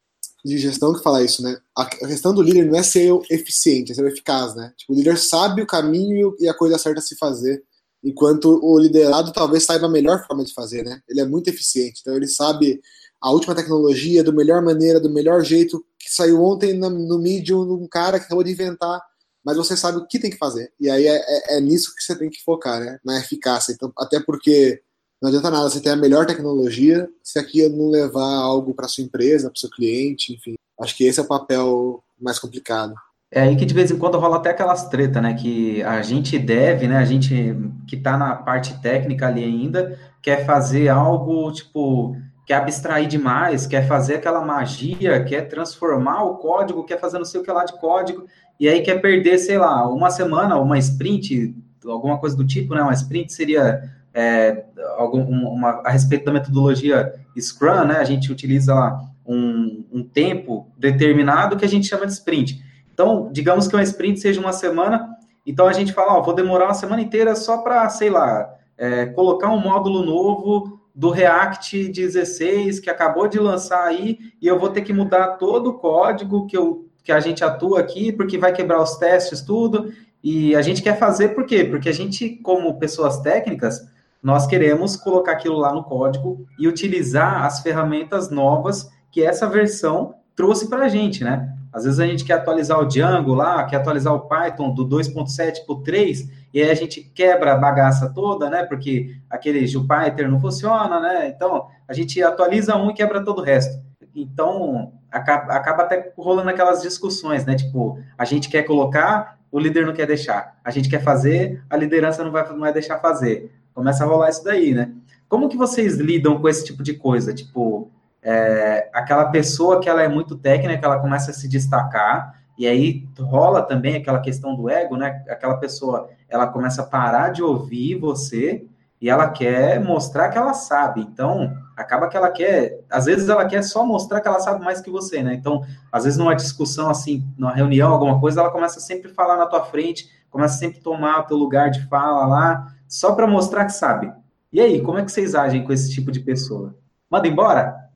de 0.44 0.58
gestão 0.58 0.92
que 0.94 1.02
fala 1.02 1.22
isso, 1.22 1.42
né? 1.42 1.58
A 1.76 1.86
questão 1.86 2.34
do 2.34 2.42
líder 2.42 2.66
não 2.66 2.78
é 2.78 2.82
ser 2.82 3.10
eficiente, 3.30 3.92
é 3.92 3.94
ser 3.94 4.06
eficaz, 4.06 4.54
né? 4.54 4.72
Tipo, 4.76 4.92
o 4.92 4.96
líder 4.96 5.18
sabe 5.18 5.62
o 5.62 5.66
caminho 5.66 6.34
e 6.38 6.48
a 6.48 6.54
coisa 6.54 6.78
certa 6.78 7.00
a 7.00 7.02
se 7.02 7.16
fazer, 7.16 7.62
enquanto 8.02 8.60
o 8.62 8.78
liderado 8.78 9.32
talvez 9.32 9.64
saiba 9.64 9.86
a 9.86 9.90
melhor 9.90 10.26
forma 10.26 10.44
de 10.44 10.52
fazer, 10.52 10.84
né? 10.84 11.00
Ele 11.08 11.20
é 11.20 11.26
muito 11.26 11.48
eficiente, 11.48 12.00
então 12.00 12.16
ele 12.16 12.26
sabe 12.26 12.80
a 13.20 13.30
última 13.30 13.54
tecnologia, 13.54 14.24
da 14.24 14.32
melhor 14.32 14.60
maneira, 14.60 14.98
do 14.98 15.08
melhor 15.08 15.44
jeito, 15.44 15.84
que 15.96 16.12
saiu 16.12 16.42
ontem 16.42 16.74
no, 16.74 16.90
no 16.90 17.18
Medium, 17.20 17.62
um 17.72 17.86
cara 17.86 18.18
que 18.18 18.26
acabou 18.26 18.42
de 18.42 18.50
inventar, 18.50 19.00
mas 19.44 19.56
você 19.56 19.76
sabe 19.76 19.98
o 19.98 20.06
que 20.06 20.18
tem 20.18 20.30
que 20.30 20.36
fazer. 20.36 20.72
E 20.80 20.90
aí 20.90 21.06
é, 21.06 21.16
é, 21.16 21.56
é 21.58 21.60
nisso 21.60 21.94
que 21.94 22.02
você 22.02 22.16
tem 22.18 22.28
que 22.28 22.42
focar, 22.42 22.80
né? 22.80 22.98
Na 23.04 23.20
eficácia. 23.20 23.72
Então, 23.72 23.92
até 23.96 24.18
porque 24.18 24.82
não 25.22 25.28
adianta 25.28 25.52
nada 25.52 25.70
você 25.70 25.80
ter 25.80 25.90
a 25.90 25.96
melhor 25.96 26.26
tecnologia 26.26 27.08
se 27.22 27.38
aqui 27.38 27.68
não 27.68 27.88
levar 27.88 28.34
algo 28.34 28.74
para 28.74 28.88
sua 28.88 29.04
empresa, 29.04 29.48
para 29.48 29.60
seu 29.60 29.70
cliente, 29.70 30.34
enfim. 30.34 30.54
Acho 30.80 30.96
que 30.96 31.04
esse 31.04 31.20
é 31.20 31.22
o 31.22 31.28
papel 31.28 32.02
mais 32.20 32.40
complicado. 32.40 32.92
É 33.30 33.42
aí 33.42 33.54
que 33.54 33.64
de 33.64 33.72
vez 33.72 33.90
em 33.90 33.96
quando 33.96 34.18
rola 34.18 34.38
até 34.38 34.50
aquelas 34.50 34.88
treta, 34.88 35.20
né? 35.20 35.34
Que 35.34 35.80
a 35.84 36.02
gente 36.02 36.36
deve, 36.38 36.88
né? 36.88 36.96
A 36.96 37.04
gente 37.04 37.56
que 37.86 37.94
está 37.94 38.16
na 38.16 38.34
parte 38.34 38.78
técnica 38.82 39.28
ali 39.28 39.44
ainda 39.44 39.96
quer 40.20 40.44
fazer 40.44 40.88
algo 40.88 41.52
tipo 41.52 42.16
quer 42.44 42.54
abstrair 42.54 43.06
demais, 43.06 43.66
quer 43.66 43.86
fazer 43.86 44.16
aquela 44.16 44.44
magia, 44.44 45.22
quer 45.22 45.42
transformar 45.42 46.24
o 46.24 46.36
código, 46.38 46.84
quer 46.84 46.98
fazer 46.98 47.18
não 47.18 47.24
sei 47.24 47.40
o 47.40 47.44
que 47.44 47.52
lá 47.52 47.64
de 47.64 47.78
código, 47.78 48.26
e 48.58 48.68
aí 48.68 48.82
quer 48.82 49.00
perder, 49.00 49.38
sei 49.38 49.56
lá, 49.56 49.88
uma 49.88 50.10
semana, 50.10 50.58
uma 50.58 50.76
sprint, 50.78 51.54
alguma 51.86 52.18
coisa 52.18 52.36
do 52.36 52.44
tipo, 52.44 52.74
né? 52.74 52.82
Uma 52.82 52.92
sprint 52.92 53.32
seria 53.32 53.80
é, 54.14 54.64
algum, 54.96 55.22
uma, 55.22 55.80
a 55.84 55.90
respeito 55.90 56.24
da 56.24 56.32
metodologia 56.32 57.12
Scrum, 57.38 57.84
né? 57.84 57.96
A 57.96 58.04
gente 58.04 58.30
utiliza 58.30 58.74
lá 58.74 59.00
um, 59.26 59.84
um 59.92 60.02
tempo 60.02 60.70
determinado 60.76 61.56
que 61.56 61.64
a 61.64 61.68
gente 61.68 61.86
chama 61.86 62.06
de 62.06 62.12
sprint. 62.12 62.62
Então, 62.92 63.30
digamos 63.32 63.66
que 63.66 63.74
uma 63.74 63.82
sprint 63.82 64.20
seja 64.20 64.40
uma 64.40 64.52
semana, 64.52 65.08
então 65.46 65.66
a 65.66 65.72
gente 65.72 65.92
fala, 65.92 66.18
ó, 66.18 66.22
vou 66.22 66.34
demorar 66.34 66.66
uma 66.66 66.74
semana 66.74 67.00
inteira 67.00 67.34
só 67.34 67.58
para, 67.58 67.88
sei 67.88 68.10
lá, 68.10 68.54
é, 68.76 69.06
colocar 69.06 69.50
um 69.50 69.60
módulo 69.60 70.04
novo 70.04 70.80
do 70.94 71.10
React 71.10 71.88
16 71.88 72.80
que 72.80 72.90
acabou 72.90 73.26
de 73.26 73.38
lançar 73.38 73.84
aí 73.84 74.18
e 74.40 74.46
eu 74.46 74.58
vou 74.58 74.68
ter 74.68 74.82
que 74.82 74.92
mudar 74.92 75.36
todo 75.36 75.70
o 75.70 75.74
código 75.74 76.46
que, 76.46 76.56
eu, 76.56 76.86
que 77.02 77.10
a 77.10 77.18
gente 77.18 77.42
atua 77.42 77.80
aqui 77.80 78.12
porque 78.12 78.36
vai 78.36 78.52
quebrar 78.52 78.82
os 78.82 78.96
testes 78.96 79.40
tudo 79.40 79.90
e 80.22 80.54
a 80.54 80.60
gente 80.60 80.82
quer 80.82 80.98
fazer 80.98 81.30
por 81.30 81.46
quê? 81.46 81.64
Porque 81.64 81.88
a 81.88 81.94
gente 81.94 82.28
como 82.42 82.78
pessoas 82.78 83.20
técnicas 83.20 83.86
nós 84.22 84.46
queremos 84.46 84.96
colocar 84.96 85.32
aquilo 85.32 85.56
lá 85.56 85.72
no 85.72 85.82
código 85.82 86.46
e 86.58 86.68
utilizar 86.68 87.44
as 87.44 87.60
ferramentas 87.60 88.30
novas 88.30 88.88
que 89.10 89.22
essa 89.22 89.48
versão 89.48 90.14
trouxe 90.36 90.68
para 90.68 90.84
a 90.84 90.88
gente, 90.88 91.24
né? 91.24 91.52
Às 91.72 91.84
vezes 91.84 91.98
a 91.98 92.06
gente 92.06 92.24
quer 92.24 92.34
atualizar 92.34 92.78
o 92.78 92.86
Django 92.86 93.34
lá, 93.34 93.64
quer 93.64 93.76
atualizar 93.76 94.12
o 94.12 94.28
Python 94.28 94.74
do 94.74 94.86
2.7 94.86 95.64
para 95.64 95.74
o 95.74 95.82
3, 95.82 96.30
e 96.52 96.62
aí 96.62 96.70
a 96.70 96.74
gente 96.74 97.00
quebra 97.14 97.54
a 97.54 97.56
bagaça 97.56 98.12
toda, 98.14 98.50
né? 98.50 98.62
Porque 98.62 99.16
aquele 99.28 99.66
Jupyter 99.66 100.30
não 100.30 100.38
funciona, 100.38 101.00
né? 101.00 101.28
Então, 101.28 101.66
a 101.88 101.94
gente 101.94 102.22
atualiza 102.22 102.76
um 102.76 102.90
e 102.90 102.94
quebra 102.94 103.24
todo 103.24 103.40
o 103.40 103.44
resto. 103.44 103.82
Então, 104.14 104.92
acaba, 105.10 105.54
acaba 105.54 105.82
até 105.84 106.12
rolando 106.16 106.50
aquelas 106.50 106.82
discussões, 106.82 107.46
né? 107.46 107.54
Tipo, 107.54 107.98
a 108.18 108.24
gente 108.26 108.50
quer 108.50 108.64
colocar, 108.64 109.38
o 109.50 109.58
líder 109.58 109.86
não 109.86 109.94
quer 109.94 110.06
deixar. 110.06 110.58
A 110.62 110.70
gente 110.70 110.90
quer 110.90 111.02
fazer, 111.02 111.64
a 111.70 111.76
liderança 111.76 112.22
não 112.22 112.30
vai, 112.30 112.46
não 112.50 112.60
vai 112.60 112.72
deixar 112.72 112.98
fazer. 112.98 113.50
Começa 113.74 114.04
a 114.04 114.06
rolar 114.06 114.30
isso 114.30 114.44
daí, 114.44 114.74
né? 114.74 114.92
Como 115.28 115.48
que 115.48 115.56
vocês 115.56 115.96
lidam 115.96 116.40
com 116.40 116.48
esse 116.48 116.64
tipo 116.64 116.82
de 116.82 116.94
coisa? 116.94 117.32
Tipo, 117.32 117.90
é, 118.22 118.90
aquela 118.92 119.26
pessoa 119.26 119.80
que 119.80 119.88
ela 119.88 120.02
é 120.02 120.08
muito 120.08 120.36
técnica, 120.36 120.86
ela 120.86 121.00
começa 121.00 121.30
a 121.30 121.34
se 121.34 121.48
destacar, 121.48 122.40
e 122.56 122.66
aí 122.66 123.08
rola 123.18 123.62
também 123.62 123.96
aquela 123.96 124.20
questão 124.20 124.54
do 124.54 124.68
ego, 124.68 124.96
né? 124.96 125.24
Aquela 125.28 125.56
pessoa, 125.56 126.10
ela 126.28 126.46
começa 126.46 126.82
a 126.82 126.86
parar 126.86 127.30
de 127.30 127.42
ouvir 127.42 127.96
você 127.96 128.66
e 129.00 129.10
ela 129.10 129.28
quer 129.30 129.80
mostrar 129.80 130.28
que 130.28 130.38
ela 130.38 130.54
sabe. 130.54 131.00
Então, 131.00 131.52
acaba 131.76 132.08
que 132.08 132.16
ela 132.16 132.30
quer, 132.30 132.80
às 132.88 133.06
vezes 133.06 133.28
ela 133.28 133.44
quer 133.46 133.62
só 133.62 133.84
mostrar 133.84 134.20
que 134.20 134.28
ela 134.28 134.38
sabe 134.38 134.64
mais 134.64 134.80
que 134.80 134.90
você, 134.90 135.22
né? 135.22 135.34
Então, 135.34 135.64
às 135.90 136.04
vezes 136.04 136.18
numa 136.18 136.36
discussão 136.36 136.88
assim, 136.88 137.26
numa 137.36 137.52
reunião, 137.52 137.90
alguma 137.90 138.20
coisa, 138.20 138.40
ela 138.40 138.50
começa 138.50 138.78
sempre 138.78 139.10
a 139.10 139.14
falar 139.14 139.36
na 139.36 139.46
tua 139.46 139.64
frente, 139.64 140.08
começa 140.30 140.56
sempre 140.56 140.78
a 140.78 140.82
tomar 140.82 141.20
o 141.20 141.22
teu 141.24 141.36
lugar 141.36 141.70
de 141.70 141.84
fala 141.88 142.26
lá, 142.26 142.74
só 142.92 143.14
para 143.14 143.26
mostrar 143.26 143.64
que 143.64 143.72
sabe. 143.72 144.12
E 144.52 144.60
aí, 144.60 144.82
como 144.82 144.98
é 144.98 145.04
que 145.04 145.10
vocês 145.10 145.34
agem 145.34 145.64
com 145.64 145.72
esse 145.72 145.90
tipo 145.90 146.12
de 146.12 146.20
pessoa? 146.20 146.76
Manda 147.08 147.26
embora? 147.26 147.90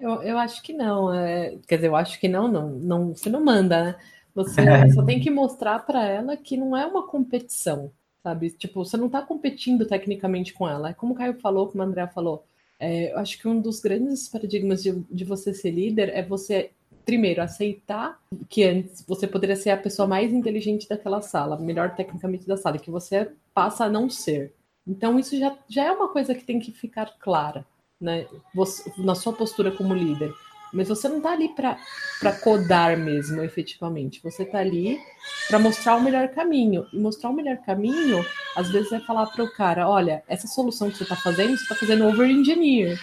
Eu, 0.00 0.22
eu 0.22 0.38
acho 0.38 0.62
que 0.62 0.72
não. 0.72 1.12
É, 1.12 1.58
quer 1.68 1.76
dizer, 1.76 1.88
eu 1.88 1.96
acho 1.96 2.18
que 2.18 2.26
não, 2.26 2.48
não, 2.48 2.70
não 2.70 3.14
você 3.14 3.28
não 3.28 3.44
manda, 3.44 3.84
né? 3.84 3.96
Você 4.34 4.62
só 4.94 5.04
tem 5.04 5.20
que 5.20 5.30
mostrar 5.30 5.80
para 5.80 6.02
ela 6.06 6.38
que 6.38 6.56
não 6.56 6.74
é 6.74 6.86
uma 6.86 7.06
competição, 7.06 7.92
sabe? 8.22 8.50
Tipo, 8.52 8.82
você 8.82 8.96
não 8.96 9.06
está 9.06 9.20
competindo 9.20 9.86
tecnicamente 9.86 10.54
com 10.54 10.66
ela. 10.66 10.88
É 10.88 10.94
como 10.94 11.12
o 11.12 11.16
Caio 11.16 11.38
falou, 11.38 11.68
como 11.68 11.82
o 11.82 11.86
André 11.86 12.06
falou. 12.06 12.46
É, 12.80 13.12
eu 13.12 13.18
acho 13.18 13.38
que 13.38 13.46
um 13.46 13.60
dos 13.60 13.78
grandes 13.78 14.26
paradigmas 14.26 14.82
de, 14.82 15.04
de 15.10 15.24
você 15.24 15.52
ser 15.52 15.70
líder 15.70 16.08
é 16.14 16.22
você 16.22 16.70
primeiro, 17.04 17.42
aceitar 17.42 18.18
que 18.48 18.64
antes 18.64 19.04
você 19.06 19.26
poderia 19.26 19.56
ser 19.56 19.70
a 19.70 19.76
pessoa 19.76 20.08
mais 20.08 20.32
inteligente 20.32 20.88
daquela 20.88 21.20
sala, 21.20 21.58
melhor 21.58 21.94
tecnicamente 21.94 22.46
da 22.46 22.56
sala, 22.56 22.78
que 22.78 22.90
você 22.90 23.30
passa 23.52 23.84
a 23.84 23.90
não 23.90 24.08
ser. 24.08 24.52
Então, 24.86 25.18
isso 25.18 25.38
já, 25.38 25.56
já 25.68 25.84
é 25.84 25.92
uma 25.92 26.08
coisa 26.08 26.34
que 26.34 26.44
tem 26.44 26.60
que 26.60 26.72
ficar 26.72 27.06
clara, 27.18 27.64
né? 28.00 28.26
Você, 28.54 28.90
na 28.98 29.14
sua 29.14 29.32
postura 29.32 29.70
como 29.70 29.94
líder. 29.94 30.32
Mas 30.74 30.88
você 30.88 31.08
não 31.08 31.18
está 31.18 31.30
ali 31.32 31.48
para 31.54 32.32
codar 32.42 32.98
mesmo, 32.98 33.40
efetivamente. 33.42 34.20
Você 34.22 34.42
está 34.42 34.58
ali 34.58 34.98
para 35.48 35.58
mostrar 35.60 35.94
o 35.94 36.02
melhor 36.02 36.28
caminho. 36.30 36.84
E 36.92 36.98
mostrar 36.98 37.30
o 37.30 37.32
melhor 37.32 37.58
caminho, 37.58 38.26
às 38.56 38.70
vezes, 38.70 38.90
é 38.90 38.98
falar 38.98 39.26
para 39.26 39.44
o 39.44 39.52
cara: 39.52 39.88
olha, 39.88 40.24
essa 40.26 40.48
solução 40.48 40.90
que 40.90 40.96
você 40.96 41.04
está 41.04 41.14
fazendo, 41.14 41.56
você 41.56 41.62
está 41.62 41.76
fazendo 41.76 42.06
over-engineer. 42.06 42.98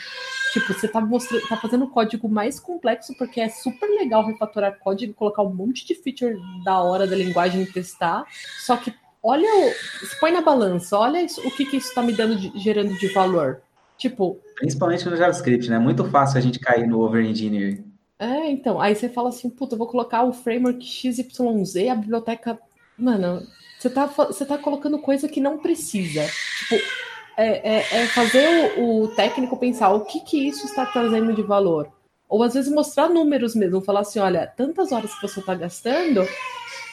Tipo, 0.51 0.73
você 0.73 0.85
está 0.85 0.99
mostrando, 0.99 1.47
tá 1.47 1.57
fazendo 1.57 1.87
código 1.87 2.27
mais 2.27 2.59
complexo 2.59 3.15
porque 3.17 3.39
é 3.39 3.49
super 3.49 3.87
legal 3.89 4.25
refatorar 4.25 4.77
código, 4.79 5.13
colocar 5.13 5.43
um 5.43 5.53
monte 5.53 5.85
de 5.85 5.95
feature 5.95 6.37
da 6.63 6.81
hora 6.81 7.07
da 7.07 7.15
linguagem 7.15 7.61
e 7.61 7.65
testar. 7.71 8.25
Só 8.59 8.75
que 8.75 8.93
olha, 9.23 9.47
o, 9.47 10.19
põe 10.19 10.31
na 10.31 10.41
balança, 10.41 10.97
olha 10.97 11.21
isso, 11.21 11.45
o 11.47 11.51
que, 11.51 11.65
que 11.65 11.77
isso 11.77 11.89
está 11.89 12.01
me 12.01 12.13
dando 12.13 12.35
de, 12.35 12.51
gerando 12.59 12.93
de 12.97 13.07
valor. 13.13 13.61
Tipo. 13.97 14.39
Principalmente 14.55 15.07
no 15.07 15.15
JavaScript, 15.15 15.69
né? 15.69 15.75
É 15.75 15.79
muito 15.79 16.03
fácil 16.05 16.37
a 16.37 16.41
gente 16.41 16.59
cair 16.59 16.87
no 16.87 16.99
over-engineering. 17.01 17.85
É, 18.17 18.49
então. 18.49 18.81
Aí 18.81 18.95
você 18.95 19.07
fala 19.07 19.29
assim, 19.29 19.49
puta, 19.49 19.75
eu 19.75 19.77
vou 19.77 19.87
colocar 19.87 20.23
o 20.23 20.33
framework 20.33 20.83
XYZ, 20.83 21.89
a 21.89 21.95
biblioteca. 21.95 22.59
Mano, 22.97 23.45
você 23.79 23.89
tá, 23.89 24.05
você 24.05 24.45
tá 24.45 24.57
colocando 24.57 24.99
coisa 24.99 25.27
que 25.27 25.39
não 25.39 25.59
precisa. 25.59 26.25
Tipo, 26.59 26.75
é, 27.37 27.77
é, 27.77 28.03
é 28.03 28.07
fazer 28.07 28.73
o, 28.77 29.03
o, 29.03 29.07
técnico 29.09 29.57
pensar 29.57 29.89
o 29.89 30.01
que, 30.01 30.19
que 30.21 30.47
isso 30.47 30.65
está 30.65 30.85
trazendo 30.85 31.33
de 31.33 31.41
valor. 31.41 31.89
Ou 32.27 32.43
às 32.43 32.53
vezes 32.53 32.71
mostrar 32.71 33.09
números 33.09 33.55
mesmo, 33.55 33.81
falar 33.81 34.01
assim, 34.01 34.19
olha, 34.19 34.47
tantas 34.47 34.91
horas 34.91 35.13
que 35.13 35.21
você 35.21 35.39
está 35.39 35.53
gastando 35.53 36.25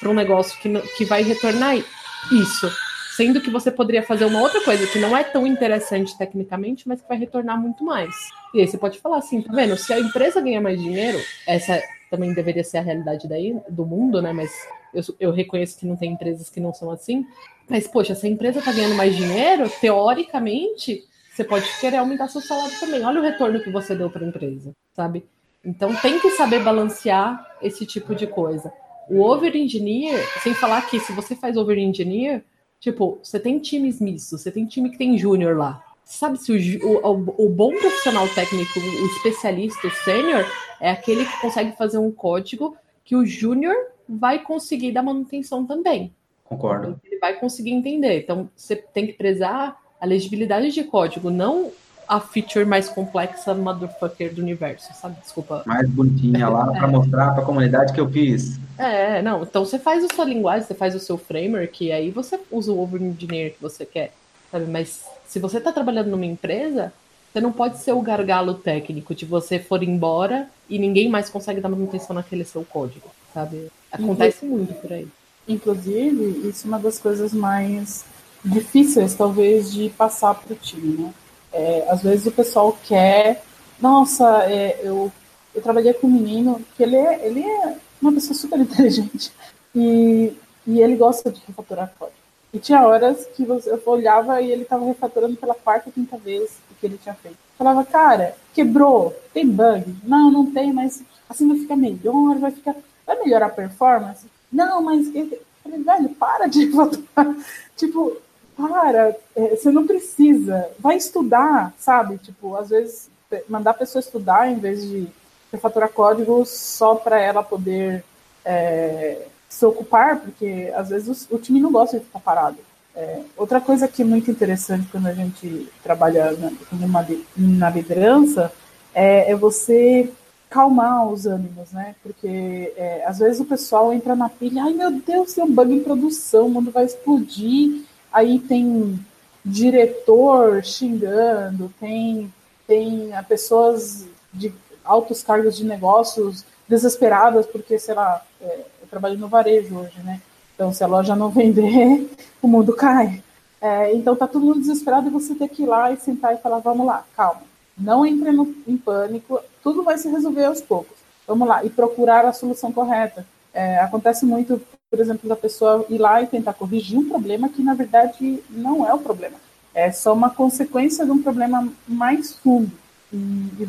para 0.00 0.08
um 0.08 0.14
negócio 0.14 0.58
que, 0.60 0.68
que 0.96 1.04
vai 1.04 1.22
retornar 1.22 1.76
isso. 1.76 2.70
Sendo 3.16 3.40
que 3.40 3.50
você 3.50 3.70
poderia 3.70 4.02
fazer 4.02 4.24
uma 4.24 4.40
outra 4.40 4.60
coisa 4.62 4.86
que 4.86 4.98
não 4.98 5.16
é 5.16 5.24
tão 5.24 5.46
interessante 5.46 6.16
tecnicamente, 6.16 6.86
mas 6.86 7.00
que 7.00 7.08
vai 7.08 7.18
retornar 7.18 7.60
muito 7.60 7.84
mais. 7.84 8.14
E 8.54 8.60
aí 8.60 8.66
você 8.66 8.78
pode 8.78 8.98
falar 8.98 9.18
assim, 9.18 9.42
tá 9.42 9.52
vendo? 9.52 9.76
Se 9.76 9.92
a 9.92 9.98
empresa 9.98 10.40
ganha 10.40 10.60
mais 10.60 10.80
dinheiro, 10.80 11.18
essa 11.46 11.82
também 12.10 12.32
deveria 12.32 12.64
ser 12.64 12.78
a 12.78 12.82
realidade 12.82 13.28
daí, 13.28 13.56
do 13.68 13.84
mundo, 13.84 14.22
né? 14.22 14.32
Mas 14.32 14.50
eu, 14.94 15.02
eu 15.20 15.30
reconheço 15.32 15.78
que 15.78 15.86
não 15.86 15.96
tem 15.96 16.12
empresas 16.12 16.48
que 16.48 16.60
não 16.60 16.72
são 16.72 16.90
assim. 16.90 17.26
Mas, 17.68 17.86
poxa, 17.86 18.14
se 18.14 18.26
a 18.26 18.30
empresa 18.30 18.62
tá 18.62 18.72
ganhando 18.72 18.94
mais 18.94 19.14
dinheiro, 19.14 19.70
teoricamente, 19.80 21.04
você 21.32 21.44
pode 21.44 21.66
querer 21.80 21.98
aumentar 21.98 22.28
seu 22.28 22.40
salário 22.40 22.78
também. 22.80 23.04
Olha 23.04 23.20
o 23.20 23.22
retorno 23.22 23.60
que 23.60 23.70
você 23.70 23.94
deu 23.94 24.10
para 24.10 24.24
a 24.24 24.28
empresa, 24.28 24.72
sabe? 24.94 25.24
Então 25.64 25.94
tem 25.96 26.18
que 26.18 26.30
saber 26.30 26.62
balancear 26.62 27.56
esse 27.60 27.84
tipo 27.84 28.14
de 28.14 28.26
coisa. 28.26 28.72
O 29.08 29.22
over-engineer, 29.22 30.18
sem 30.42 30.54
falar 30.54 30.82
que 30.88 30.98
se 31.00 31.12
você 31.12 31.36
faz 31.36 31.56
over-engineer, 31.56 32.42
tipo, 32.80 33.18
você 33.22 33.38
tem 33.38 33.58
times 33.58 34.00
mistos, 34.00 34.42
você 34.42 34.50
tem 34.50 34.66
time 34.66 34.90
que 34.90 34.98
tem 34.98 35.18
júnior 35.18 35.56
lá. 35.56 35.82
Sabe 36.04 36.38
se 36.38 36.80
o, 36.82 37.06
o, 37.06 37.46
o, 37.46 37.48
bom 37.50 37.74
profissional 37.74 38.26
técnico, 38.28 38.80
o 38.80 39.06
especialista, 39.16 39.86
o 39.86 39.90
sênior, 39.90 40.44
é 40.80 40.90
aquele 40.90 41.24
que 41.24 41.40
consegue 41.40 41.76
fazer 41.76 41.98
um 41.98 42.10
código 42.10 42.76
que 43.04 43.14
o 43.14 43.26
júnior 43.26 43.76
vai 44.08 44.40
conseguir 44.40 44.92
dar 44.92 45.02
manutenção 45.02 45.66
também. 45.66 46.12
Concordo. 46.44 46.98
Ele 47.04 47.18
vai 47.18 47.34
conseguir 47.34 47.72
entender. 47.72 48.20
Então, 48.20 48.48
você 48.56 48.74
tem 48.76 49.06
que 49.06 49.12
prezar 49.12 49.76
a 50.00 50.06
legibilidade 50.06 50.70
de 50.70 50.84
código, 50.84 51.30
não 51.30 51.70
a 52.08 52.18
feature 52.18 52.64
mais 52.64 52.88
complexa 52.88 53.52
motherfucker 53.54 54.34
do 54.34 54.40
universo, 54.40 54.92
sabe? 54.94 55.20
Desculpa. 55.20 55.62
Mais 55.66 55.88
bonitinha 55.90 56.48
lá 56.48 56.72
é. 56.74 56.78
para 56.78 56.88
mostrar 56.88 57.32
para 57.32 57.42
a 57.42 57.46
comunidade 57.46 57.92
que 57.92 58.00
eu 58.00 58.08
fiz. 58.08 58.58
É, 58.78 59.20
não. 59.20 59.42
Então 59.42 59.64
você 59.64 59.78
faz 59.78 60.02
a 60.02 60.14
sua 60.14 60.24
linguagem, 60.24 60.66
você 60.66 60.74
faz 60.74 60.94
o 60.94 60.98
seu 60.98 61.18
framework, 61.18 61.84
e 61.84 61.92
aí 61.92 62.10
você 62.10 62.40
usa 62.50 62.72
o 62.72 62.80
over 62.80 63.02
engineer 63.02 63.52
que 63.52 63.60
você 63.60 63.84
quer, 63.84 64.14
sabe? 64.50 64.64
Mas 64.66 65.04
se 65.26 65.38
você 65.38 65.58
está 65.58 65.70
trabalhando 65.70 66.08
numa 66.08 66.24
empresa, 66.24 66.92
você 67.32 67.40
não 67.40 67.52
pode 67.52 67.78
ser 67.78 67.92
o 67.92 68.00
gargalo 68.00 68.54
técnico 68.54 69.14
de 69.14 69.24
você 69.24 69.58
for 69.58 69.82
embora 69.82 70.48
e 70.68 70.78
ninguém 70.78 71.08
mais 71.08 71.28
consegue 71.28 71.60
dar 71.60 71.68
manutenção 71.68 72.14
naquele 72.14 72.44
seu 72.44 72.64
código, 72.64 73.08
sabe? 73.32 73.70
Acontece 73.92 74.44
muito 74.44 74.74
por 74.74 74.92
aí. 74.92 75.06
Inclusive, 75.46 76.48
isso 76.48 76.66
é 76.66 76.68
uma 76.68 76.78
das 76.78 76.98
coisas 76.98 77.32
mais 77.32 78.04
difíceis, 78.44 79.14
talvez, 79.14 79.72
de 79.72 79.88
passar 79.90 80.34
para 80.34 80.52
o 80.52 80.56
time, 80.56 80.98
né? 80.98 81.14
É, 81.52 81.86
às 81.88 82.02
vezes 82.02 82.26
o 82.26 82.32
pessoal 82.32 82.76
quer. 82.86 83.42
Nossa, 83.80 84.44
é, 84.44 84.80
eu, 84.82 85.10
eu 85.54 85.62
trabalhei 85.62 85.94
com 85.94 86.06
um 86.06 86.10
menino 86.10 86.60
que 86.76 86.82
ele 86.82 86.96
é, 86.96 87.26
ele 87.26 87.40
é 87.40 87.76
uma 88.00 88.12
pessoa 88.12 88.34
super 88.34 88.58
inteligente 88.60 89.32
e, 89.74 90.32
e 90.66 90.80
ele 90.80 90.96
gosta 90.96 91.30
de 91.30 91.40
refatorar 91.46 91.92
código. 91.98 92.18
E 92.52 92.58
tinha 92.58 92.86
horas 92.86 93.26
que 93.36 93.44
você, 93.44 93.70
eu 93.70 93.82
olhava 93.86 94.40
e 94.40 94.50
ele 94.50 94.62
estava 94.62 94.84
refatorando 94.84 95.36
pela 95.36 95.54
quarta, 95.54 95.90
quinta 95.90 96.16
vez 96.16 96.58
que 96.80 96.86
ele 96.86 96.98
tinha 96.98 97.14
feito. 97.14 97.38
Falava, 97.56 97.84
cara, 97.84 98.36
quebrou, 98.54 99.14
tem 99.32 99.46
bug? 99.46 99.96
Não, 100.04 100.30
não 100.30 100.50
tem, 100.50 100.72
mas 100.72 101.02
assim 101.28 101.48
vai 101.48 101.58
ficar 101.58 101.76
melhor, 101.76 102.38
vai 102.38 102.50
ficar. 102.50 102.76
Vai 103.06 103.18
melhorar 103.18 103.46
a 103.46 103.50
performance? 103.50 104.26
Não, 104.52 104.82
mas. 104.82 105.08
Falei, 105.08 105.82
velho, 105.82 106.08
para 106.10 106.46
de 106.46 106.66
refatorar. 106.70 107.36
tipo, 107.76 108.16
para, 108.56 109.16
é, 109.36 109.56
você 109.56 109.70
não 109.70 109.86
precisa, 109.86 110.68
vai 110.78 110.96
estudar, 110.96 111.72
sabe? 111.78 112.18
Tipo, 112.18 112.56
às 112.56 112.70
vezes 112.70 113.10
mandar 113.48 113.72
a 113.72 113.74
pessoa 113.74 114.00
estudar 114.00 114.50
em 114.50 114.58
vez 114.58 114.82
de 114.82 115.08
refaturar 115.52 115.90
código 115.90 116.44
só 116.44 116.94
para 116.94 117.20
ela 117.20 117.42
poder 117.42 118.04
é, 118.44 119.26
se 119.48 119.64
ocupar, 119.64 120.20
porque 120.20 120.72
às 120.74 120.88
vezes 120.90 121.26
o, 121.30 121.36
o, 121.36 121.38
time 121.38 121.60
não 121.60 121.70
gosta 121.70 121.98
de 121.98 122.04
ficar 122.04 122.20
parado. 122.20 122.58
É, 123.00 123.20
outra 123.36 123.60
coisa 123.60 123.86
que 123.86 124.02
é 124.02 124.04
muito 124.04 124.28
interessante 124.28 124.88
quando 124.90 125.06
a 125.06 125.14
gente 125.14 125.68
trabalha 125.84 126.32
na, 126.32 126.50
numa, 126.72 127.06
na 127.36 127.70
liderança 127.70 128.52
é, 128.92 129.30
é, 129.30 129.36
você 129.36 130.10
calmar 130.50 131.08
os 131.08 131.24
ânimos, 131.24 131.70
né? 131.70 131.94
Porque 132.02 132.72
é, 132.76 133.04
às 133.06 133.20
vezes 133.20 133.38
o 133.38 133.44
pessoal 133.44 133.92
entra 133.92 134.16
na 134.16 134.28
pilha, 134.28 134.64
ai 134.64 134.72
meu 134.72 134.90
Deus, 134.90 135.32
tem 135.32 135.44
um 135.44 135.54
bug 135.54 135.72
em 135.72 135.84
produção, 135.84 136.46
o 136.46 136.50
mundo 136.50 136.72
vai 136.72 136.86
explodir 136.86 137.84
aí 138.12 138.40
tem 138.40 138.98
diretor 139.44 140.64
xingando, 140.64 141.72
tem, 141.78 142.32
tem 142.66 143.10
pessoas 143.28 144.06
de 144.32 144.52
altos 144.84 145.22
cargos 145.22 145.56
de 145.56 145.64
negócios 145.64 146.44
desesperadas 146.66 147.46
porque, 147.46 147.78
sei 147.78 147.94
lá, 147.94 148.24
é, 148.40 148.64
eu 148.82 148.88
trabalho 148.90 149.16
no 149.16 149.28
varejo 149.28 149.76
hoje, 149.76 150.00
né? 150.02 150.20
Então, 150.58 150.72
se 150.72 150.82
a 150.82 150.88
loja 150.88 151.14
não 151.14 151.30
vender, 151.30 152.10
o 152.42 152.48
mundo 152.48 152.74
cai. 152.74 153.22
É, 153.60 153.94
então, 153.94 154.16
tá 154.16 154.26
todo 154.26 154.44
mundo 154.44 154.58
desesperado 154.58 155.06
e 155.06 155.12
você 155.12 155.32
tem 155.32 155.46
que 155.46 155.62
ir 155.62 155.66
lá 155.66 155.92
e 155.92 155.96
sentar 155.96 156.34
e 156.34 156.38
falar, 156.38 156.58
vamos 156.58 156.84
lá, 156.84 157.04
calma. 157.16 157.42
Não 157.78 158.04
entre 158.04 158.32
no, 158.32 158.52
em 158.66 158.76
pânico, 158.76 159.38
tudo 159.62 159.84
vai 159.84 159.96
se 159.96 160.08
resolver 160.08 160.46
aos 160.46 160.60
poucos. 160.60 160.96
vamos 161.28 161.46
lá, 161.46 161.64
e 161.64 161.70
procurar 161.70 162.24
a 162.24 162.32
solução 162.32 162.72
correta. 162.72 163.24
É, 163.54 163.78
acontece 163.78 164.26
muito, 164.26 164.60
por 164.90 164.98
exemplo, 164.98 165.28
da 165.28 165.36
pessoa 165.36 165.86
ir 165.88 165.98
lá 165.98 166.20
e 166.22 166.26
tentar 166.26 166.54
corrigir 166.54 166.98
um 166.98 167.08
problema 167.08 167.48
que, 167.48 167.62
na 167.62 167.74
verdade, 167.74 168.42
não 168.50 168.84
é 168.84 168.92
o 168.92 168.98
problema. 168.98 169.36
É 169.72 169.92
só 169.92 170.12
uma 170.12 170.30
consequência 170.30 171.04
de 171.04 171.12
um 171.12 171.22
problema 171.22 171.68
mais 171.86 172.32
fundo. 172.34 172.72
E, 173.12 173.16
e 173.16 173.68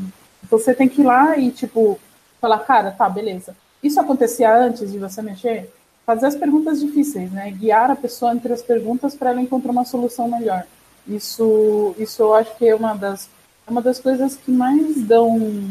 você 0.49 0.73
tem 0.73 0.89
que 0.89 1.01
ir 1.01 1.05
lá 1.05 1.37
e, 1.37 1.51
tipo, 1.51 1.99
falar, 2.41 2.57
cara, 2.59 2.89
tá, 2.89 3.07
beleza. 3.07 3.55
Isso 3.83 3.99
acontecia 3.99 4.51
antes 4.57 4.91
de 4.91 4.97
você 4.97 5.21
mexer? 5.21 5.69
Fazer 6.09 6.25
as 6.25 6.35
perguntas 6.35 6.79
difíceis, 6.79 7.31
né? 7.31 7.51
Guiar 7.51 7.91
a 7.91 7.95
pessoa 7.95 8.33
entre 8.33 8.51
as 8.51 8.63
perguntas 8.63 9.13
para 9.13 9.29
ela 9.29 9.39
encontrar 9.39 9.71
uma 9.71 9.85
solução 9.85 10.27
melhor. 10.27 10.65
Isso, 11.07 11.93
isso 11.99 12.23
eu 12.23 12.33
acho 12.33 12.57
que 12.57 12.67
é 12.67 12.73
uma 12.73 12.95
das, 12.95 13.29
é 13.67 13.69
uma 13.69 13.79
das 13.79 13.99
coisas 13.99 14.35
que 14.35 14.49
mais 14.49 15.03
dão 15.03 15.69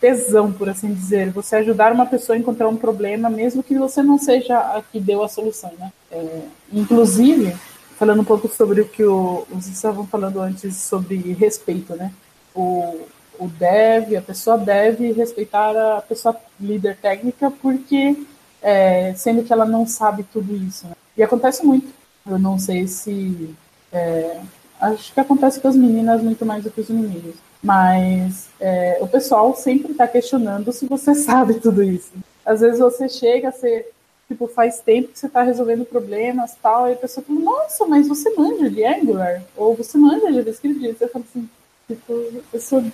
tesão, 0.00 0.50
por 0.52 0.68
assim 0.68 0.92
dizer. 0.92 1.30
Você 1.30 1.54
ajudar 1.54 1.92
uma 1.92 2.04
pessoa 2.04 2.34
a 2.34 2.38
encontrar 2.40 2.66
um 2.66 2.74
problema, 2.74 3.30
mesmo 3.30 3.62
que 3.62 3.78
você 3.78 4.02
não 4.02 4.18
seja 4.18 4.58
a 4.58 4.82
que 4.82 4.98
deu 4.98 5.22
a 5.22 5.28
solução, 5.28 5.70
né? 5.78 5.92
É, 6.10 6.40
inclusive, 6.72 7.54
falando 7.96 8.22
um 8.22 8.24
pouco 8.24 8.48
sobre 8.48 8.80
o 8.80 8.88
que 8.88 9.04
o, 9.04 9.46
vocês 9.50 9.76
estavam 9.76 10.04
falando 10.04 10.40
antes 10.40 10.74
sobre 10.78 11.14
respeito, 11.34 11.94
né? 11.94 12.10
O, 12.52 13.06
o 13.38 13.46
deve, 13.46 14.16
a 14.16 14.20
pessoa 14.20 14.58
deve 14.58 15.12
respeitar 15.12 15.76
a 15.76 16.02
pessoa 16.02 16.34
líder 16.60 16.96
técnica, 16.96 17.52
porque 17.52 18.16
é, 18.62 19.14
sendo 19.14 19.42
que 19.42 19.52
ela 19.52 19.64
não 19.64 19.86
sabe 19.86 20.22
tudo 20.24 20.54
isso. 20.54 20.86
Né? 20.86 20.94
E 21.16 21.22
acontece 21.22 21.64
muito. 21.64 21.88
Eu 22.26 22.38
não 22.38 22.58
sei 22.58 22.86
se. 22.86 23.54
É, 23.92 24.40
acho 24.80 25.12
que 25.12 25.20
acontece 25.20 25.60
com 25.60 25.68
as 25.68 25.76
meninas 25.76 26.22
muito 26.22 26.44
mais 26.44 26.64
do 26.64 26.70
que 26.70 26.80
os 26.80 26.90
meninos. 26.90 27.36
Mas 27.62 28.48
é, 28.60 28.98
o 29.00 29.08
pessoal 29.08 29.54
sempre 29.56 29.92
está 29.92 30.06
questionando 30.06 30.72
se 30.72 30.86
você 30.86 31.14
sabe 31.16 31.54
tudo 31.54 31.82
isso. 31.82 32.12
Às 32.44 32.60
vezes 32.60 32.78
você 32.78 33.08
chega, 33.08 33.50
você 33.50 33.86
tipo, 34.28 34.46
faz 34.46 34.80
tempo 34.80 35.08
que 35.08 35.18
você 35.18 35.26
está 35.26 35.42
resolvendo 35.42 35.86
problemas 35.86 36.54
tal, 36.62 36.88
e 36.88 36.92
a 36.92 36.96
pessoa 36.96 37.24
fala, 37.26 37.40
nossa, 37.40 37.86
mas 37.86 38.06
você 38.06 38.30
manja 38.34 38.68
de 38.68 38.84
Angular, 38.84 39.42
ou 39.56 39.74
você 39.74 39.96
manja 39.96 40.26
de 40.26 40.34
JavaScript, 40.34 40.98
você 40.98 41.08
fala 41.08 41.24
assim, 41.28 41.48
tipo, 41.86 42.12
eu 42.52 42.60
sou 42.60 42.84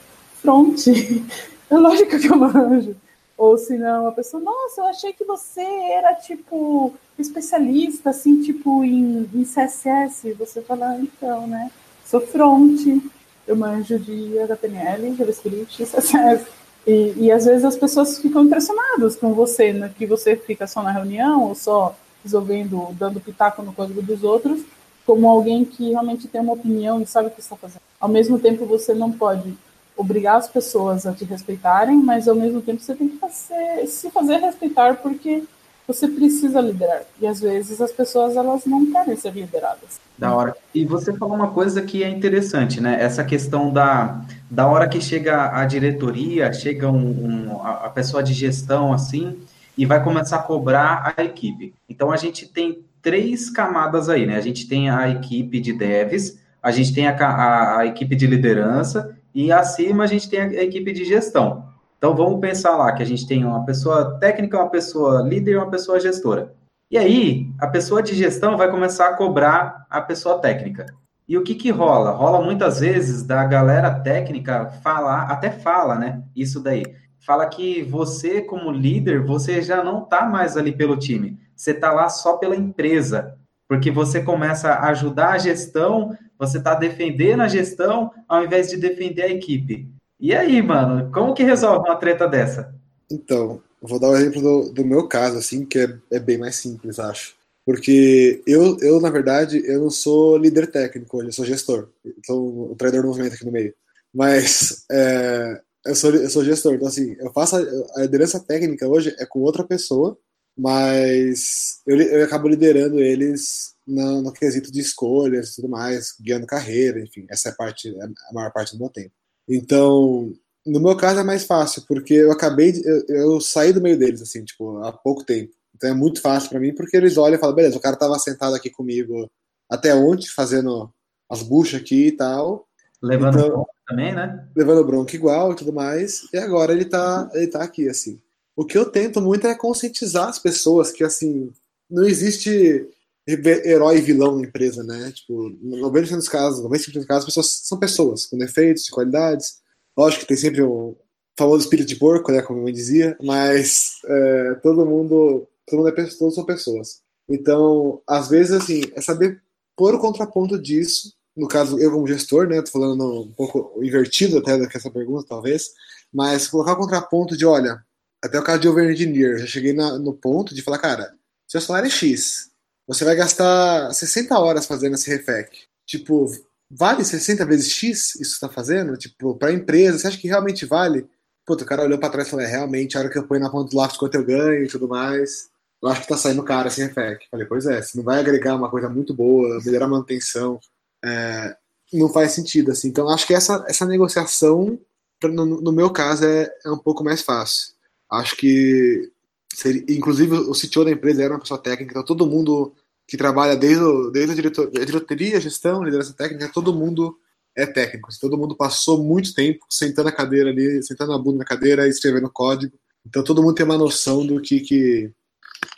front, 0.41 0.87
é 1.69 1.77
lógico 1.77 2.19
que 2.19 2.31
eu 2.31 2.37
manjo. 2.37 2.97
Ou 3.37 3.59
se 3.59 3.77
não, 3.77 4.07
a 4.07 4.13
pessoa, 4.13 4.43
nossa, 4.43 4.81
eu 4.81 4.87
achei 4.87 5.13
que 5.13 5.25
você 5.25 5.61
era, 5.61 6.15
tipo, 6.15 6.95
especialista, 7.19 8.11
assim, 8.11 8.43
tipo, 8.43 8.85
em, 8.85 9.29
em 9.35 9.45
CSS. 9.45 10.33
Você 10.35 10.63
fala, 10.63 10.91
ah, 10.91 10.99
então, 11.01 11.47
né, 11.47 11.71
sou 12.05 12.21
front, 12.21 13.03
eu 13.47 13.57
manjo 13.57 13.99
de 13.99 14.39
HTML, 14.39 15.17
JavaScript, 15.17 15.85
CSS. 15.85 16.47
E, 16.87 17.15
e 17.17 17.33
às 17.33 17.45
vezes 17.45 17.65
as 17.65 17.77
pessoas 17.77 18.19
ficam 18.19 18.45
impressionadas 18.45 19.17
com 19.17 19.33
você, 19.33 19.73
né, 19.73 19.91
que 19.97 20.07
você 20.07 20.37
fica 20.37 20.67
só 20.67 20.83
na 20.83 20.93
reunião 20.93 21.45
ou 21.45 21.55
só 21.55 21.97
resolvendo, 22.23 22.89
dando 22.93 23.21
pitaco 23.21 23.63
no 23.63 23.73
código 23.73 24.01
dos 24.01 24.23
outros, 24.23 24.63
como 25.05 25.29
alguém 25.29 25.65
que 25.65 25.91
realmente 25.91 26.29
tem 26.29 26.41
uma 26.41 26.53
opinião 26.53 27.01
e 27.01 27.07
sabe 27.07 27.29
o 27.29 27.31
que 27.31 27.41
está 27.41 27.57
fazendo. 27.57 27.81
Ao 28.01 28.09
mesmo 28.09 28.39
tempo, 28.39 28.65
você 28.65 28.95
não 28.95 29.11
pode 29.11 29.57
obrigar 29.97 30.37
as 30.37 30.49
pessoas 30.49 31.07
a 31.07 31.13
te 31.13 31.25
respeitarem, 31.25 31.97
mas 31.97 32.27
ao 32.27 32.35
mesmo 32.35 32.61
tempo 32.61 32.83
você 32.83 32.95
tem 32.95 33.09
que 33.09 33.19
fazer, 33.19 33.87
se 33.87 34.11
fazer 34.11 34.37
respeitar 34.39 34.97
porque 34.97 35.45
você 35.87 36.09
precisa 36.09 36.61
liderar. 36.61 37.03
E 37.21 37.27
às 37.27 37.41
vezes 37.41 37.81
as 37.81 37.93
pessoas 37.93 38.37
elas 38.37 38.65
não 38.65 38.91
querem 38.91 39.17
ser 39.17 39.33
lideradas. 39.33 40.01
Da 40.17 40.35
hora. 40.35 40.57
E 40.75 40.85
você 40.85 41.13
falou 41.13 41.35
uma 41.35 41.51
coisa 41.51 41.83
que 41.83 42.03
é 42.03 42.09
interessante, 42.09 42.81
né? 42.81 42.97
Essa 43.01 43.23
questão 43.25 43.73
da, 43.73 44.23
da 44.51 44.67
hora 44.67 44.89
que 44.89 45.01
chega 45.01 45.57
a 45.57 45.65
diretoria, 45.67 46.53
chega 46.53 46.89
um, 46.91 47.51
um, 47.51 47.63
a 47.63 47.91
pessoa 47.91 48.23
de 48.23 48.33
gestão 48.33 48.93
assim, 48.93 49.39
e 49.77 49.85
vai 49.85 50.03
começar 50.03 50.37
a 50.37 50.43
cobrar 50.43 51.15
a 51.17 51.23
equipe. 51.23 51.75
Então 51.89 52.11
a 52.11 52.17
gente 52.17 52.49
tem 52.49 52.81
três 53.03 53.51
camadas 53.51 54.09
aí, 54.09 54.25
né? 54.25 54.37
A 54.37 54.41
gente 54.41 54.67
tem 54.67 54.89
a 54.89 55.09
equipe 55.11 55.61
de 55.61 55.73
devs, 55.73 56.39
a 56.63 56.71
gente 56.71 56.95
tem 56.95 57.07
a, 57.07 57.15
a, 57.15 57.79
a 57.81 57.87
equipe 57.87 58.17
de 58.17 58.27
liderança 58.27 59.15
e 59.35 59.51
acima 59.51 60.05
a 60.05 60.07
gente 60.07 60.31
tem 60.31 60.41
a 60.41 60.63
equipe 60.63 60.93
de 60.93 61.05
gestão. 61.05 61.65
Então 61.99 62.15
vamos 62.15 62.41
pensar 62.41 62.77
lá 62.77 62.93
que 62.93 63.03
a 63.03 63.07
gente 63.07 63.27
tem 63.27 63.45
uma 63.45 63.65
pessoa 63.65 64.19
técnica, 64.19 64.59
uma 64.59 64.71
pessoa 64.71 65.23
líder 65.23 65.53
e 65.53 65.57
uma 65.57 65.71
pessoa 65.71 65.99
gestora. 65.99 66.55
E 66.91 66.99
aí, 66.99 67.51
a 67.59 67.67
pessoa 67.67 68.03
de 68.03 68.15
gestão 68.15 68.57
vai 68.57 68.71
começar 68.71 69.09
a 69.09 69.17
cobrar 69.17 69.87
a 69.91 70.01
pessoa 70.01 70.39
técnica. 70.39 70.87
E 71.27 71.37
o 71.39 71.43
que 71.43 71.55
que 71.55 71.71
rola? 71.71 72.11
Rola 72.11 72.43
muitas 72.45 72.81
vezes 72.81 73.23
da 73.23 73.43
galera 73.45 73.91
técnica 74.01 74.67
falar, 74.83 75.23
até 75.23 75.51
fala, 75.51 75.95
né? 75.97 76.23
Isso 76.37 76.61
daí. 76.61 76.85
Fala 77.19 77.47
que 77.47 77.83
você, 77.83 78.43
como 78.43 78.71
líder, 78.71 79.25
você 79.25 79.63
já 79.63 79.83
não 79.83 80.03
tá 80.03 80.27
mais 80.27 80.59
ali 80.59 80.71
pelo 80.73 80.99
time. 80.99 81.39
Você 81.57 81.73
tá 81.73 81.91
lá 81.91 82.11
só 82.11 82.37
pela 82.37 82.55
empresa. 82.55 83.39
Porque 83.69 83.91
você 83.91 84.23
começa 84.23 84.71
a 84.71 84.91
ajudar 84.91 85.33
a 85.33 85.39
gestão, 85.39 86.17
você 86.39 86.61
tá 86.61 86.75
defendendo 86.75 87.41
a 87.41 87.49
gestão 87.49 88.11
ao 88.29 88.45
invés 88.45 88.69
de 88.69 88.77
defender 88.77 89.23
a 89.23 89.29
equipe. 89.29 89.89
E 90.21 90.35
aí, 90.35 90.63
mano, 90.63 91.11
como 91.13 91.35
que 91.35 91.43
resolve 91.43 91.89
uma 91.89 91.97
treta 91.97 92.27
dessa? 92.29 92.75
Então, 93.11 93.61
vou 93.81 93.99
dar 93.99 94.09
o 94.09 94.13
um 94.13 94.17
exemplo 94.17 94.41
do, 94.41 94.73
do, 94.73 94.85
meu 94.85 95.07
caso, 95.09 95.39
assim, 95.39 95.65
que 95.65 95.79
é, 95.79 95.99
é, 96.13 96.19
bem 96.19 96.39
mais 96.39 96.57
simples, 96.57 96.99
acho. 96.99 97.35
Porque 97.67 98.43
eu, 98.47 98.77
eu, 98.81 99.01
na 99.01 99.11
verdade, 99.11 99.63
eu 99.67 99.81
não 99.81 99.91
sou 99.91 100.37
líder 100.37 100.71
técnico 100.71 101.23
eu 101.23 101.33
sou 101.33 101.45
gestor. 101.45 101.89
Então, 102.05 102.37
o 102.37 102.75
traidor 102.77 103.03
do 103.03 103.09
movimento 103.09 103.35
aqui 103.35 103.45
no 103.45 103.53
meio. 103.53 103.75
Mas 104.13 104.85
é, 104.91 105.61
eu, 105.85 105.95
sou, 105.95 106.15
eu 106.15 106.31
sou 106.31 106.45
gestor, 106.45 106.75
então 106.75 106.87
assim, 106.87 107.17
eu 107.19 107.33
faço 107.33 107.57
a, 107.57 107.61
a 107.97 108.03
liderança 108.03 108.39
técnica 108.39 108.87
hoje 108.87 109.15
é 109.19 109.27
com 109.27 109.41
outra 109.41 109.65
pessoa, 109.65 110.17
mas 110.57 111.81
eu, 111.87 112.01
eu 112.01 112.25
acabo 112.25 112.49
liderando 112.49 113.01
eles 113.01 113.75
no, 113.87 114.23
no 114.23 114.33
quesito 114.33 114.71
de 114.71 114.81
escolhas 114.81 115.51
e 115.51 115.57
tudo 115.57 115.69
mais, 115.69 116.15
guiando 116.21 116.47
carreira, 116.47 117.01
enfim, 117.01 117.27
essa 117.29 117.49
é 117.49 117.53
a, 117.53 117.55
parte, 117.55 117.89
é 117.89 118.05
a 118.05 118.33
maior 118.33 118.53
parte 118.53 118.73
do 118.73 118.79
meu 118.79 118.89
tempo. 118.89 119.13
Então, 119.49 120.33
no 120.67 120.81
meu 120.81 120.97
caso 120.97 121.21
é 121.21 121.25
mais 121.25 121.45
fácil, 121.45 121.85
porque 121.87 122.15
eu 122.15 122.33
acabei 122.33 122.73
de, 122.73 122.87
eu, 122.87 123.05
eu, 123.09 123.41
saí 123.41 123.73
do 123.73 123.83
meio 123.83 123.99
deles, 123.99 124.23
assim, 124.23 124.45
tipo, 124.45 124.79
há 124.79 124.93
pouco 124.93 125.25
tempo. 125.25 125.53
Então 125.75 125.91
é 125.91 125.95
muito 125.95 126.21
fácil 126.21 126.49
para 126.49 126.61
mim, 126.61 126.75
porque 126.75 126.97
eles 126.97 127.17
olham 127.17 127.37
e 127.37 127.41
falam, 127.41 127.55
beleza, 127.55 127.77
o 127.77 127.81
cara 127.81 127.97
tava 127.97 128.19
sentado 128.19 128.55
aqui 128.55 128.71
comigo 128.71 129.31
até 129.69 129.95
ontem, 129.95 130.27
fazendo 130.29 130.91
as 131.29 131.43
buchas 131.43 131.81
aqui 131.81 132.09
e 132.09 132.13
tal. 132.13 132.67
Levando 133.03 133.39
então, 133.39 133.49
bronca 133.49 133.73
também, 133.87 134.15
né? 134.15 134.49
Levando 134.57 134.85
bronca 134.85 135.15
igual 135.15 135.53
e 135.53 135.57
tudo 135.57 135.73
mais. 135.73 136.27
E 136.33 136.39
agora 136.39 136.73
ele 136.73 136.85
tá, 136.85 137.29
ele 137.35 137.49
tá 137.49 137.63
aqui, 137.63 137.89
assim. 137.89 138.19
O 138.57 138.65
que 138.65 138.79
eu 138.79 138.87
tento 138.87 139.21
muito 139.21 139.47
é 139.47 139.55
conscientizar 139.55 140.29
as 140.29 140.39
pessoas 140.39 140.91
que, 140.91 141.03
assim, 141.03 141.53
não 141.91 142.05
existe 142.05 142.89
herói 143.27 143.99
e 143.99 144.03
vilão 144.03 144.37
na 144.37 144.47
empresa, 144.47 144.85
né? 144.85 145.13
Tipo, 145.13 145.51
90% 145.63 146.17
dos 146.17 146.29
casos, 146.29 146.65
90% 146.65 146.93
dos 146.93 147.07
casos, 147.07 147.23
as 147.23 147.25
pessoas 147.25 147.51
são 147.65 147.79
pessoas 147.79 148.27
com 148.27 148.39
defeitos, 148.39 148.89
qualidades, 148.89 149.65
Lógico 149.97 150.23
que 150.23 150.29
tem 150.29 150.37
sempre 150.37 150.63
o 150.63 150.97
famoso 151.39 151.65
espírito 151.65 151.89
de 151.89 151.97
porco, 151.97 152.33
né, 152.33 152.43
como 152.43 152.69
eu 152.69 152.73
dizia, 152.73 153.17
mas 153.23 153.99
é, 154.05 154.55
todo 154.63 154.87
mundo, 154.87 155.47
todo 155.67 155.79
mundo 155.79 155.89
é 155.89 155.93
pessoa, 155.93 156.19
todos 156.19 156.35
são 156.35 156.45
pessoas. 156.45 157.01
Então, 157.29 158.03
às 158.07 158.29
vezes, 158.29 158.53
assim, 158.53 158.83
é 158.95 159.01
saber 159.01 159.41
pôr 159.77 159.95
o 159.95 160.01
contraponto 160.01 160.61
disso. 160.61 161.13
No 161.37 161.49
caso, 161.49 161.79
eu 161.79 161.91
como 161.91 162.07
gestor, 162.07 162.47
né, 162.47 162.61
tô 162.63 162.71
falando 162.71 163.23
um 163.23 163.33
pouco 163.33 163.73
invertido 163.83 164.39
até 164.39 164.59
dessa 164.59 164.91
pergunta, 164.91 165.27
talvez, 165.29 165.71
mas 166.13 166.47
colocar 166.49 166.73
o 166.73 166.79
contraponto 166.79 167.37
de, 167.37 167.47
olha, 167.47 167.83
até 168.25 168.41
o 168.41 168.43
caso 168.43 168.61
de 168.61 168.69
over 168.69 168.91
engineer, 168.91 169.33
eu 169.33 169.39
já 169.39 169.47
cheguei 169.47 169.75
na, 169.75 169.99
no 169.99 170.15
ponto 170.15 170.55
de 170.55 170.63
falar, 170.63 170.79
cara, 170.79 171.15
seu 171.47 171.61
salário 171.61 171.89
é 171.89 171.91
X, 171.91 172.51
você 172.87 173.05
vai 173.05 173.15
gastar 173.15 173.93
60 173.93 174.39
horas 174.39 174.65
fazendo 174.65 174.95
esse 174.95 175.11
refec. 175.11 175.51
Tipo, 175.87 176.27
vale 176.71 177.05
60 177.05 177.45
vezes 177.45 177.71
X 177.71 178.15
isso 178.17 178.35
que 178.35 178.41
tá 178.41 178.49
fazendo? 178.49 178.97
Tipo, 178.97 179.37
pra 179.37 179.53
empresa, 179.53 179.99
você 179.99 180.09
acha 180.09 180.19
que 180.19 180.27
realmente 180.27 180.65
vale? 180.65 181.07
Puta, 181.47 181.65
o 181.65 181.67
cara 181.67 181.83
olhou 181.83 181.99
pra 181.99 182.09
trás 182.09 182.27
e 182.27 182.31
falou, 182.31 182.47
é, 182.47 182.49
realmente, 182.49 182.97
a 182.97 183.01
hora 183.01 183.11
que 183.11 183.19
eu 183.19 183.27
ponho 183.27 183.43
na 183.43 183.51
ponta 183.51 183.71
do 183.71 183.77
lápis 183.77 183.99
quanto 183.99 184.15
eu 184.15 184.25
ganho 184.25 184.65
e 184.65 184.69
tudo 184.69 184.89
mais, 184.89 185.51
eu 185.83 185.89
acho 185.91 186.01
que 186.01 186.09
tá 186.09 186.17
saindo 186.17 186.43
caro 186.43 186.69
esse 186.69 186.83
refec. 186.83 187.27
Falei, 187.31 187.47
pois 187.47 187.67
é, 187.67 187.83
se 187.83 187.95
não 187.95 188.05
vai 188.05 188.21
agregar 188.21 188.57
uma 188.57 188.71
coisa 188.71 188.89
muito 188.89 189.13
boa, 189.13 189.61
melhorar 189.63 189.85
a 189.85 189.89
manutenção, 189.89 190.59
é, 191.05 191.55
não 191.93 192.09
faz 192.09 192.33
sentido, 192.33 192.73
assim. 192.73 192.89
Então, 192.89 193.07
acho 193.11 193.27
que 193.27 193.35
essa, 193.35 193.63
essa 193.69 193.85
negociação, 193.85 194.79
no, 195.23 195.45
no 195.61 195.73
meu 195.73 195.91
caso, 195.91 196.25
é, 196.25 196.51
é 196.65 196.71
um 196.71 196.79
pouco 196.79 197.05
mais 197.05 197.21
fácil. 197.21 197.74
Acho 198.21 198.37
que, 198.37 199.11
seria, 199.55 199.85
inclusive, 199.89 200.35
o 200.35 200.53
CTO 200.53 200.85
da 200.85 200.91
empresa 200.91 201.23
era 201.23 201.35
uma 201.35 201.41
pessoa 201.41 201.61
técnica, 201.61 201.93
então 201.93 202.05
todo 202.05 202.27
mundo 202.27 202.75
que 203.07 203.17
trabalha 203.17 203.57
desde, 203.57 204.11
desde 204.13 204.33
a, 204.33 204.35
diretor, 204.35 204.71
a 204.75 204.85
diretoria, 204.85 205.41
gestão, 205.41 205.83
liderança 205.83 206.15
técnica, 206.15 206.51
todo 206.53 206.75
mundo 206.75 207.19
é 207.55 207.67
técnico. 207.67 208.09
Assim, 208.09 208.19
todo 208.21 208.39
mundo 208.39 208.57
passou 208.57 209.03
muito 209.03 209.35
tempo 209.35 209.65
sentando 209.71 210.09
a 210.09 210.13
cadeira 210.13 210.51
ali, 210.51 210.83
sentando 210.83 211.13
a 211.13 211.19
bunda 211.19 211.39
na 211.39 211.45
cadeira 211.45 211.87
escrevendo 211.87 212.31
código. 212.31 212.77
Então 213.07 213.23
todo 213.23 213.43
mundo 213.43 213.55
tem 213.55 213.65
uma 213.65 213.79
noção 213.79 214.27
do 214.27 214.41
que, 214.41 214.61
que, 214.61 215.13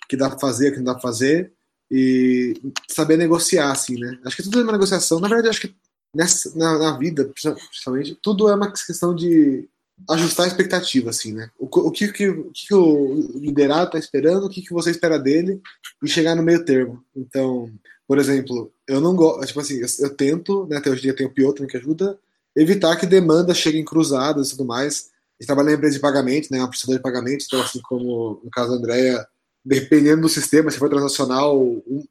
que 0.08 0.16
dá 0.16 0.30
para 0.30 0.38
fazer, 0.38 0.70
que 0.70 0.78
não 0.78 0.84
dá 0.84 0.92
para 0.92 1.02
fazer 1.02 1.52
e 1.90 2.54
saber 2.88 3.16
negociar, 3.16 3.72
assim, 3.72 3.98
né? 3.98 4.18
Acho 4.24 4.36
que 4.36 4.42
tudo 4.42 4.60
é 4.60 4.62
uma 4.62 4.72
negociação. 4.72 5.20
Na 5.20 5.28
verdade, 5.28 5.48
acho 5.48 5.60
que 5.60 5.74
nessa, 6.14 6.56
na, 6.56 6.78
na 6.78 6.98
vida, 6.98 7.24
principalmente, 7.24 8.16
tudo 8.22 8.48
é 8.48 8.54
uma 8.54 8.72
questão 8.72 9.14
de, 9.14 9.68
ajustar 10.10 10.44
a 10.44 10.48
expectativa, 10.48 11.10
assim, 11.10 11.32
né? 11.32 11.50
O, 11.58 11.66
o, 11.66 11.90
que, 11.90 12.12
que, 12.12 12.28
o 12.28 12.50
que 12.52 12.74
o 12.74 13.38
liderado 13.38 13.86
está 13.86 13.98
esperando, 13.98 14.46
o 14.46 14.50
que, 14.50 14.62
que 14.62 14.72
você 14.72 14.90
espera 14.90 15.18
dele 15.18 15.60
e 16.02 16.08
chegar 16.08 16.34
no 16.34 16.42
meio 16.42 16.64
termo. 16.64 17.02
Então, 17.14 17.70
por 18.06 18.18
exemplo, 18.18 18.72
eu 18.86 19.00
não 19.00 19.16
gosto, 19.16 19.46
tipo 19.46 19.60
assim, 19.60 19.78
eu, 19.78 19.86
eu, 20.00 20.14
tento, 20.14 20.66
né, 20.66 20.76
até 20.76 20.90
hoje 20.90 21.00
em 21.00 21.02
dia 21.02 21.16
tem 21.16 21.26
o 21.26 21.32
Piotr 21.32 21.66
que 21.66 21.76
ajuda, 21.76 22.18
evitar 22.54 22.96
que 22.96 23.06
demandas 23.06 23.56
cheguem 23.56 23.84
cruzadas 23.84 24.48
e 24.48 24.50
tudo 24.50 24.64
mais. 24.64 25.10
A 25.38 25.42
gente 25.42 25.46
trabalha 25.46 25.70
em 25.70 25.74
empresa 25.74 25.94
de 25.94 26.00
pagamento, 26.00 26.48
né, 26.50 26.58
uma 26.58 26.68
prestadora 26.68 26.98
de 26.98 27.02
pagamento, 27.02 27.44
então 27.46 27.60
assim 27.60 27.80
como 27.82 28.40
no 28.44 28.50
caso 28.50 28.70
da 28.70 28.76
Andrea, 28.76 29.26
dependendo 29.64 30.22
do 30.22 30.28
sistema, 30.28 30.70
se 30.70 30.78
for 30.78 30.88
transacional, 30.88 31.60
um, 31.60 32.04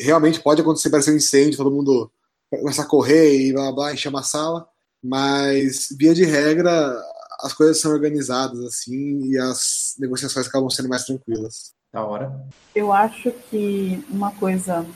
realmente 0.00 0.40
pode 0.40 0.60
acontecer, 0.60 0.90
parecer 0.90 1.12
um 1.12 1.16
incêndio, 1.16 1.58
todo 1.58 1.70
mundo 1.70 2.10
começa 2.50 2.82
a 2.82 2.86
correr 2.86 3.36
e 3.36 3.52
blá 3.52 3.72
blá, 3.72 3.92
encher 3.92 4.08
uma 4.08 4.22
sala, 4.22 4.66
mas 5.02 5.88
via 5.98 6.14
de 6.14 6.24
regra 6.24 6.98
as 7.42 7.52
coisas 7.52 7.80
são 7.80 7.92
organizadas 7.92 8.60
assim 8.64 9.20
e 9.24 9.38
as 9.38 9.94
negociações 9.98 10.46
acabam 10.46 10.70
sendo 10.70 10.88
mais 10.88 11.04
tranquilas. 11.04 11.72
Da 11.92 12.04
hora. 12.04 12.32
Eu 12.74 12.92
acho 12.92 13.30
que 13.50 14.02
uma 14.08 14.30
coisa 14.30 14.86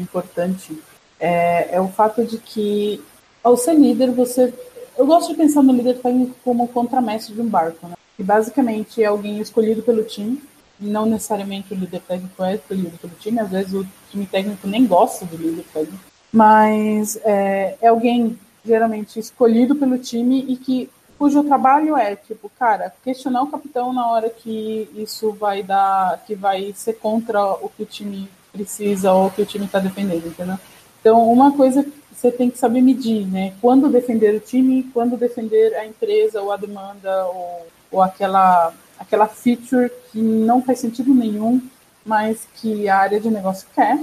importante 0.00 0.76
é, 1.20 1.76
é 1.76 1.80
o 1.80 1.88
fato 1.88 2.24
de 2.24 2.38
que 2.38 3.00
ao 3.44 3.56
ser 3.56 3.74
líder 3.74 4.10
você 4.10 4.52
eu 4.98 5.06
gosto 5.06 5.30
de 5.30 5.36
pensar 5.36 5.62
no 5.62 5.72
líder 5.72 6.00
como 6.44 6.68
contramestre 6.68 7.34
de 7.34 7.40
um 7.40 7.48
barco, 7.48 7.86
né? 7.86 7.94
que 8.16 8.22
basicamente 8.22 9.02
é 9.02 9.06
alguém 9.06 9.40
escolhido 9.40 9.82
pelo 9.82 10.04
time 10.04 10.42
não 10.82 11.06
necessariamente 11.06 11.72
o 11.72 11.76
líder 11.76 12.00
técnico 12.00 12.42
é 12.42 12.54
escolhido 12.56 12.98
pelo 12.98 13.14
time, 13.14 13.40
às 13.40 13.50
vezes 13.50 13.72
o 13.72 13.86
time 14.10 14.26
técnico 14.26 14.66
nem 14.66 14.86
gosta 14.86 15.24
do 15.24 15.36
líder 15.36 15.64
técnico, 15.72 16.02
mas 16.32 17.16
é, 17.24 17.76
é 17.80 17.88
alguém 17.88 18.38
geralmente 18.64 19.18
escolhido 19.18 19.76
pelo 19.76 19.98
time 19.98 20.44
e 20.48 20.56
que 20.56 20.90
cujo 21.22 21.44
trabalho 21.44 21.96
é 21.96 22.16
tipo, 22.16 22.50
cara, 22.58 22.92
questionar 23.04 23.44
o 23.44 23.46
capitão 23.46 23.92
na 23.92 24.08
hora 24.08 24.28
que 24.28 24.90
isso 24.92 25.30
vai 25.30 25.62
dar, 25.62 26.20
que 26.26 26.34
vai 26.34 26.72
ser 26.74 26.94
contra 26.94 27.40
o 27.44 27.68
que 27.68 27.84
o 27.84 27.86
time 27.86 28.28
precisa 28.50 29.12
ou 29.12 29.30
que 29.30 29.40
o 29.40 29.46
time 29.46 29.66
está 29.66 29.78
defendendo, 29.78 30.26
entendeu? 30.26 30.58
Então, 31.00 31.30
uma 31.30 31.52
coisa 31.52 31.86
você 32.10 32.32
tem 32.32 32.50
que 32.50 32.58
saber 32.58 32.82
medir, 32.82 33.24
né? 33.24 33.54
Quando 33.60 33.88
defender 33.88 34.34
o 34.34 34.40
time, 34.40 34.90
quando 34.92 35.16
defender 35.16 35.72
a 35.76 35.86
empresa 35.86 36.42
ou 36.42 36.50
a 36.50 36.56
demanda 36.56 37.24
ou, 37.26 37.68
ou 37.92 38.02
aquela 38.02 38.74
aquela 38.98 39.28
feature 39.28 39.92
que 40.10 40.20
não 40.20 40.60
faz 40.60 40.80
sentido 40.80 41.14
nenhum, 41.14 41.62
mas 42.04 42.48
que 42.56 42.88
a 42.88 42.98
área 42.98 43.20
de 43.20 43.30
negócio 43.30 43.68
quer, 43.72 43.96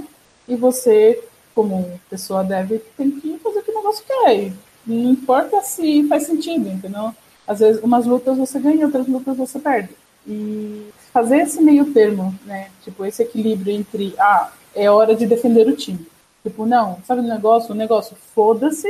e 0.48 0.56
você, 0.56 1.22
como 1.54 2.00
pessoa 2.08 2.42
deve, 2.42 2.78
tem 2.96 3.10
que 3.10 3.38
fazer 3.40 3.58
o 3.58 3.62
que 3.62 3.72
o 3.72 3.74
negócio 3.74 4.04
quer. 4.06 4.52
Não 4.90 5.10
importa 5.12 5.60
se 5.62 6.06
faz 6.08 6.24
sentido, 6.24 6.68
entendeu? 6.68 7.14
Às 7.46 7.60
vezes, 7.60 7.82
umas 7.82 8.06
lutas 8.06 8.36
você 8.36 8.58
ganha, 8.58 8.86
outras 8.86 9.06
lutas 9.06 9.36
você 9.36 9.58
perde. 9.58 9.90
E 10.26 10.88
fazer 11.12 11.38
esse 11.38 11.62
meio 11.62 11.92
termo, 11.92 12.34
né? 12.44 12.70
Tipo, 12.84 13.04
esse 13.04 13.22
equilíbrio 13.22 13.72
entre, 13.72 14.14
ah, 14.18 14.50
é 14.74 14.90
hora 14.90 15.14
de 15.14 15.26
defender 15.26 15.66
o 15.66 15.76
time. 15.76 16.06
Tipo, 16.42 16.64
não, 16.66 16.98
sabe 17.06 17.20
o 17.20 17.24
negócio? 17.24 17.72
O 17.72 17.76
negócio, 17.76 18.16
foda-se, 18.34 18.88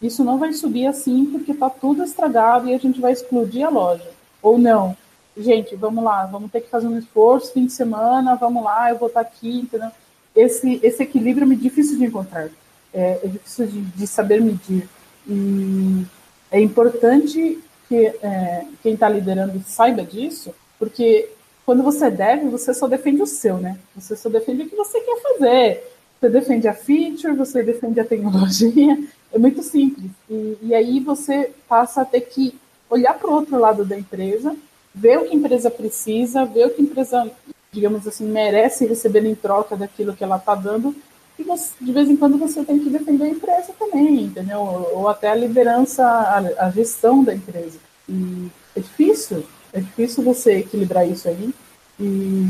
isso 0.00 0.24
não 0.24 0.38
vai 0.38 0.52
subir 0.52 0.86
assim 0.86 1.26
porque 1.26 1.52
tá 1.54 1.68
tudo 1.68 2.04
estragado 2.04 2.68
e 2.68 2.74
a 2.74 2.78
gente 2.78 3.00
vai 3.00 3.12
explodir 3.12 3.66
a 3.66 3.70
loja. 3.70 4.08
Ou 4.40 4.58
não, 4.58 4.96
gente, 5.36 5.74
vamos 5.76 6.02
lá, 6.02 6.26
vamos 6.26 6.50
ter 6.50 6.60
que 6.60 6.70
fazer 6.70 6.86
um 6.86 6.98
esforço, 6.98 7.52
fim 7.52 7.66
de 7.66 7.72
semana, 7.72 8.36
vamos 8.36 8.62
lá, 8.62 8.90
eu 8.90 8.98
vou 8.98 9.08
estar 9.08 9.20
aqui, 9.20 9.60
entendeu? 9.60 9.90
Esse, 10.34 10.80
esse 10.82 11.02
equilíbrio 11.02 11.50
é 11.50 11.56
difícil 11.56 11.98
de 11.98 12.04
encontrar, 12.04 12.48
é, 12.92 13.20
é 13.22 13.26
difícil 13.26 13.66
de, 13.66 13.80
de, 13.80 14.06
saber 14.06 14.40
medir. 14.40 14.88
E 15.28 16.04
é 16.50 16.60
importante 16.60 17.58
que 17.88 18.06
é, 18.06 18.64
quem 18.82 18.94
está 18.94 19.08
liderando 19.08 19.62
saiba 19.66 20.02
disso, 20.02 20.54
porque 20.78 21.28
quando 21.64 21.82
você 21.82 22.10
deve, 22.10 22.48
você 22.48 22.72
só 22.72 22.86
defende 22.86 23.22
o 23.22 23.26
seu, 23.26 23.58
né? 23.58 23.78
Você 23.94 24.16
só 24.16 24.28
defende 24.28 24.62
o 24.62 24.68
que 24.68 24.76
você 24.76 25.00
quer 25.00 25.20
fazer. 25.20 25.92
Você 26.18 26.28
defende 26.30 26.66
a 26.66 26.74
feature, 26.74 27.36
você 27.36 27.62
defende 27.62 28.00
a 28.00 28.04
tecnologia, 28.04 28.98
é 29.32 29.38
muito 29.38 29.62
simples. 29.62 30.10
E, 30.28 30.58
e 30.62 30.74
aí 30.74 30.98
você 31.00 31.52
passa 31.68 32.02
a 32.02 32.04
ter 32.04 32.22
que 32.22 32.58
olhar 32.90 33.14
para 33.14 33.30
o 33.30 33.34
outro 33.34 33.58
lado 33.58 33.84
da 33.84 33.96
empresa 33.96 34.56
ver 34.98 35.18
o 35.18 35.24
que 35.24 35.32
a 35.32 35.34
empresa 35.34 35.70
precisa, 35.70 36.44
ver 36.44 36.66
o 36.66 36.70
que 36.70 36.80
a 36.80 36.84
empresa, 36.84 37.30
digamos 37.70 38.06
assim, 38.06 38.26
merece 38.26 38.86
receber 38.86 39.24
em 39.24 39.34
troca 39.34 39.76
daquilo 39.76 40.14
que 40.14 40.24
ela 40.24 40.36
está 40.36 40.54
dando. 40.54 40.94
E 41.38 41.42
você, 41.42 41.72
de 41.80 41.92
vez 41.92 42.08
em 42.08 42.16
quando 42.16 42.36
você 42.36 42.64
tem 42.64 42.78
que 42.78 42.90
defender 42.90 43.24
a 43.24 43.28
empresa 43.28 43.72
também, 43.78 44.24
entendeu? 44.24 44.60
Ou 44.60 45.08
até 45.08 45.28
a 45.28 45.34
liderança, 45.34 46.04
a, 46.04 46.66
a 46.66 46.70
gestão 46.70 47.22
da 47.22 47.34
empresa. 47.34 47.78
E 48.08 48.48
é 48.74 48.80
difícil, 48.80 49.44
é 49.72 49.80
difícil 49.80 50.24
você 50.24 50.58
equilibrar 50.58 51.08
isso 51.08 51.28
aí. 51.28 51.54
E 52.00 52.48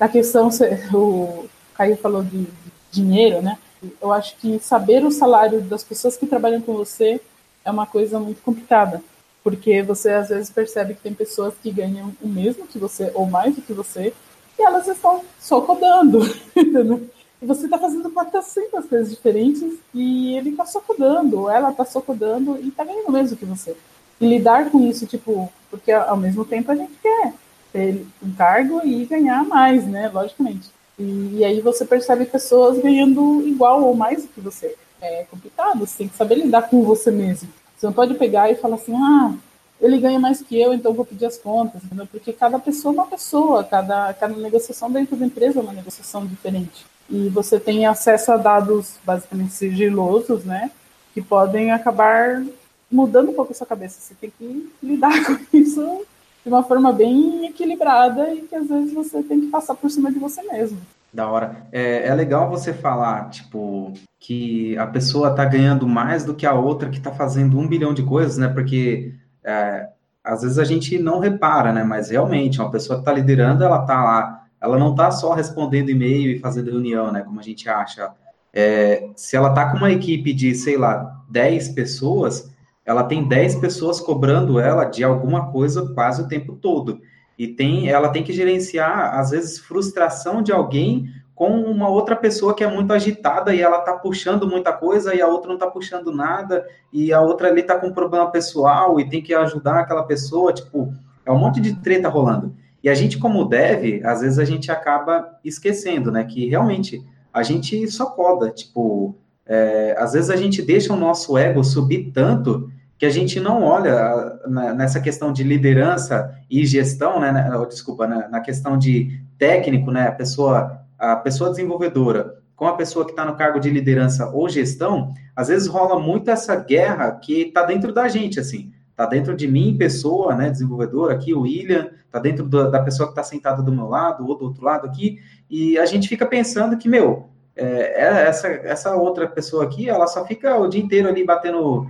a 0.00 0.08
questão, 0.08 0.48
o 0.92 1.46
Caio 1.74 1.96
falou 1.96 2.22
de, 2.22 2.46
dinheiro, 2.90 3.42
né? 3.42 3.58
Eu 4.00 4.12
acho 4.12 4.36
que 4.36 4.58
saber 4.60 5.04
o 5.04 5.10
salário 5.10 5.60
das 5.60 5.84
pessoas 5.84 6.16
que 6.16 6.26
trabalham 6.26 6.60
com 6.60 6.74
você 6.74 7.20
é 7.64 7.70
uma 7.70 7.86
coisa 7.86 8.18
muito 8.18 8.42
complicada 8.42 9.02
porque 9.44 9.82
você 9.82 10.10
às 10.10 10.30
vezes 10.30 10.48
percebe 10.48 10.94
que 10.94 11.02
tem 11.02 11.12
pessoas 11.12 11.52
que 11.62 11.70
ganham 11.70 12.16
o 12.22 12.26
mesmo 12.26 12.66
que 12.66 12.78
você, 12.78 13.12
ou 13.14 13.26
mais 13.26 13.54
do 13.54 13.60
que 13.60 13.74
você, 13.74 14.14
e 14.58 14.62
elas 14.62 14.88
estão 14.88 15.22
só 15.38 15.60
codando, 15.60 16.20
você 17.44 17.66
está 17.66 17.78
fazendo 17.78 18.10
400 18.10 18.86
coisas 18.86 19.10
diferentes 19.10 19.78
e 19.92 20.36
ele 20.36 20.50
está 20.50 20.64
só 20.64 20.80
codando, 20.80 21.40
ou 21.40 21.50
ela 21.50 21.70
está 21.70 21.84
só 21.84 22.00
codando 22.00 22.58
e 22.60 22.68
está 22.68 22.84
ganhando 22.84 23.10
mesmo 23.10 23.36
que 23.36 23.44
você. 23.44 23.76
E 24.20 24.26
lidar 24.26 24.70
com 24.70 24.80
isso, 24.80 25.06
tipo, 25.06 25.52
porque 25.70 25.92
ao 25.92 26.16
mesmo 26.16 26.44
tempo 26.44 26.70
a 26.70 26.76
gente 26.76 26.92
quer 27.02 27.34
ter 27.72 28.06
um 28.22 28.32
cargo 28.32 28.80
e 28.84 29.04
ganhar 29.04 29.44
mais, 29.44 29.84
né? 29.86 30.08
Logicamente. 30.08 30.70
E, 30.98 31.38
e 31.38 31.44
aí 31.44 31.60
você 31.60 31.84
percebe 31.84 32.24
pessoas 32.24 32.78
ganhando 32.78 33.42
igual 33.46 33.82
ou 33.82 33.94
mais 33.94 34.22
do 34.22 34.28
que 34.28 34.40
você. 34.40 34.76
É 35.00 35.24
complicado, 35.24 35.80
você 35.80 35.98
tem 35.98 36.08
que 36.08 36.16
saber 36.16 36.36
lidar 36.36 36.62
com 36.62 36.82
você 36.82 37.10
mesmo. 37.10 37.48
Você 37.76 37.86
não 37.86 37.92
pode 37.92 38.14
pegar 38.14 38.50
e 38.50 38.54
falar 38.54 38.76
assim, 38.76 38.94
ah, 38.94 39.34
ele 39.80 39.98
ganha 39.98 40.18
mais 40.18 40.40
que 40.40 40.58
eu, 40.58 40.72
então 40.72 40.94
vou 40.94 41.04
pedir 41.04 41.26
as 41.26 41.36
contas, 41.36 41.82
entendeu? 41.84 42.06
Porque 42.06 42.32
cada 42.32 42.58
pessoa 42.58 42.94
é 42.94 42.96
uma 42.96 43.06
pessoa, 43.06 43.64
cada, 43.64 44.14
cada 44.14 44.34
negociação 44.36 44.90
dentro 44.90 45.16
da 45.16 45.26
empresa 45.26 45.58
é 45.58 45.62
uma 45.62 45.72
negociação 45.72 46.24
diferente. 46.24 46.86
E 47.08 47.28
você 47.28 47.60
tem 47.60 47.86
acesso 47.86 48.32
a 48.32 48.36
dados 48.36 48.96
basicamente 49.04 49.52
sigilosos, 49.52 50.44
né? 50.44 50.70
Que 51.12 51.20
podem 51.22 51.70
acabar 51.70 52.44
mudando 52.90 53.30
um 53.30 53.34
pouco 53.34 53.52
a 53.52 53.54
sua 53.54 53.66
cabeça. 53.66 54.00
Você 54.00 54.14
tem 54.14 54.32
que 54.36 54.70
lidar 54.82 55.12
com 55.24 55.56
isso 55.56 56.04
de 56.44 56.48
uma 56.50 56.62
forma 56.62 56.92
bem 56.92 57.46
equilibrada 57.46 58.32
e 58.32 58.42
que 58.42 58.54
às 58.54 58.68
vezes 58.68 58.92
você 58.92 59.22
tem 59.22 59.40
que 59.40 59.46
passar 59.46 59.74
por 59.74 59.90
cima 59.90 60.12
de 60.12 60.18
você 60.18 60.42
mesmo. 60.42 60.78
Da 61.12 61.28
hora. 61.28 61.56
É, 61.70 62.08
é 62.08 62.14
legal 62.14 62.50
você 62.50 62.72
falar, 62.72 63.30
tipo, 63.30 63.92
que 64.18 64.76
a 64.78 64.86
pessoa 64.86 65.30
está 65.30 65.44
ganhando 65.44 65.86
mais 65.86 66.24
do 66.24 66.34
que 66.34 66.44
a 66.44 66.52
outra 66.52 66.90
que 66.90 66.98
está 66.98 67.12
fazendo 67.12 67.58
um 67.58 67.68
bilhão 67.68 67.94
de 67.94 68.02
coisas, 68.02 68.36
né? 68.36 68.48
Porque 68.48 69.14
é, 69.44 69.88
às 70.24 70.42
vezes 70.42 70.58
a 70.58 70.64
gente 70.64 70.98
não 70.98 71.20
repara, 71.20 71.72
né? 71.72 71.84
Mas 71.84 72.10
realmente, 72.10 72.60
uma 72.60 72.70
pessoa 72.70 72.96
que 72.98 73.02
está 73.02 73.12
liderando, 73.12 73.62
ela 73.62 73.82
está 73.82 74.02
lá, 74.02 74.43
ela 74.64 74.78
não 74.78 74.92
está 74.92 75.10
só 75.10 75.34
respondendo 75.34 75.90
e-mail 75.90 76.32
e 76.32 76.38
fazendo 76.38 76.70
reunião, 76.70 77.12
né? 77.12 77.20
Como 77.20 77.38
a 77.38 77.42
gente 77.42 77.68
acha. 77.68 78.10
É, 78.50 79.10
se 79.14 79.36
ela 79.36 79.50
está 79.50 79.70
com 79.70 79.76
uma 79.76 79.92
equipe 79.92 80.32
de, 80.32 80.54
sei 80.54 80.78
lá, 80.78 81.22
10 81.28 81.68
pessoas, 81.70 82.50
ela 82.82 83.04
tem 83.04 83.28
10 83.28 83.56
pessoas 83.56 84.00
cobrando 84.00 84.58
ela 84.58 84.84
de 84.86 85.04
alguma 85.04 85.52
coisa 85.52 85.92
quase 85.94 86.22
o 86.22 86.28
tempo 86.28 86.56
todo. 86.56 87.02
E 87.38 87.46
tem, 87.46 87.90
ela 87.90 88.08
tem 88.08 88.22
que 88.22 88.32
gerenciar, 88.32 89.18
às 89.18 89.32
vezes, 89.32 89.58
frustração 89.58 90.42
de 90.42 90.50
alguém 90.50 91.10
com 91.34 91.60
uma 91.60 91.88
outra 91.88 92.16
pessoa 92.16 92.54
que 92.54 92.64
é 92.64 92.70
muito 92.70 92.92
agitada 92.92 93.54
e 93.54 93.60
ela 93.60 93.80
tá 93.80 93.92
puxando 93.92 94.48
muita 94.48 94.72
coisa 94.72 95.14
e 95.14 95.20
a 95.20 95.26
outra 95.26 95.50
não 95.50 95.58
tá 95.58 95.66
puxando 95.66 96.10
nada 96.10 96.64
e 96.90 97.12
a 97.12 97.20
outra 97.20 97.48
ali 97.48 97.62
tá 97.62 97.78
com 97.78 97.88
um 97.88 97.92
problema 97.92 98.30
pessoal 98.30 98.98
e 98.98 99.08
tem 99.10 99.20
que 99.20 99.34
ajudar 99.34 99.80
aquela 99.80 100.04
pessoa, 100.04 100.54
tipo, 100.54 100.94
é 101.26 101.30
um 101.30 101.38
monte 101.38 101.60
de 101.60 101.74
treta 101.74 102.08
rolando. 102.08 102.54
E 102.84 102.88
a 102.90 102.94
gente, 102.94 103.18
como 103.18 103.46
deve, 103.46 104.04
às 104.04 104.20
vezes 104.20 104.38
a 104.38 104.44
gente 104.44 104.70
acaba 104.70 105.38
esquecendo, 105.42 106.12
né, 106.12 106.22
que 106.22 106.46
realmente 106.50 107.02
a 107.32 107.42
gente 107.42 107.90
só 107.90 108.04
coda, 108.10 108.50
tipo, 108.50 109.16
é, 109.46 109.96
às 109.98 110.12
vezes 110.12 110.28
a 110.28 110.36
gente 110.36 110.60
deixa 110.60 110.92
o 110.92 110.96
nosso 110.96 111.38
ego 111.38 111.64
subir 111.64 112.12
tanto 112.12 112.70
que 112.98 113.06
a 113.06 113.10
gente 113.10 113.40
não 113.40 113.62
olha 113.62 114.38
nessa 114.76 115.00
questão 115.00 115.32
de 115.32 115.42
liderança 115.42 116.38
e 116.50 116.66
gestão, 116.66 117.18
né, 117.18 117.50
desculpa, 117.66 118.06
na 118.06 118.40
questão 118.40 118.76
de 118.76 119.18
técnico, 119.38 119.90
né, 119.90 120.08
a 120.08 120.12
pessoa, 120.12 120.78
a 120.98 121.16
pessoa 121.16 121.48
desenvolvedora 121.48 122.34
com 122.54 122.66
a 122.66 122.76
pessoa 122.76 123.06
que 123.06 123.12
está 123.12 123.24
no 123.24 123.34
cargo 123.34 123.58
de 123.58 123.70
liderança 123.70 124.28
ou 124.28 124.46
gestão, 124.46 125.14
às 125.34 125.48
vezes 125.48 125.66
rola 125.68 125.98
muito 125.98 126.30
essa 126.30 126.54
guerra 126.54 127.12
que 127.12 127.44
está 127.44 127.64
dentro 127.64 127.94
da 127.94 128.08
gente, 128.08 128.38
assim, 128.38 128.73
está 128.94 129.06
dentro 129.06 129.36
de 129.36 129.48
mim, 129.48 129.76
pessoa, 129.76 130.36
né, 130.36 130.50
desenvolvedor 130.50 131.10
aqui, 131.10 131.34
o 131.34 131.40
William, 131.40 131.90
está 132.06 132.20
dentro 132.20 132.46
do, 132.46 132.70
da 132.70 132.80
pessoa 132.80 133.08
que 133.08 133.12
está 133.12 133.24
sentada 133.24 133.60
do 133.60 133.72
meu 133.72 133.88
lado 133.88 134.24
ou 134.24 134.38
do 134.38 134.44
outro 134.44 134.64
lado 134.64 134.86
aqui, 134.86 135.18
e 135.50 135.76
a 135.76 135.84
gente 135.84 136.08
fica 136.08 136.24
pensando 136.24 136.78
que, 136.78 136.88
meu, 136.88 137.28
é, 137.56 138.04
é 138.04 138.28
essa, 138.28 138.48
essa 138.48 138.94
outra 138.94 139.26
pessoa 139.26 139.64
aqui, 139.64 139.88
ela 139.88 140.06
só 140.06 140.24
fica 140.24 140.56
o 140.56 140.68
dia 140.68 140.82
inteiro 140.82 141.08
ali 141.08 141.24
batendo 141.24 141.88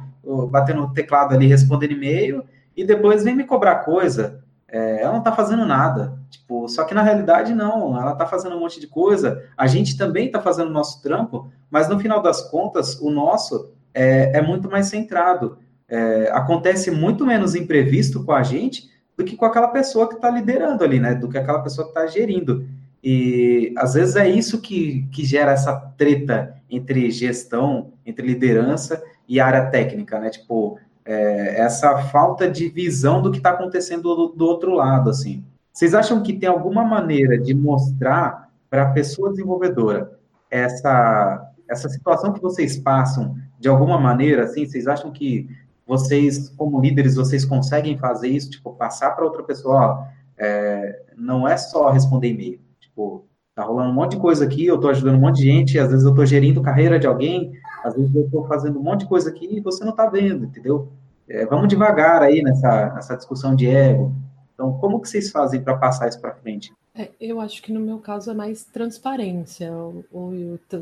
batendo 0.51 0.91
teclado 0.93 1.35
ali, 1.35 1.47
respondendo 1.47 1.93
e-mail, 1.93 2.45
e 2.77 2.85
depois 2.85 3.23
vem 3.23 3.37
me 3.37 3.45
cobrar 3.45 3.77
coisa, 3.77 4.43
é, 4.67 5.03
ela 5.03 5.13
não 5.13 5.19
está 5.19 5.33
fazendo 5.33 5.65
nada. 5.65 6.19
Tipo, 6.31 6.69
só 6.69 6.85
que 6.85 6.95
na 6.95 7.03
realidade 7.03 7.55
não, 7.55 8.01
ela 8.01 8.13
está 8.13 8.27
fazendo 8.27 8.57
um 8.57 8.61
monte 8.61 8.81
de 8.81 8.87
coisa, 8.87 9.45
a 9.57 9.67
gente 9.67 9.97
também 9.97 10.27
está 10.27 10.41
fazendo 10.41 10.69
o 10.69 10.73
nosso 10.73 11.03
trampo, 11.03 11.51
mas 11.71 11.89
no 11.89 11.99
final 11.99 12.21
das 12.21 12.43
contas, 12.51 12.99
o 13.01 13.11
nosso 13.11 13.71
é, 13.93 14.39
é 14.39 14.43
muito 14.43 14.69
mais 14.69 14.87
centrado. 14.87 15.59
É, 15.89 16.31
acontece 16.33 16.91
muito 16.91 17.27
menos 17.27 17.55
imprevisto 17.55 18.25
com 18.25 18.33
a 18.33 18.43
gente 18.43 18.91
do 19.17 19.25
que 19.25 19.37
com 19.37 19.45
aquela 19.45 19.69
pessoa 19.69 20.09
que 20.09 20.15
está 20.15 20.31
liderando 20.31 20.83
ali, 20.83 20.99
né? 20.99 21.15
Do 21.15 21.29
que 21.29 21.39
aquela 21.39 21.61
pessoa 21.61 21.87
que 21.87 21.91
está 21.99 22.07
gerindo. 22.07 22.67
E 23.03 23.73
às 23.77 23.95
vezes 23.95 24.17
é 24.17 24.29
isso 24.29 24.61
que, 24.61 25.07
que 25.13 25.25
gera 25.25 25.53
essa 25.53 25.75
treta 25.97 26.55
entre 26.71 27.11
gestão, 27.11 27.93
entre 28.05 28.27
liderança 28.27 29.03
e 29.29 29.39
área 29.39 29.67
técnica, 29.67 30.19
né? 30.19 30.31
Tipo, 30.31 30.79
é, 31.05 31.61
essa 31.61 31.99
falta 32.05 32.51
de 32.51 32.69
visão 32.69 33.21
do 33.21 33.31
que 33.31 33.37
está 33.37 33.51
acontecendo 33.51 34.03
do, 34.03 34.29
do, 34.29 34.45
outro 34.47 34.75
lado, 34.75 35.11
assim. 35.11 35.45
Vocês 35.73 35.95
acham 35.95 36.23
que 36.23 36.33
tem 36.33 36.49
alguma 36.49 36.85
maneira 36.85 37.39
de 37.39 37.53
mostrar 37.53 38.49
para 38.71 38.85
a 38.85 38.91
pessoa 38.93 39.31
desenvolvedora 39.31 40.19
essa, 40.51 41.53
essa 41.69 41.89
situação 41.89 42.33
que 42.33 42.41
vocês 42.41 42.79
passam 42.79 43.37
de 43.59 43.69
alguma 43.69 43.99
maneira, 43.99 44.45
assim? 44.45 44.65
Vocês 44.65 44.87
acham 44.87 45.11
que 45.11 45.49
vocês, 45.87 46.49
como 46.51 46.81
líderes, 46.81 47.17
vocês 47.17 47.45
conseguem 47.45 47.99
fazer 47.99 48.29
isso, 48.29 48.51
tipo, 48.51 48.73
passar 48.75 49.11
para 49.11 49.25
outra 49.25 49.43
pessoa, 49.43 49.77
ó, 49.77 50.05
é, 50.37 51.03
não 51.17 51.47
é 51.47 51.57
só 51.57 51.91
responder 51.91 52.29
e-mail, 52.29 52.61
tipo, 52.81 53.25
tá 53.55 53.63
rolando 53.63 53.91
um 53.91 53.95
monte 53.95 54.13
de 54.13 54.19
coisa 54.19 54.45
aqui, 54.45 54.67
eu 54.67 54.79
tô 54.79 54.89
ajudando 54.89 55.17
um 55.17 55.21
monte 55.21 55.37
de 55.37 55.45
gente, 55.45 55.79
às 55.79 55.91
vezes 55.91 56.05
eu 56.05 56.15
tô 56.15 56.25
gerindo 56.25 56.63
carreira 56.63 56.99
de 56.99 57.07
alguém, 57.07 57.53
às 57.85 57.95
vezes 57.95 58.15
eu 58.15 58.29
tô 58.31 58.45
fazendo 58.45 58.79
um 58.79 58.83
monte 58.83 59.01
de 59.01 59.07
coisa 59.07 59.31
aqui 59.31 59.47
e 59.51 59.61
você 59.61 59.85
não 59.85 59.93
tá 59.93 60.07
vendo, 60.07 60.45
entendeu? 60.45 60.89
É, 61.29 61.47
vamos 61.47 61.69
devagar 61.69 62.23
aí 62.23 62.43
nessa, 62.43 62.93
nessa 62.95 63.17
discussão 63.17 63.55
de 63.55 63.67
ego. 63.67 64.13
Então, 64.55 64.73
como 64.79 65.01
que 65.01 65.09
vocês 65.09 65.31
fazem 65.31 65.61
para 65.63 65.77
passar 65.77 66.09
isso 66.09 66.21
para 66.21 66.35
frente? 66.35 66.73
É, 66.95 67.11
eu 67.21 67.41
acho 67.41 67.63
que 67.63 67.73
no 67.73 67.81
meu 67.81 67.99
caso 67.99 68.31
é 68.31 68.35
mais 68.35 68.65
transparência. 68.65 69.71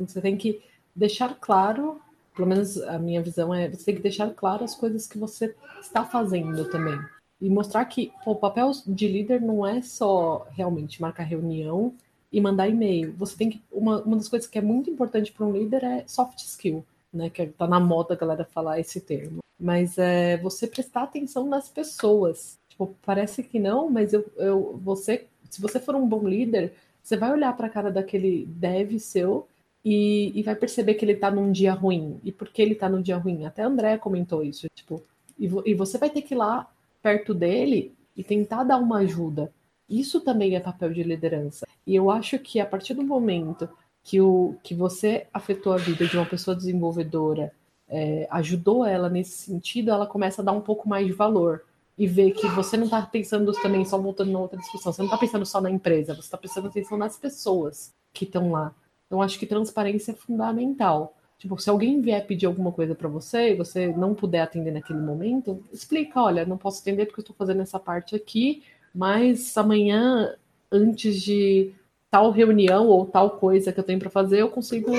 você 0.07 0.21
tem 0.21 0.37
que 0.37 0.61
deixar 0.95 1.37
claro 1.41 2.01
pelo 2.35 2.49
menos 2.49 2.81
a 2.83 2.99
minha 2.99 3.23
visão 3.23 3.55
é 3.55 3.69
você 3.69 3.85
tem 3.85 3.95
que 3.97 4.03
deixar 4.03 4.31
claro 4.31 4.65
as 4.65 4.75
coisas 4.75 5.07
que 5.07 5.19
você 5.19 5.55
está 5.81 6.05
fazendo 6.05 6.65
também. 6.71 6.99
E 7.41 7.51
mostrar 7.51 7.85
que 7.85 8.13
pô, 8.25 8.33
o 8.33 8.37
papel 8.37 8.71
de 8.87 9.09
líder 9.09 9.41
não 9.41 9.67
é 9.67 9.83
só 9.83 10.47
realmente 10.53 11.01
marcar 11.01 11.25
reunião 11.25 11.95
e 12.33 12.41
mandar 12.41 12.69
e-mail. 12.69 13.13
Você 13.19 13.37
tem 13.37 13.51
que. 13.51 13.63
Uma, 13.71 14.01
uma 14.03 14.17
das 14.17 14.29
coisas 14.29 14.49
que 14.49 14.59
é 14.59 14.63
muito 14.63 14.89
importante 14.89 15.33
para 15.33 15.47
um 15.47 15.53
líder 15.53 15.85
é 15.85 16.05
soft 16.07 16.39
skill, 16.39 16.85
né? 17.13 17.29
Que 17.29 17.47
tá 17.47 17.67
na 17.67 17.79
moda 17.79 18.15
a 18.15 18.17
galera 18.17 18.45
falar 18.45 18.81
esse 18.81 19.01
termo. 19.01 19.41
Mas 19.61 19.99
é 19.99 20.37
você 20.39 20.67
prestar 20.67 21.03
atenção 21.03 21.47
nas 21.47 21.69
pessoas. 21.69 22.59
Tipo, 22.69 22.97
parece 23.05 23.43
que 23.43 23.59
não, 23.59 23.91
mas 23.91 24.13
eu, 24.13 24.25
eu 24.37 24.81
você, 24.83 25.27
se 25.51 25.61
você 25.61 25.79
for 25.79 25.95
um 25.95 26.09
bom 26.09 26.27
líder, 26.27 26.73
você 27.03 27.17
vai 27.17 27.31
olhar 27.33 27.55
para 27.57 27.67
a 27.67 27.71
cara 27.71 27.91
daquele 27.91 28.47
dev 28.47 28.99
seu 28.99 29.47
e, 29.85 30.33
e 30.39 30.43
vai 30.43 30.55
perceber 30.55 30.95
que 30.95 31.05
ele 31.05 31.17
tá 31.17 31.31
num 31.31 31.51
dia 31.51 31.73
ruim. 31.73 32.21
E 32.23 32.31
por 32.31 32.49
que 32.49 32.63
ele 32.63 32.75
tá 32.75 32.89
num 32.89 33.03
dia 33.03 33.17
ruim? 33.17 33.45
Até 33.45 33.63
a 33.63 33.67
André 33.67 33.99
comentou 33.99 34.43
isso. 34.43 34.69
Tipo, 34.75 35.03
e, 35.39 35.51
e 35.67 35.75
você 35.75 35.99
vai 35.99 36.11
ter 36.11 36.23
que 36.23 36.35
ir 36.35 36.37
lá 36.37 36.69
perto 37.03 37.35
dele 37.35 37.95
e 38.17 38.23
tentar 38.23 38.65
dar 38.65 38.79
uma 38.79 38.99
ajuda. 38.99 39.53
Isso 39.89 40.21
também 40.21 40.55
é 40.55 40.61
papel 40.61 40.93
de 40.93 41.03
liderança. 41.03 41.67
E 41.87 41.95
eu 41.95 42.11
acho 42.11 42.39
que 42.39 42.61
a 42.61 42.67
partir 42.67 42.95
do 42.95 43.03
momento 43.03 43.69
que, 44.03 44.21
o, 44.21 44.57
que 44.63 44.75
você 44.75 45.27
afetou 45.33 45.73
a 45.73 45.77
vida 45.77 46.07
de 46.07 46.17
uma 46.17 46.27
pessoa 46.27 46.57
desenvolvedora, 46.57 47.53
é, 47.89 48.27
ajudou 48.31 48.87
ela 48.87 49.09
nesse 49.09 49.33
sentido, 49.33 49.91
ela 49.91 50.07
começa 50.07 50.41
a 50.41 50.45
dar 50.45 50.53
um 50.53 50.61
pouco 50.61 50.89
mais 50.89 51.07
de 51.07 51.13
valor. 51.13 51.65
E 51.99 52.07
ver 52.07 52.31
que 52.33 52.49
você 52.49 52.77
não 52.77 52.85
está 52.85 53.03
pensando 53.03 53.53
também, 53.53 53.85
só 53.85 53.99
voltando 53.99 54.33
na 54.33 54.39
outra 54.39 54.59
discussão, 54.59 54.93
você 54.93 55.03
não 55.03 55.09
está 55.09 55.19
pensando 55.19 55.45
só 55.45 55.61
na 55.61 55.71
empresa, 55.71 56.15
você 56.15 56.23
está 56.23 56.39
prestando 56.39 56.69
atenção 56.69 56.97
nas 56.97 57.19
pessoas 57.19 57.93
que 58.15 58.25
estão 58.25 58.51
lá. 58.51 58.75
Então, 59.13 59.21
acho 59.21 59.39
que 59.39 59.45
transparência 59.45 60.13
é 60.13 60.15
fundamental. 60.15 61.15
Tipo, 61.37 61.59
se 61.59 61.69
alguém 61.69 62.01
vier 62.01 62.27
pedir 62.27 62.47
alguma 62.47 62.73
coisa 62.73 62.95
para 62.95 63.11
você 63.11 63.51
e 63.51 63.55
você 63.55 63.89
não 63.89 64.15
puder 64.15 64.41
atender 64.41 64.71
naquele 64.71 65.01
momento, 65.01 65.63
explica, 65.71 66.23
olha, 66.23 66.47
não 66.47 66.57
posso 66.57 66.81
atender 66.81 67.05
porque 67.05 67.21
eu 67.21 67.23
estou 67.23 67.37
fazendo 67.37 67.61
essa 67.61 67.79
parte 67.79 68.17
aqui, 68.17 68.63
mas 68.95 69.55
amanhã, 69.55 70.35
antes 70.71 71.21
de 71.21 71.75
tal 72.11 72.31
reunião 72.31 72.89
ou 72.89 73.05
tal 73.05 73.33
coisa 73.33 73.71
que 73.71 73.79
eu 73.79 73.85
tenho 73.85 73.99
para 73.99 74.09
fazer, 74.09 74.41
eu 74.41 74.49
consigo 74.49 74.91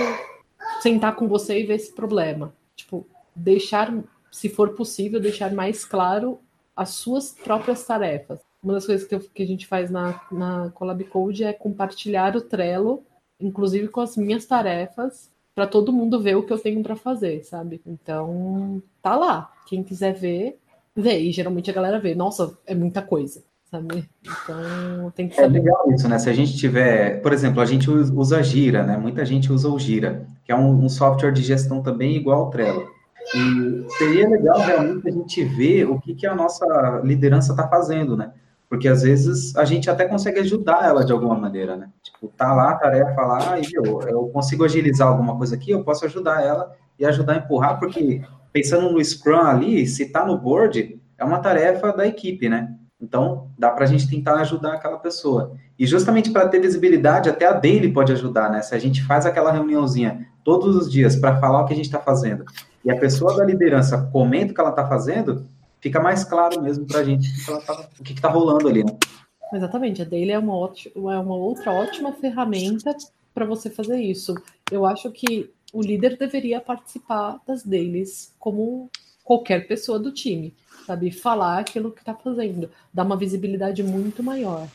sentar 0.79 1.15
com 1.15 1.27
você 1.27 1.59
e 1.59 1.65
ver 1.65 1.77
esse 1.77 1.91
problema. 1.91 2.53
Tipo, 2.75 3.07
deixar, 3.35 3.91
se 4.31 4.47
for 4.47 4.75
possível, 4.75 5.19
deixar 5.19 5.51
mais 5.51 5.83
claro 5.83 6.39
as 6.75 6.89
suas 6.89 7.31
próprias 7.31 7.83
tarefas. 7.83 8.39
Uma 8.61 8.73
das 8.73 8.85
coisas 8.85 9.07
que, 9.07 9.15
eu, 9.15 9.21
que 9.21 9.41
a 9.41 9.47
gente 9.47 9.65
faz 9.65 9.89
na, 9.89 10.21
na 10.31 10.69
Collab 10.69 11.03
Code 11.05 11.43
é 11.43 11.51
compartilhar 11.51 12.35
o 12.35 12.41
Trello 12.41 13.03
inclusive 13.43 13.87
com 13.89 14.01
as 14.01 14.15
minhas 14.17 14.45
tarefas, 14.45 15.31
para 15.53 15.67
todo 15.67 15.93
mundo 15.93 16.21
ver 16.21 16.35
o 16.35 16.43
que 16.43 16.51
eu 16.51 16.59
tenho 16.59 16.81
para 16.81 16.95
fazer, 16.95 17.43
sabe? 17.43 17.81
Então, 17.85 18.81
tá 19.01 19.15
lá. 19.15 19.51
Quem 19.67 19.83
quiser 19.83 20.13
ver, 20.13 20.57
vê. 20.95 21.19
E 21.19 21.31
geralmente 21.31 21.69
a 21.69 21.73
galera 21.73 21.99
vê. 21.99 22.15
Nossa, 22.15 22.57
é 22.65 22.73
muita 22.73 23.01
coisa, 23.01 23.43
sabe? 23.69 24.09
Então, 24.21 25.11
tem 25.15 25.27
que 25.27 25.39
é 25.39 25.43
saber. 25.43 25.57
É 25.57 25.61
legal 25.61 25.91
isso, 25.91 26.07
né? 26.09 26.17
Se 26.17 26.29
a 26.29 26.33
gente 26.33 26.57
tiver, 26.57 27.21
por 27.21 27.31
exemplo, 27.31 27.61
a 27.61 27.65
gente 27.65 27.89
usa 27.89 28.41
Gira, 28.41 28.83
né? 28.83 28.97
Muita 28.97 29.23
gente 29.25 29.51
usa 29.51 29.69
o 29.69 29.77
Gira, 29.77 30.25
que 30.43 30.51
é 30.51 30.55
um, 30.55 30.85
um 30.85 30.89
software 30.89 31.31
de 31.31 31.43
gestão 31.43 31.83
também 31.83 32.15
igual 32.15 32.45
ao 32.45 32.49
Trello. 32.49 32.87
E 33.35 33.85
seria 33.97 34.27
legal 34.27 34.59
realmente 34.59 35.07
a 35.07 35.11
gente 35.11 35.43
ver 35.43 35.85
o 35.85 35.99
que, 35.99 36.13
que 36.13 36.27
a 36.27 36.35
nossa 36.35 37.01
liderança 37.03 37.53
está 37.53 37.67
fazendo, 37.67 38.17
né? 38.17 38.33
Porque 38.73 38.87
às 38.87 39.03
vezes 39.03 39.55
a 39.55 39.65
gente 39.65 39.87
até 39.87 40.07
consegue 40.07 40.39
ajudar 40.39 40.83
ela 40.83 41.05
de 41.05 41.11
alguma 41.11 41.35
maneira, 41.35 41.77
né? 41.77 41.91
Tipo, 42.01 42.27
tá 42.35 42.51
lá 42.55 42.71
a 42.71 42.75
tarefa 42.75 43.21
lá 43.21 43.59
e 43.59 43.67
eu, 43.71 44.01
eu 44.01 44.27
consigo 44.29 44.65
agilizar 44.65 45.09
alguma 45.09 45.37
coisa 45.37 45.53
aqui, 45.53 45.69
eu 45.69 45.83
posso 45.83 46.03
ajudar 46.05 46.43
ela 46.43 46.75
e 46.97 47.05
ajudar 47.05 47.33
a 47.33 47.37
empurrar, 47.37 47.77
porque 47.79 48.23
pensando 48.51 48.91
no 48.91 49.05
Scrum 49.05 49.43
ali, 49.43 49.85
se 49.85 50.07
tá 50.07 50.25
no 50.25 50.39
board, 50.39 50.99
é 51.19 51.23
uma 51.23 51.37
tarefa 51.37 51.93
da 51.93 52.07
equipe, 52.07 52.49
né? 52.49 52.73
Então, 52.99 53.51
dá 53.59 53.69
para 53.69 53.83
a 53.83 53.87
gente 53.87 54.09
tentar 54.09 54.37
ajudar 54.37 54.73
aquela 54.73 54.97
pessoa. 54.97 55.51
E 55.77 55.85
justamente 55.85 56.31
para 56.31 56.49
ter 56.49 56.59
visibilidade, 56.59 57.29
até 57.29 57.45
a 57.45 57.53
daily 57.53 57.93
pode 57.93 58.11
ajudar, 58.11 58.49
né? 58.49 58.63
Se 58.63 58.73
a 58.73 58.79
gente 58.79 59.03
faz 59.03 59.27
aquela 59.27 59.51
reuniãozinha 59.51 60.25
todos 60.43 60.75
os 60.75 60.91
dias 60.91 61.15
para 61.15 61.39
falar 61.39 61.61
o 61.61 61.65
que 61.67 61.73
a 61.73 61.75
gente 61.75 61.85
está 61.85 61.99
fazendo, 61.99 62.43
e 62.83 62.89
a 62.89 62.97
pessoa 62.97 63.37
da 63.37 63.45
liderança 63.45 64.09
comenta 64.11 64.51
o 64.51 64.55
que 64.55 64.59
ela 64.59 64.71
está 64.71 64.87
fazendo, 64.87 65.45
fica 65.83 65.99
mais 65.99 66.23
claro 66.23 66.61
mesmo 66.61 66.85
para 66.85 67.01
a 67.01 67.03
gente 67.03 67.29
o 67.99 68.03
que 68.03 68.13
está 68.13 68.29
tá 68.29 68.33
rolando 68.33 68.69
ali, 68.69 68.85
né? 68.85 68.97
Exatamente, 69.53 70.01
a 70.01 70.05
Daily 70.05 70.31
é 70.31 70.39
uma, 70.39 70.55
ótima, 70.55 71.13
é 71.13 71.19
uma 71.19 71.35
outra 71.35 71.71
ótima 71.71 72.13
ferramenta 72.13 72.95
para 73.33 73.45
você 73.45 73.69
fazer 73.69 73.99
isso. 73.99 74.33
Eu 74.71 74.85
acho 74.85 75.11
que 75.11 75.51
o 75.71 75.81
líder 75.81 76.17
deveria 76.17 76.61
participar 76.61 77.39
das 77.45 77.63
dailies 77.63 78.33
como 78.39 78.89
qualquer 79.23 79.67
pessoa 79.67 79.99
do 79.99 80.11
time, 80.11 80.55
sabe? 80.87 81.11
Falar 81.11 81.59
aquilo 81.59 81.91
que 81.91 81.99
está 81.99 82.15
fazendo, 82.15 82.69
dar 82.91 83.03
uma 83.03 83.17
visibilidade 83.17 83.83
muito 83.83 84.23
maior. 84.23 84.67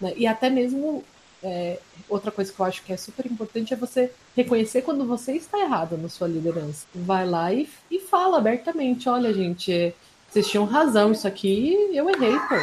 Né? 0.00 0.12
E 0.16 0.26
até 0.26 0.48
mesmo 0.48 1.02
é, 1.42 1.78
outra 2.08 2.30
coisa 2.30 2.52
que 2.52 2.60
eu 2.60 2.66
acho 2.66 2.84
que 2.84 2.92
é 2.92 2.96
super 2.96 3.26
importante 3.26 3.72
é 3.72 3.76
você 3.76 4.12
reconhecer 4.36 4.82
quando 4.82 5.04
você 5.06 5.32
está 5.32 5.58
errado 5.58 5.96
na 5.96 6.08
sua 6.08 6.28
liderança. 6.28 6.86
Vai 6.94 7.26
lá 7.26 7.52
e, 7.52 7.68
e 7.90 7.98
fala 7.98 8.38
abertamente: 8.38 9.08
olha, 9.08 9.32
gente, 9.32 9.94
vocês 10.30 10.48
tinham 10.48 10.64
razão, 10.64 11.10
isso 11.10 11.26
aqui 11.26 11.74
eu 11.92 12.08
errei, 12.08 12.38
pô. 12.38 12.54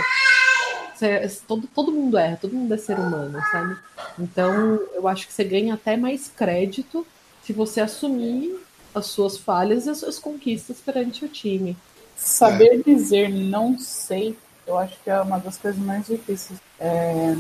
todo, 1.46 1.68
todo 1.68 1.92
mundo 1.92 2.18
erra, 2.18 2.38
todo 2.40 2.56
mundo 2.56 2.74
é 2.74 2.78
ser 2.78 2.98
humano, 2.98 3.38
sabe? 3.52 3.78
Então, 4.18 4.80
eu 4.94 5.06
acho 5.08 5.28
que 5.28 5.34
você 5.34 5.44
ganha 5.44 5.74
até 5.74 5.98
mais 5.98 6.30
crédito 6.30 7.06
se 7.44 7.52
você 7.52 7.82
assumir 7.82 8.58
as 8.96 9.08
suas 9.08 9.38
falhas 9.38 9.86
e 9.86 9.90
as 9.90 9.98
suas 9.98 10.18
conquistas 10.18 10.78
perante 10.80 11.26
o 11.26 11.28
time. 11.28 11.76
Saber 12.16 12.82
dizer 12.84 13.30
não 13.30 13.78
sei, 13.78 14.38
eu 14.66 14.78
acho 14.78 14.98
que 15.04 15.10
é 15.10 15.22
uma 15.22 15.38
das 15.38 15.58
coisas 15.58 15.80
mais 15.80 16.08
difíceis. 16.08 16.60
É, 16.80 17.36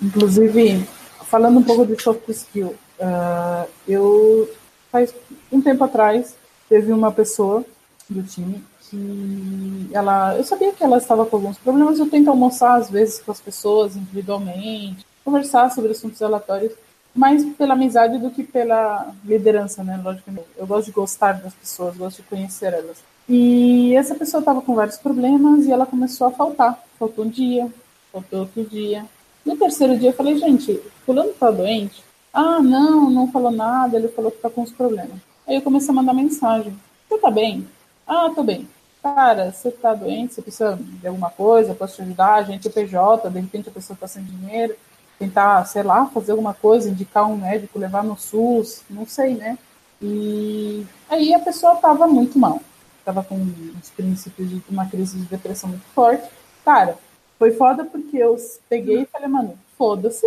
inclusive, 0.00 0.86
falando 1.26 1.58
um 1.58 1.62
pouco 1.62 1.84
de 1.84 2.02
soft 2.02 2.26
skill, 2.30 2.74
uh, 2.98 3.68
eu 3.86 4.50
faz 4.90 5.14
um 5.52 5.60
tempo 5.60 5.84
atrás 5.84 6.34
teve 6.66 6.92
uma 6.92 7.12
pessoa 7.12 7.62
do 8.08 8.22
time 8.22 8.64
que 8.88 9.88
ela, 9.92 10.36
eu 10.36 10.44
sabia 10.44 10.72
que 10.72 10.82
ela 10.82 10.98
estava 10.98 11.26
com 11.26 11.36
alguns 11.36 11.58
problemas, 11.58 11.98
eu 11.98 12.08
tento 12.08 12.28
almoçar 12.28 12.76
às 12.76 12.90
vezes 12.90 13.20
com 13.20 13.32
as 13.32 13.40
pessoas 13.40 13.96
individualmente, 13.96 15.06
conversar 15.24 15.70
sobre 15.70 15.92
assuntos 15.92 16.22
aleatórios, 16.22 16.72
mais 17.14 17.44
pela 17.54 17.74
amizade 17.74 18.18
do 18.18 18.30
que 18.30 18.42
pela 18.42 19.12
liderança, 19.24 19.82
né? 19.82 20.00
Logicamente, 20.02 20.46
eu 20.56 20.66
gosto 20.66 20.86
de 20.86 20.92
gostar 20.92 21.32
das 21.32 21.54
pessoas, 21.54 21.96
gosto 21.96 22.18
de 22.18 22.28
conhecer 22.28 22.72
elas. 22.72 22.98
E 23.28 23.94
essa 23.96 24.14
pessoa 24.14 24.40
estava 24.40 24.60
com 24.60 24.74
vários 24.74 24.98
problemas 24.98 25.64
e 25.64 25.72
ela 25.72 25.86
começou 25.86 26.28
a 26.28 26.30
faltar. 26.30 26.78
Faltou 26.98 27.24
um 27.24 27.28
dia, 27.28 27.72
faltou 28.12 28.40
outro 28.40 28.64
dia. 28.64 29.04
No 29.44 29.56
terceiro 29.56 29.98
dia 29.98 30.10
eu 30.10 30.14
falei, 30.14 30.36
gente, 30.36 30.80
fulano 31.04 31.32
tá 31.32 31.50
doente? 31.50 32.04
Ah, 32.32 32.60
não, 32.60 33.08
não 33.08 33.32
falou 33.32 33.50
nada, 33.50 33.96
ele 33.96 34.08
falou 34.08 34.30
que 34.30 34.38
tá 34.38 34.50
com 34.50 34.62
os 34.62 34.70
problemas. 34.70 35.16
Aí 35.46 35.56
eu 35.56 35.62
comecei 35.62 35.90
a 35.90 35.94
mandar 35.94 36.12
mensagem. 36.12 36.76
Você 37.08 37.18
tá 37.18 37.30
bem? 37.30 37.66
Ah, 38.06 38.30
tô 38.34 38.42
bem. 38.42 38.68
Cara, 39.14 39.52
você 39.52 39.70
tá 39.70 39.94
doente, 39.94 40.34
você 40.34 40.42
precisa 40.42 40.76
de 40.76 41.06
alguma 41.06 41.30
coisa, 41.30 41.74
posso 41.74 41.96
te 41.96 42.02
ajudar, 42.02 42.34
a 42.34 42.42
gente 42.42 42.66
é 42.66 42.70
PJ, 42.70 43.30
de 43.30 43.40
repente 43.40 43.68
a 43.68 43.72
pessoa 43.72 43.96
tá 43.98 44.08
sem 44.08 44.24
dinheiro, 44.24 44.74
tentar, 45.18 45.64
sei 45.66 45.82
lá, 45.82 46.06
fazer 46.06 46.32
alguma 46.32 46.52
coisa, 46.52 46.88
indicar 46.88 47.30
um 47.30 47.36
médico, 47.36 47.78
levar 47.78 48.02
no 48.02 48.18
SUS, 48.18 48.82
não 48.90 49.06
sei, 49.06 49.34
né? 49.34 49.56
E 50.02 50.84
aí 51.08 51.32
a 51.32 51.38
pessoa 51.38 51.76
tava 51.76 52.06
muito 52.06 52.38
mal, 52.38 52.60
tava 53.04 53.22
com 53.22 53.36
os 53.80 53.90
princípios 53.90 54.50
de 54.50 54.62
uma 54.68 54.86
crise 54.86 55.16
de 55.18 55.24
depressão 55.26 55.70
muito 55.70 55.86
forte. 55.94 56.28
Cara, 56.64 56.98
foi 57.38 57.52
foda 57.52 57.84
porque 57.84 58.16
eu 58.16 58.36
peguei 58.68 59.02
e 59.02 59.06
falei, 59.06 59.28
mano, 59.28 59.56
foda-se. 59.78 60.26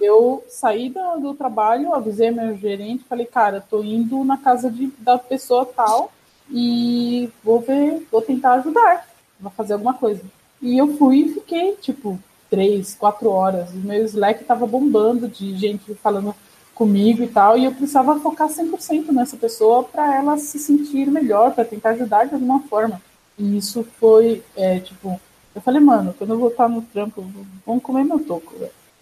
Eu 0.00 0.44
saí 0.48 0.90
do, 0.90 1.20
do, 1.20 1.34
trabalho, 1.34 1.94
avisei 1.94 2.30
meu 2.30 2.56
gerente, 2.56 3.04
falei, 3.08 3.24
cara, 3.24 3.64
tô 3.70 3.84
indo 3.84 4.24
na 4.24 4.36
casa 4.36 4.68
de, 4.68 4.88
da 4.98 5.16
pessoa 5.16 5.64
tal 5.64 6.10
e 6.50 7.28
vou 7.42 7.60
ver, 7.60 8.06
vou 8.10 8.22
tentar 8.22 8.54
ajudar, 8.54 9.08
vou 9.40 9.50
fazer 9.50 9.74
alguma 9.74 9.94
coisa. 9.94 10.22
E 10.60 10.78
eu 10.78 10.96
fui 10.96 11.18
e 11.18 11.34
fiquei, 11.34 11.72
tipo, 11.76 12.18
três, 12.48 12.94
quatro 12.94 13.30
horas. 13.30 13.70
O 13.70 13.76
meu 13.76 14.04
Slack 14.04 14.44
tava 14.44 14.66
bombando 14.66 15.28
de 15.28 15.56
gente 15.56 15.94
falando 15.94 16.34
comigo 16.74 17.22
e 17.22 17.28
tal, 17.28 17.56
e 17.56 17.64
eu 17.64 17.72
precisava 17.72 18.20
focar 18.20 18.48
100% 18.48 19.10
nessa 19.10 19.36
pessoa 19.36 19.82
para 19.82 20.14
ela 20.14 20.36
se 20.36 20.58
sentir 20.58 21.10
melhor, 21.10 21.54
para 21.54 21.64
tentar 21.64 21.90
ajudar 21.90 22.26
de 22.26 22.34
alguma 22.34 22.60
forma. 22.64 23.00
E 23.38 23.56
isso 23.56 23.82
foi, 23.98 24.42
é, 24.54 24.78
tipo, 24.78 25.18
eu 25.54 25.60
falei, 25.62 25.80
mano, 25.80 26.14
quando 26.16 26.34
eu 26.34 26.38
voltar 26.38 26.68
no 26.68 26.82
trampo, 26.82 27.24
vamos 27.64 27.82
comer 27.82 28.04
meu 28.04 28.18
toco, 28.20 28.54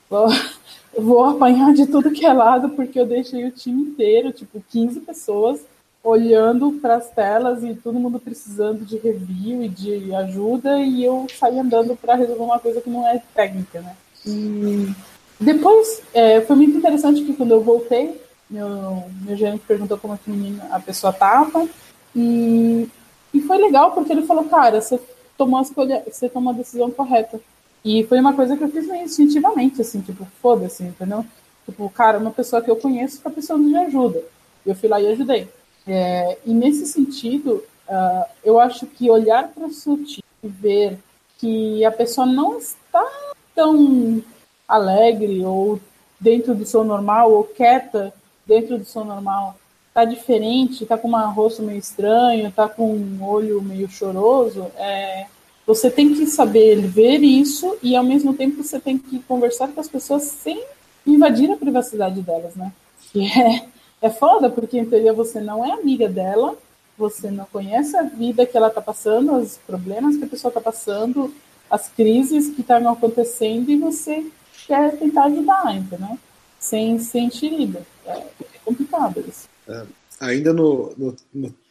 Vou, 0.09 0.29
vou 0.97 1.25
apanhar 1.25 1.73
de 1.75 1.87
tudo 1.87 2.13
que 2.13 2.25
é 2.25 2.33
lado, 2.33 2.71
porque 2.71 2.99
eu 2.99 3.07
deixei 3.07 3.45
o 3.45 3.51
time 3.51 3.83
inteiro, 3.83 4.31
tipo, 4.31 4.63
15 4.71 5.01
pessoas, 5.01 5.61
olhando 6.05 6.73
para 6.83 6.97
as 6.97 7.09
telas 7.11 7.65
e 7.65 7.75
todo 7.75 7.99
mundo 7.99 8.21
precisando 8.21 8.85
de 8.85 8.99
review 8.99 9.63
e 9.63 9.69
de 9.69 10.15
ajuda, 10.15 10.79
e 10.81 11.03
eu 11.03 11.27
saí 11.37 11.59
andando 11.59 11.97
para 11.97 12.15
resolver 12.15 12.43
uma 12.43 12.59
coisa 12.59 12.83
que 12.83 12.91
não 12.91 13.09
é 13.09 13.23
técnica, 13.35 13.81
né? 13.81 13.97
E 14.27 14.95
depois, 15.41 16.03
é, 16.13 16.43
foi 16.43 16.57
muito 16.57 16.77
interessante 16.77 17.25
que 17.25 17.33
quando 17.33 17.53
eu 17.53 17.63
voltei, 17.63 18.21
meu, 18.51 19.05
meu 19.23 19.35
gerente 19.35 19.65
perguntou 19.67 19.97
como 19.97 20.13
é 20.13 20.19
que 20.23 20.59
a 20.71 20.79
pessoa 20.79 21.11
tava, 21.11 21.67
e, 22.15 22.87
e 23.33 23.41
foi 23.41 23.57
legal 23.57 23.93
porque 23.93 24.13
ele 24.13 24.27
falou, 24.27 24.45
cara, 24.45 24.83
você 24.83 25.01
tomou 25.39 25.59
a 25.59 25.63
escolha, 25.63 26.05
você 26.07 26.29
tomou 26.29 26.53
a 26.53 26.57
decisão 26.57 26.91
correta. 26.91 27.41
E 27.83 28.05
foi 28.05 28.21
uma 28.21 28.35
coisa 28.35 28.57
que 28.57 28.65
eu 28.65 28.69
fiz 28.69 28.87
meio 28.87 29.05
instintivamente, 29.05 29.81
assim, 29.81 30.01
tipo, 30.01 30.27
foda-se, 30.41 30.83
entendeu? 30.85 31.25
Tipo, 31.67 31.89
cara, 31.91 32.19
uma 32.19 32.31
pessoa 32.31 32.63
que 32.63 32.71
eu 32.71 32.77
conheço 32.77 33.17
está 33.17 33.31
precisando 33.31 33.67
de 33.67 33.77
ajuda. 33.77 34.23
Eu 34.65 34.75
fui 34.75 34.89
lá 34.89 35.01
e 35.01 35.09
ajudei. 35.09 35.49
É, 35.87 36.39
e 36.45 36.53
nesse 36.53 36.87
sentido, 36.87 37.63
uh, 37.89 38.25
eu 38.45 38.59
acho 38.59 38.87
que 38.87 39.11
olhar 39.11 39.49
para 39.49 39.67
o 39.67 39.73
sutil 39.73 40.23
e 40.43 40.49
ver 40.49 40.99
que 41.39 41.85
a 41.85 41.93
pessoa 41.93 42.27
não 42.27 42.59
está 42.59 43.07
tão 43.55 44.23
alegre 44.67 45.45
ou 45.45 45.79
dentro 46.19 46.55
do 46.55 46.65
seu 46.65 46.85
normal 46.85 47.33
ou 47.33 47.45
quieta 47.45 48.13
dentro 48.47 48.79
do 48.79 48.85
seu 48.85 49.05
normal, 49.05 49.57
tá 49.93 50.05
diferente, 50.05 50.87
tá 50.87 50.99
com 50.99 51.09
um 51.09 51.31
rosto 51.33 51.63
meio 51.63 51.79
estranho, 51.79 52.51
tá 52.51 52.69
com 52.69 52.95
um 52.95 53.23
olho 53.23 53.63
meio 53.63 53.89
choroso, 53.89 54.67
é, 54.77 55.27
você 55.67 55.91
tem 55.91 56.15
que 56.15 56.27
saber 56.27 56.81
ver 56.81 57.19
isso 57.23 57.77
e 57.83 57.97
ao 57.97 58.05
mesmo 58.05 58.35
tempo 58.35 58.63
você 58.63 58.79
tem 58.79 58.99
que 58.99 59.19
conversar 59.21 59.69
com 59.69 59.81
as 59.81 59.89
pessoas 59.89 60.23
sem 60.23 60.63
invadir 61.07 61.51
a 61.51 61.57
privacidade 61.57 62.21
delas, 62.21 62.55
né? 62.55 62.73
Que 63.13 63.27
é, 63.27 63.67
é 64.05 64.11
foda, 64.11 64.51
porque 64.51 64.79
em 64.79 64.85
teoria 64.85 65.15
você 65.15 65.41
não 65.41 65.65
é 65.65 65.73
amiga 65.73 66.07
dela, 66.07 66.59
você 66.97 67.31
não 67.31 67.47
conhece 67.47 67.97
a 67.97 68.03
vida 68.03 68.45
que 68.45 68.55
ela 68.55 68.69
tá 68.69 68.83
passando, 68.83 69.35
os 69.35 69.57
problemas 69.57 70.19
que 70.19 70.25
a 70.25 70.29
pessoa 70.29 70.53
tá 70.53 70.61
passando, 70.61 71.35
as 71.71 71.89
crises 71.89 72.55
que 72.55 72.61
estão 72.61 72.93
acontecendo 72.93 73.71
e 73.71 73.79
você 73.79 74.31
quer 74.67 74.99
tentar 74.99 75.25
ajudar, 75.25 75.75
entendeu? 75.75 76.19
Sem 76.61 76.99
sentir 76.99 77.59
ida. 77.59 77.83
É, 78.05 78.19
é 78.19 78.59
complicado 78.63 79.25
isso. 79.27 79.49
É, 79.67 79.87
ainda 80.21 80.53
no, 80.53 80.93
no, 80.99 81.17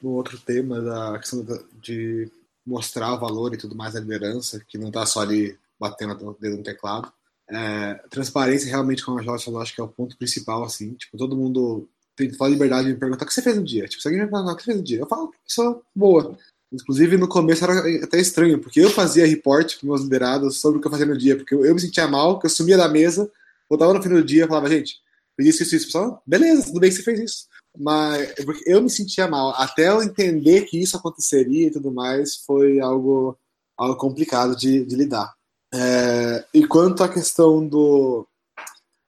no, 0.01 0.09
outro 0.09 0.39
tema 0.39 0.81
da 0.81 1.19
questão 1.19 1.45
de 1.79 2.31
mostrar 2.65 3.15
valor 3.15 3.53
e 3.53 3.57
tudo 3.57 3.75
mais 3.75 3.93
da 3.93 3.99
liderança, 3.99 4.59
que 4.67 4.79
não 4.79 4.87
está 4.87 5.05
só 5.05 5.21
ali 5.21 5.55
batendo 5.79 6.29
o 6.29 6.35
dedo 6.39 6.57
no 6.57 6.63
teclado. 6.63 7.13
É, 7.47 7.93
transparência 8.09 8.69
realmente, 8.69 9.05
como 9.05 9.19
a 9.19 9.21
Jorge 9.21 9.45
falou, 9.45 9.61
acho 9.61 9.75
que 9.75 9.81
é 9.81 9.83
o 9.83 9.87
ponto 9.87 10.17
principal, 10.17 10.63
assim, 10.63 10.93
tipo, 10.95 11.15
todo 11.15 11.37
mundo 11.37 11.87
tem 12.15 12.29
toda 12.31 12.45
a 12.45 12.49
liberdade 12.49 12.87
de 12.87 12.93
me 12.93 12.99
perguntar 12.99 13.25
o 13.25 13.27
que 13.27 13.33
você 13.33 13.41
fez 13.41 13.55
no 13.55 13.63
dia, 13.63 13.87
tipo, 13.87 14.01
se 14.01 14.07
alguém 14.07 14.23
me 14.23 14.29
perguntar 14.29 14.53
o 14.53 14.55
que 14.55 14.63
você 14.63 14.65
fez 14.65 14.77
no 14.77 14.83
dia, 14.83 14.99
eu 14.99 15.07
falo, 15.07 15.33
pessoa 15.45 15.81
boa. 15.95 16.37
Inclusive, 16.71 17.17
no 17.17 17.27
começo 17.27 17.63
era 17.63 18.03
até 18.03 18.19
estranho, 18.19 18.59
porque 18.59 18.79
eu 18.79 18.89
fazia 18.89 19.27
report 19.27 19.79
com 19.79 19.87
meus 19.87 20.01
liderados 20.01 20.59
sobre 20.59 20.79
o 20.79 20.81
que 20.81 20.87
eu 20.87 20.91
fazia 20.91 21.05
no 21.05 21.17
dia, 21.17 21.35
porque 21.35 21.53
eu, 21.53 21.63
eu 21.63 21.73
me 21.75 21.79
sentia 21.79 22.07
mal, 22.07 22.39
que 22.39 22.47
eu 22.47 22.49
sumia 22.49 22.77
da 22.77 22.89
mesa, 22.89 23.31
voltava 23.69 23.93
no 23.93 24.01
fim 24.01 24.09
do 24.09 24.23
dia 24.23 24.45
e 24.45 24.47
falava, 24.47 24.69
gente, 24.69 24.95
fiz 25.35 25.47
isso, 25.47 25.63
isso, 25.63 25.75
isso. 25.75 25.85
Pessoal, 25.87 26.21
beleza, 26.25 26.65
tudo 26.65 26.79
bem 26.79 26.89
que 26.89 26.95
você 26.95 27.03
fez 27.03 27.19
isso. 27.19 27.47
Mas 27.77 28.33
porque 28.43 28.63
eu 28.65 28.81
me 28.81 28.89
sentia 28.89 29.27
mal. 29.27 29.51
Até 29.55 29.89
eu 29.89 30.01
entender 30.01 30.61
que 30.61 30.81
isso 30.81 30.97
aconteceria 30.97 31.67
e 31.67 31.71
tudo 31.71 31.91
mais, 31.91 32.37
foi 32.37 32.79
algo, 32.79 33.37
algo 33.77 33.95
complicado 33.95 34.55
de, 34.55 34.83
de 34.83 34.95
lidar. 34.95 35.33
É, 35.73 36.45
e 36.53 36.67
quanto 36.67 37.03
à 37.03 37.09
questão 37.09 37.67
do, 37.67 38.27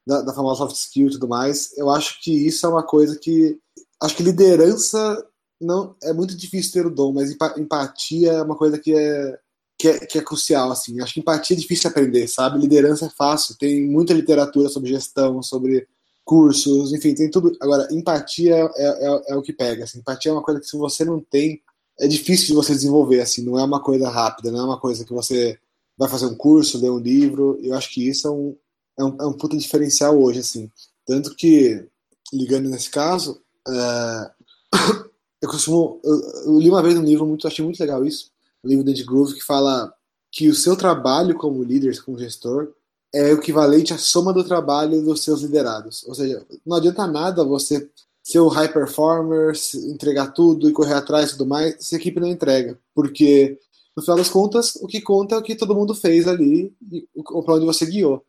da, 0.06 0.22
da 0.22 0.34
famosa 0.34 0.60
soft 0.60 0.76
skill 0.76 1.08
e 1.08 1.12
tudo 1.12 1.28
mais, 1.28 1.76
eu 1.78 1.90
acho 1.90 2.22
que 2.22 2.32
isso 2.32 2.66
é 2.66 2.70
uma 2.70 2.84
coisa 2.84 3.18
que. 3.18 3.60
Acho 4.02 4.16
que 4.16 4.24
liderança 4.24 5.26
não 5.60 5.96
é 6.04 6.14
muito 6.14 6.36
difícil 6.36 6.72
ter 6.74 6.86
o 6.86 6.94
dom, 6.94 7.14
mas 7.14 7.36
empatia 7.58 8.34
é 8.34 8.42
uma 8.42 8.56
coisa 8.56 8.78
que 8.78 8.94
é, 8.94 9.40
que 9.78 9.88
é, 9.88 10.00
que 10.00 10.18
é 10.20 10.22
crucial. 10.22 10.72
Assim. 10.72 11.00
Acho 11.02 11.14
que 11.14 11.20
empatia 11.20 11.56
é 11.56 11.60
difícil 11.60 11.90
aprender, 11.90 12.28
sabe? 12.28 12.60
Liderança 12.60 13.06
é 13.06 13.10
fácil. 13.10 13.58
Tem 13.58 13.88
muita 13.88 14.14
literatura 14.14 14.70
sobre 14.70 14.90
gestão, 14.90 15.42
sobre 15.42 15.88
cursos, 16.24 16.92
enfim, 16.92 17.14
tem 17.14 17.30
tudo. 17.30 17.56
Agora, 17.62 17.88
empatia 17.92 18.56
é, 18.56 18.70
é, 18.76 19.22
é, 19.30 19.36
o 19.36 19.42
que 19.42 19.54
pega. 19.54 19.84
Assim. 19.84 20.00
Empatia 20.00 20.32
é 20.32 20.34
uma 20.34 20.44
coisa 20.44 20.60
que 20.60 20.68
se 20.68 20.78
você 20.78 21.06
não 21.06 21.20
tem, 21.22 21.62
é 22.00 22.08
difícil 22.08 22.48
de 22.48 22.54
você 22.54 22.74
desenvolver. 22.74 23.22
Assim, 23.22 23.44
não 23.44 23.58
é 23.60 23.64
uma 23.64 23.82
coisa 23.82 24.10
rápida, 24.10 24.52
não 24.52 24.60
é 24.60 24.66
uma 24.66 24.80
coisa 24.80 25.06
que 25.06 25.14
você 25.14 25.58
vai 25.98 26.10
fazer 26.10 26.26
um 26.26 26.36
curso, 26.36 26.82
ler 26.82 26.92
um 26.92 27.00
livro. 27.00 27.58
Eu 27.62 27.76
acho 27.76 27.94
que 27.94 28.08
isso 28.08 28.28
é 28.28 28.32
um, 28.32 28.58
é 28.98 29.04
um, 29.04 29.18
é 29.20 29.26
um 29.26 29.34
puta 29.34 29.58
diferencial 29.58 30.18
hoje, 30.22 30.40
assim. 30.40 30.72
Tanto 31.06 31.36
que, 31.36 31.86
ligando 32.34 32.70
nesse 32.70 32.90
caso, 32.90 33.42
é... 33.68 34.32
eu 35.42 35.50
costumo. 35.50 36.00
Eu, 36.04 36.22
eu, 36.46 36.60
li 36.60 36.70
uma 36.70 36.84
vez 36.84 36.98
um 36.98 37.04
livro, 37.04 37.26
muito, 37.26 37.48
achei 37.48 37.64
muito 37.64 37.80
legal 37.80 38.06
isso, 38.06 38.32
o 38.64 38.68
um 38.68 38.70
livro 38.70 38.84
de 38.84 39.04
Groove, 39.04 39.36
que 39.36 39.44
fala 39.44 39.94
que 40.32 40.50
o 40.50 40.56
seu 40.56 40.76
trabalho 40.76 41.36
como 41.36 41.64
líder, 41.64 42.02
como 42.04 42.20
gestor, 42.20 42.74
é 43.14 43.32
o 43.34 43.38
equivalente 43.38 43.94
à 43.94 43.98
soma 43.98 44.34
do 44.34 44.44
trabalho 44.44 45.02
dos 45.02 45.24
seus 45.24 45.42
liderados. 45.42 46.04
Ou 46.06 46.14
seja, 46.14 46.46
não 46.66 46.76
adianta 46.76 47.08
nada 47.08 47.46
você 47.46 47.90
ser 48.22 48.40
o 48.40 48.48
high 48.48 48.72
performer, 48.72 49.54
entregar 49.88 50.34
tudo 50.34 50.68
e 50.68 50.74
correr 50.74 50.96
atrás 50.96 51.30
e 51.30 51.32
tudo 51.34 51.46
mais, 51.46 51.76
se 51.80 51.96
a 51.96 51.98
equipe 51.98 52.20
não 52.20 52.28
entrega. 52.28 52.78
Porque, 52.94 53.58
no 53.96 54.02
final 54.02 54.18
das 54.18 54.30
contas, 54.30 54.76
o 54.78 54.88
que 54.88 55.00
conta 55.00 55.36
é 55.36 55.38
o 55.38 55.44
que 55.44 55.56
todo 55.56 55.76
mundo 55.76 55.94
fez 55.94 56.28
ali, 56.28 56.74
ou 57.16 57.44
para 57.44 57.54
onde 57.54 57.66
você 57.66 57.86
guiou. 57.86 58.26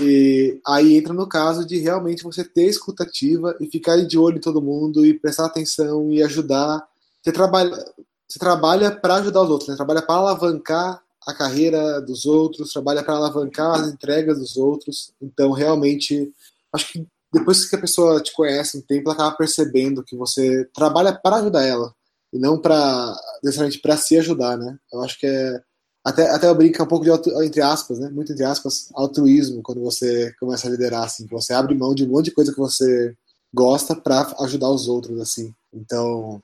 E 0.00 0.60
aí 0.66 0.96
entra 0.96 1.12
no 1.12 1.26
caso 1.26 1.66
de 1.66 1.78
realmente 1.78 2.22
você 2.22 2.44
ter 2.44 2.64
escutativa 2.64 3.56
e 3.60 3.66
ficar 3.66 3.96
de 4.04 4.18
olho 4.18 4.36
em 4.36 4.40
todo 4.40 4.62
mundo 4.62 5.04
e 5.04 5.18
prestar 5.18 5.46
atenção 5.46 6.12
e 6.12 6.22
ajudar. 6.22 6.86
Você 7.22 7.32
trabalha, 7.32 7.76
você 8.28 8.38
trabalha 8.38 8.90
para 8.90 9.16
ajudar 9.16 9.42
os 9.42 9.50
outros, 9.50 9.68
né? 9.68 9.76
trabalha 9.76 10.02
para 10.02 10.14
alavancar 10.14 11.02
a 11.26 11.34
carreira 11.34 12.00
dos 12.00 12.24
outros, 12.24 12.72
trabalha 12.72 13.02
para 13.02 13.14
alavancar 13.14 13.80
as 13.80 13.88
entregas 13.88 14.38
dos 14.38 14.56
outros. 14.56 15.12
Então, 15.20 15.52
realmente, 15.52 16.32
acho 16.72 16.92
que 16.92 17.06
depois 17.32 17.64
que 17.64 17.76
a 17.76 17.80
pessoa 17.80 18.20
te 18.20 18.32
conhece 18.32 18.78
um 18.78 18.82
tempo, 18.82 19.08
ela 19.08 19.14
acaba 19.14 19.36
percebendo 19.36 20.02
que 20.02 20.16
você 20.16 20.64
trabalha 20.74 21.12
para 21.12 21.36
ajudar 21.36 21.64
ela 21.64 21.94
e 22.32 22.38
não 22.38 22.58
para 22.58 23.14
necessariamente 23.42 23.80
para 23.80 23.96
se 23.96 24.16
ajudar, 24.18 24.56
né? 24.56 24.78
Eu 24.92 25.02
acho 25.02 25.18
que 25.18 25.26
é 25.26 25.62
até 26.04 26.30
até 26.30 26.48
eu 26.48 26.54
brinco 26.54 26.82
um 26.82 26.86
pouco 26.86 27.04
de 27.04 27.10
entre 27.44 27.60
aspas, 27.60 27.98
né? 27.98 28.08
Muito 28.08 28.32
entre 28.32 28.44
aspas, 28.44 28.90
altruísmo 28.94 29.62
quando 29.62 29.82
você 29.82 30.32
começa 30.38 30.66
a 30.66 30.70
liderar 30.70 31.04
assim, 31.04 31.26
você 31.26 31.52
abre 31.52 31.74
mão 31.74 31.94
de 31.94 32.04
um 32.04 32.08
monte 32.08 32.26
de 32.26 32.30
coisa 32.32 32.52
que 32.52 32.58
você 32.58 33.14
gosta 33.52 33.94
para 33.94 34.34
ajudar 34.40 34.70
os 34.70 34.88
outros 34.88 35.20
assim. 35.20 35.54
Então, 35.72 36.42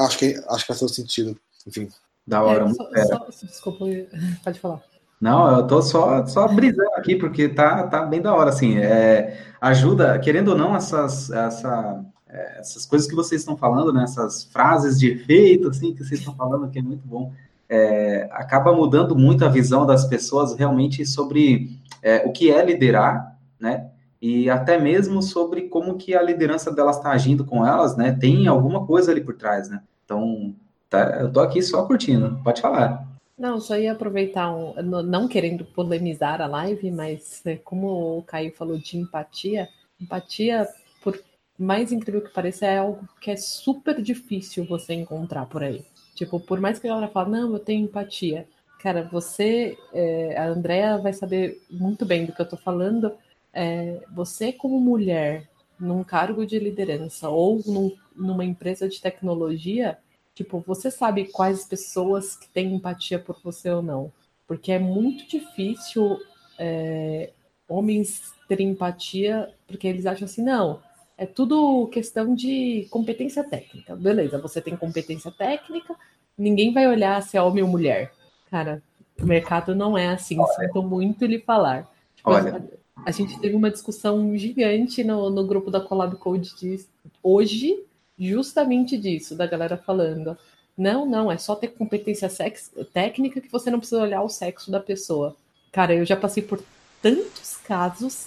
acho 0.00 0.18
que 0.18 0.42
acho 0.48 0.60
que 0.60 0.68
faz 0.68 0.80
todo 0.80 0.94
sentido. 0.94 1.38
Enfim. 1.66 1.88
Da 2.26 2.42
hora, 2.42 2.66
é, 2.94 3.04
só, 3.04 3.30
só, 3.30 3.46
desculpa, 3.46 3.84
pode 4.42 4.58
falar. 4.58 4.82
Não, 5.20 5.58
eu 5.58 5.66
tô 5.66 5.80
só, 5.80 6.26
só 6.26 6.46
brisando 6.48 6.92
aqui, 6.96 7.16
porque 7.16 7.48
tá, 7.48 7.86
tá 7.86 8.04
bem 8.04 8.20
da 8.20 8.34
hora, 8.34 8.50
assim, 8.50 8.78
é, 8.78 9.40
ajuda, 9.60 10.18
querendo 10.18 10.48
ou 10.48 10.58
não, 10.58 10.76
essas, 10.76 11.30
essa, 11.30 12.04
é, 12.28 12.58
essas 12.58 12.84
coisas 12.84 13.08
que 13.08 13.14
vocês 13.14 13.40
estão 13.40 13.56
falando, 13.56 13.92
né, 13.92 14.02
essas 14.02 14.44
frases 14.44 14.98
de 14.98 15.12
efeito, 15.12 15.68
assim, 15.68 15.94
que 15.94 16.04
vocês 16.04 16.20
estão 16.20 16.34
falando, 16.34 16.68
que 16.68 16.78
é 16.78 16.82
muito 16.82 17.06
bom, 17.06 17.32
é, 17.68 18.28
acaba 18.32 18.72
mudando 18.72 19.16
muito 19.16 19.44
a 19.44 19.48
visão 19.48 19.86
das 19.86 20.06
pessoas 20.06 20.54
realmente 20.54 21.04
sobre 21.04 21.78
é, 22.02 22.26
o 22.26 22.32
que 22.32 22.50
é 22.50 22.64
liderar, 22.64 23.36
né, 23.58 23.90
e 24.20 24.48
até 24.48 24.78
mesmo 24.78 25.22
sobre 25.22 25.62
como 25.62 25.96
que 25.96 26.14
a 26.14 26.22
liderança 26.22 26.72
delas 26.72 26.96
está 26.96 27.10
agindo 27.10 27.44
com 27.44 27.66
elas, 27.66 27.96
né, 27.96 28.12
tem 28.12 28.46
alguma 28.46 28.86
coisa 28.86 29.12
ali 29.12 29.20
por 29.20 29.34
trás, 29.34 29.68
né, 29.68 29.80
então 30.04 30.54
Tá? 30.88 31.18
Eu 31.20 31.32
tô 31.32 31.40
aqui 31.40 31.62
só 31.62 31.84
curtindo. 31.86 32.40
Pode 32.42 32.60
falar. 32.60 33.06
Não, 33.36 33.60
só 33.60 33.76
ia 33.76 33.92
aproveitar, 33.92 34.54
um, 34.54 34.74
não 35.02 35.28
querendo 35.28 35.64
polemizar 35.64 36.40
a 36.40 36.46
live, 36.46 36.90
mas 36.90 37.42
né, 37.44 37.56
como 37.56 38.18
o 38.18 38.22
Caio 38.22 38.54
falou 38.56 38.78
de 38.78 38.96
empatia, 38.96 39.68
empatia, 40.00 40.66
por 41.02 41.20
mais 41.58 41.92
incrível 41.92 42.22
que 42.22 42.32
pareça, 42.32 42.64
é 42.64 42.78
algo 42.78 43.06
que 43.20 43.30
é 43.30 43.36
super 43.36 44.00
difícil 44.00 44.64
você 44.64 44.94
encontrar 44.94 45.44
por 45.46 45.62
aí. 45.62 45.84
Tipo, 46.16 46.40
por 46.40 46.58
mais 46.58 46.78
que 46.78 46.88
a 46.88 46.90
galera 46.90 47.12
fale, 47.12 47.30
não, 47.30 47.52
eu 47.52 47.58
tenho 47.58 47.84
empatia. 47.84 48.48
Cara, 48.80 49.02
você, 49.12 49.76
é, 49.92 50.34
a 50.38 50.48
Andrea 50.48 50.96
vai 50.96 51.12
saber 51.12 51.62
muito 51.70 52.06
bem 52.06 52.24
do 52.24 52.32
que 52.32 52.40
eu 52.40 52.48
tô 52.48 52.56
falando. 52.56 53.12
É, 53.52 54.02
você, 54.14 54.50
como 54.50 54.80
mulher, 54.80 55.46
num 55.78 56.02
cargo 56.02 56.46
de 56.46 56.58
liderança 56.58 57.28
ou 57.28 57.62
num, 57.66 57.94
numa 58.16 58.46
empresa 58.46 58.88
de 58.88 58.98
tecnologia, 58.98 59.98
tipo, 60.34 60.64
você 60.66 60.90
sabe 60.90 61.26
quais 61.26 61.66
pessoas 61.66 62.34
que 62.34 62.48
têm 62.48 62.74
empatia 62.74 63.18
por 63.18 63.38
você 63.44 63.68
ou 63.70 63.82
não. 63.82 64.10
Porque 64.46 64.72
é 64.72 64.78
muito 64.78 65.28
difícil 65.28 66.18
é, 66.58 67.30
homens 67.68 68.32
terem 68.48 68.70
empatia, 68.70 69.52
porque 69.66 69.86
eles 69.86 70.06
acham 70.06 70.24
assim, 70.24 70.42
não, 70.42 70.80
é 71.18 71.24
tudo 71.24 71.88
questão 71.88 72.34
de 72.34 72.86
competência 72.90 73.42
técnica. 73.42 73.96
Beleza, 73.96 74.38
você 74.38 74.60
tem 74.60 74.76
competência 74.76 75.30
técnica, 75.30 75.94
ninguém 76.36 76.72
vai 76.72 76.86
olhar 76.86 77.22
se 77.22 77.36
é 77.36 77.42
homem 77.42 77.62
ou 77.62 77.70
mulher. 77.70 78.12
Cara, 78.50 78.82
o 79.18 79.24
mercado 79.24 79.74
não 79.74 79.96
é 79.96 80.08
assim, 80.08 80.38
Olha. 80.38 80.52
sinto 80.52 80.82
muito 80.82 81.24
lhe 81.24 81.38
falar. 81.38 81.90
Tipo, 82.14 82.30
Olha. 82.30 82.62
A 83.04 83.10
gente 83.10 83.38
teve 83.38 83.54
uma 83.54 83.70
discussão 83.70 84.36
gigante 84.36 85.04
no, 85.04 85.30
no 85.30 85.46
grupo 85.46 85.70
da 85.70 85.80
Collab 85.80 86.16
Code 86.16 86.56
de, 86.56 86.84
hoje, 87.22 87.84
justamente 88.18 88.96
disso, 88.96 89.36
da 89.36 89.46
galera 89.46 89.76
falando. 89.76 90.36
Não, 90.76 91.06
não, 91.06 91.30
é 91.30 91.38
só 91.38 91.54
ter 91.54 91.68
competência 91.68 92.28
sex, 92.28 92.70
técnica 92.92 93.40
que 93.40 93.50
você 93.50 93.70
não 93.70 93.78
precisa 93.78 94.02
olhar 94.02 94.22
o 94.22 94.28
sexo 94.28 94.70
da 94.70 94.80
pessoa. 94.80 95.36
Cara, 95.72 95.94
eu 95.94 96.04
já 96.04 96.16
passei 96.16 96.42
por 96.42 96.62
tantos 97.00 97.56
casos, 97.58 98.26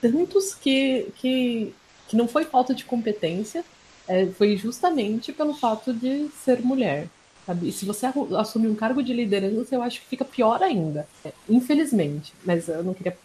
tantos 0.00 0.54
que, 0.54 1.10
que, 1.16 1.74
que 2.08 2.16
não 2.16 2.28
foi 2.28 2.44
falta 2.44 2.74
de 2.74 2.84
competência, 2.84 3.64
é, 4.08 4.26
foi 4.26 4.56
justamente 4.56 5.32
pelo 5.32 5.54
fato 5.54 5.92
de 5.92 6.28
ser 6.44 6.60
mulher. 6.62 7.08
Sabe? 7.46 7.68
E 7.68 7.72
se 7.72 7.84
você 7.84 8.06
assumir 8.36 8.66
um 8.66 8.74
cargo 8.74 9.00
de 9.00 9.12
liderança, 9.12 9.72
eu 9.72 9.80
acho 9.80 10.00
que 10.00 10.08
fica 10.08 10.24
pior 10.24 10.60
ainda. 10.62 11.06
É, 11.24 11.30
infelizmente. 11.48 12.34
Mas 12.44 12.68
eu 12.68 12.82
não 12.82 12.92
queria 12.92 13.16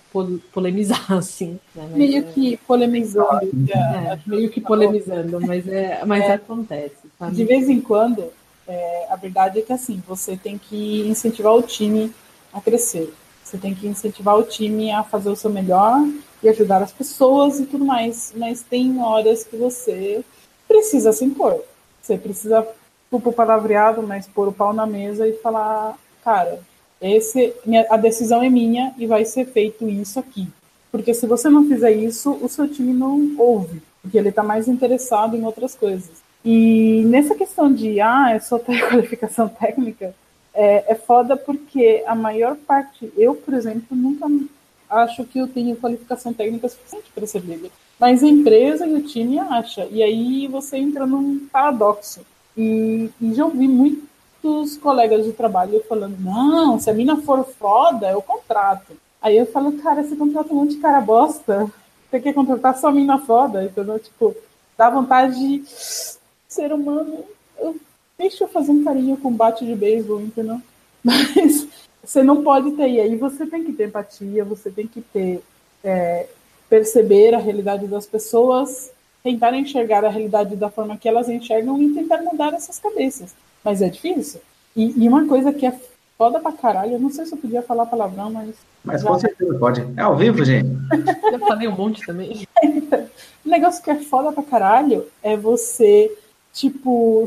polemizar, 0.54 1.06
assim. 1.12 1.60
Né? 1.74 1.90
meio 1.96 2.20
é... 2.20 2.22
que 2.22 2.58
polemizando. 2.58 3.50
É, 3.74 4.20
meio 4.28 4.50
que 4.50 4.62
polemizando, 4.62 5.42
mas, 5.42 5.68
é, 5.68 6.06
mas 6.06 6.24
é, 6.24 6.34
acontece. 6.34 6.96
Sabe? 7.18 7.36
De 7.36 7.44
vez 7.46 7.68
em 7.68 7.82
quando, 7.82 8.32
é, 8.68 9.08
a 9.10 9.16
verdade 9.16 9.58
é 9.58 9.62
que 9.64 9.74
assim, 9.74 10.02
você 10.08 10.38
tem 10.38 10.56
que 10.56 11.02
incentivar 11.08 11.56
o 11.56 11.64
time 11.64 12.14
a 12.54 12.62
crescer. 12.62 13.12
Você 13.44 13.58
tem 13.58 13.74
que 13.74 13.88
incentivar 13.88 14.38
o 14.38 14.44
time 14.44 14.92
a 14.92 15.04
fazer 15.04 15.30
o 15.30 15.36
seu 15.36 15.50
melhor 15.50 16.00
e 16.44 16.50
ajudar 16.50 16.82
as 16.82 16.92
pessoas 16.92 17.60
e 17.60 17.66
tudo 17.66 17.86
mais. 17.86 18.34
Mas 18.36 18.62
tem 18.62 19.02
horas 19.02 19.44
que 19.44 19.56
você 19.56 20.24
precisa 20.68 21.12
se 21.12 21.26
impor. 21.26 21.64
Você 22.02 22.18
precisa 22.18 22.68
desculpa 23.12 23.30
o 23.30 23.34
palavreado, 23.34 24.02
mas 24.02 24.26
pôr 24.26 24.48
o 24.48 24.54
pau 24.54 24.72
na 24.72 24.86
mesa 24.86 25.28
e 25.28 25.34
falar, 25.34 25.98
cara, 26.24 26.60
esse, 27.02 27.54
a 27.90 27.98
decisão 27.98 28.42
é 28.42 28.50
minha 28.50 28.94
e 28.98 29.06
vai 29.06 29.26
ser 29.26 29.46
feito 29.46 29.86
isso 29.90 30.18
aqui. 30.18 30.48
Porque 30.90 31.14
se 31.14 31.28
você 31.28 31.50
não 31.50 31.68
fizer 31.68 31.92
isso, 31.92 32.32
o 32.42 32.48
seu 32.48 32.70
time 32.70 32.94
não 32.94 33.36
ouve, 33.38 33.82
porque 34.02 34.18
ele 34.18 34.30
está 34.30 34.42
mais 34.42 34.70
interessado 34.70 35.36
em 35.36 35.44
outras 35.44 35.76
coisas. 35.76 36.22
E 36.44 37.04
nessa 37.06 37.36
questão 37.36 37.72
de, 37.74 38.00
ah, 38.00 38.32
é 38.32 38.40
só 38.40 38.58
ter 38.58 38.80
qualificação 38.88 39.50
técnica, 39.50 40.16
é, 40.54 40.94
é 40.94 40.96
foda 40.96 41.36
porque 41.36 42.04
a 42.08 42.16
maior 42.16 42.56
parte, 42.56 43.12
eu, 43.18 43.36
por 43.36 43.54
exemplo, 43.54 43.96
nunca 43.96 44.26
acho 44.92 45.24
que 45.24 45.40
eu 45.40 45.48
tenho 45.48 45.76
qualificação 45.78 46.34
técnica 46.34 46.70
suficiente 46.70 47.10
para 47.16 47.26
ser 47.26 47.40
líder. 47.40 47.72
Mas 48.00 48.24
a 48.24 48.28
empresa 48.28 48.86
e 48.86 48.94
o 48.94 49.04
time 49.04 49.40
acha. 49.40 49.88
E 49.90 50.04
aí 50.04 50.48
você 50.48 50.78
entra 50.78 51.06
num 51.06 51.48
paradoxo. 51.52 52.22
E, 52.58 53.10
e 53.22 53.34
já 53.34 53.46
ouvi 53.46 53.68
muitos 53.68 54.78
colegas 54.78 55.26
de 55.26 55.32
trabalho 55.32 55.84
falando: 55.88 56.18
não, 56.20 56.80
se 56.80 56.90
a 56.90 56.94
mina 56.94 57.18
for 57.18 57.46
foda, 57.46 58.12
eu 58.12 58.22
contrato. 58.22 58.94
Aí 59.22 59.38
eu 59.38 59.46
falo: 59.46 59.74
cara, 59.82 60.04
você 60.04 60.16
contrata 60.16 60.52
um 60.54 60.58
monte 60.58 60.76
de 60.76 60.82
cara 60.82 61.00
bosta, 61.00 61.72
você 62.10 62.20
quer 62.20 62.34
contratar 62.34 62.78
só 62.78 62.92
mina 62.92 63.18
foda, 63.20 63.64
entendeu? 63.64 63.98
Tipo, 64.00 64.36
dá 64.78 64.90
vontade 64.90 65.36
de 65.40 65.64
ser 66.48 66.74
humano. 66.74 67.24
Eu, 67.58 67.76
deixa 68.18 68.44
eu 68.44 68.48
fazer 68.50 68.72
um 68.72 68.84
carinho 68.84 69.16
com 69.16 69.32
bate 69.32 69.66
de 69.66 69.76
beisebol, 69.76 70.20
entendeu? 70.20 70.62
Mas 71.04 71.68
você 72.12 72.24
não 72.24 72.44
pode 72.44 72.72
ter. 72.72 72.90
E 72.90 73.00
aí 73.00 73.16
você 73.16 73.46
tem 73.46 73.64
que 73.64 73.74
ter 73.74 73.88
empatia, 73.88 74.44
você 74.44 74.70
tem 74.70 74.88
que 74.88 75.02
ter. 75.02 75.44
É, 75.84 76.28
perceber 76.70 77.34
a 77.34 77.38
realidade 77.38 77.86
das 77.86 78.06
pessoas 78.06 78.92
tentar 79.24 79.54
enxergar 79.54 80.04
a 80.04 80.10
realidade 80.10 80.56
da 80.56 80.70
forma 80.70 80.98
que 80.98 81.08
elas 81.08 81.30
enxergam 81.30 81.82
e 81.82 81.94
tentar 81.94 82.22
mudar 82.22 82.54
essas 82.54 82.80
cabeças. 82.80 83.36
Mas 83.64 83.82
é 83.82 83.90
difícil. 83.90 84.42
E, 84.76 85.04
e 85.04 85.08
uma 85.08 85.28
coisa 85.28 85.54
que 85.54 85.66
é 85.66 85.80
foda 86.18 86.40
pra 86.40 86.52
caralho, 86.52 86.94
eu 86.94 87.00
não 87.00 87.12
sei 87.12 87.26
se 87.26 87.34
eu 87.34 87.38
podia 87.38 87.62
falar 87.62 87.86
palavrão, 87.86 88.32
mas. 88.32 88.56
Mas 88.84 89.02
já... 89.02 89.08
com 89.08 89.20
certeza 89.20 89.60
pode. 89.60 89.82
É 89.96 90.02
ao 90.02 90.16
vivo, 90.16 90.44
gente. 90.44 90.70
eu 91.32 91.40
falei 91.40 91.68
um 91.68 91.76
monte 91.76 92.06
também. 92.06 92.48
o 93.46 93.50
negócio 93.50 93.84
que 93.84 93.92
é 93.92 93.96
foda 93.96 94.32
pra 94.32 94.44
caralho 94.44 95.06
é 95.22 95.38
você, 95.38 96.12
tipo, 96.54 97.26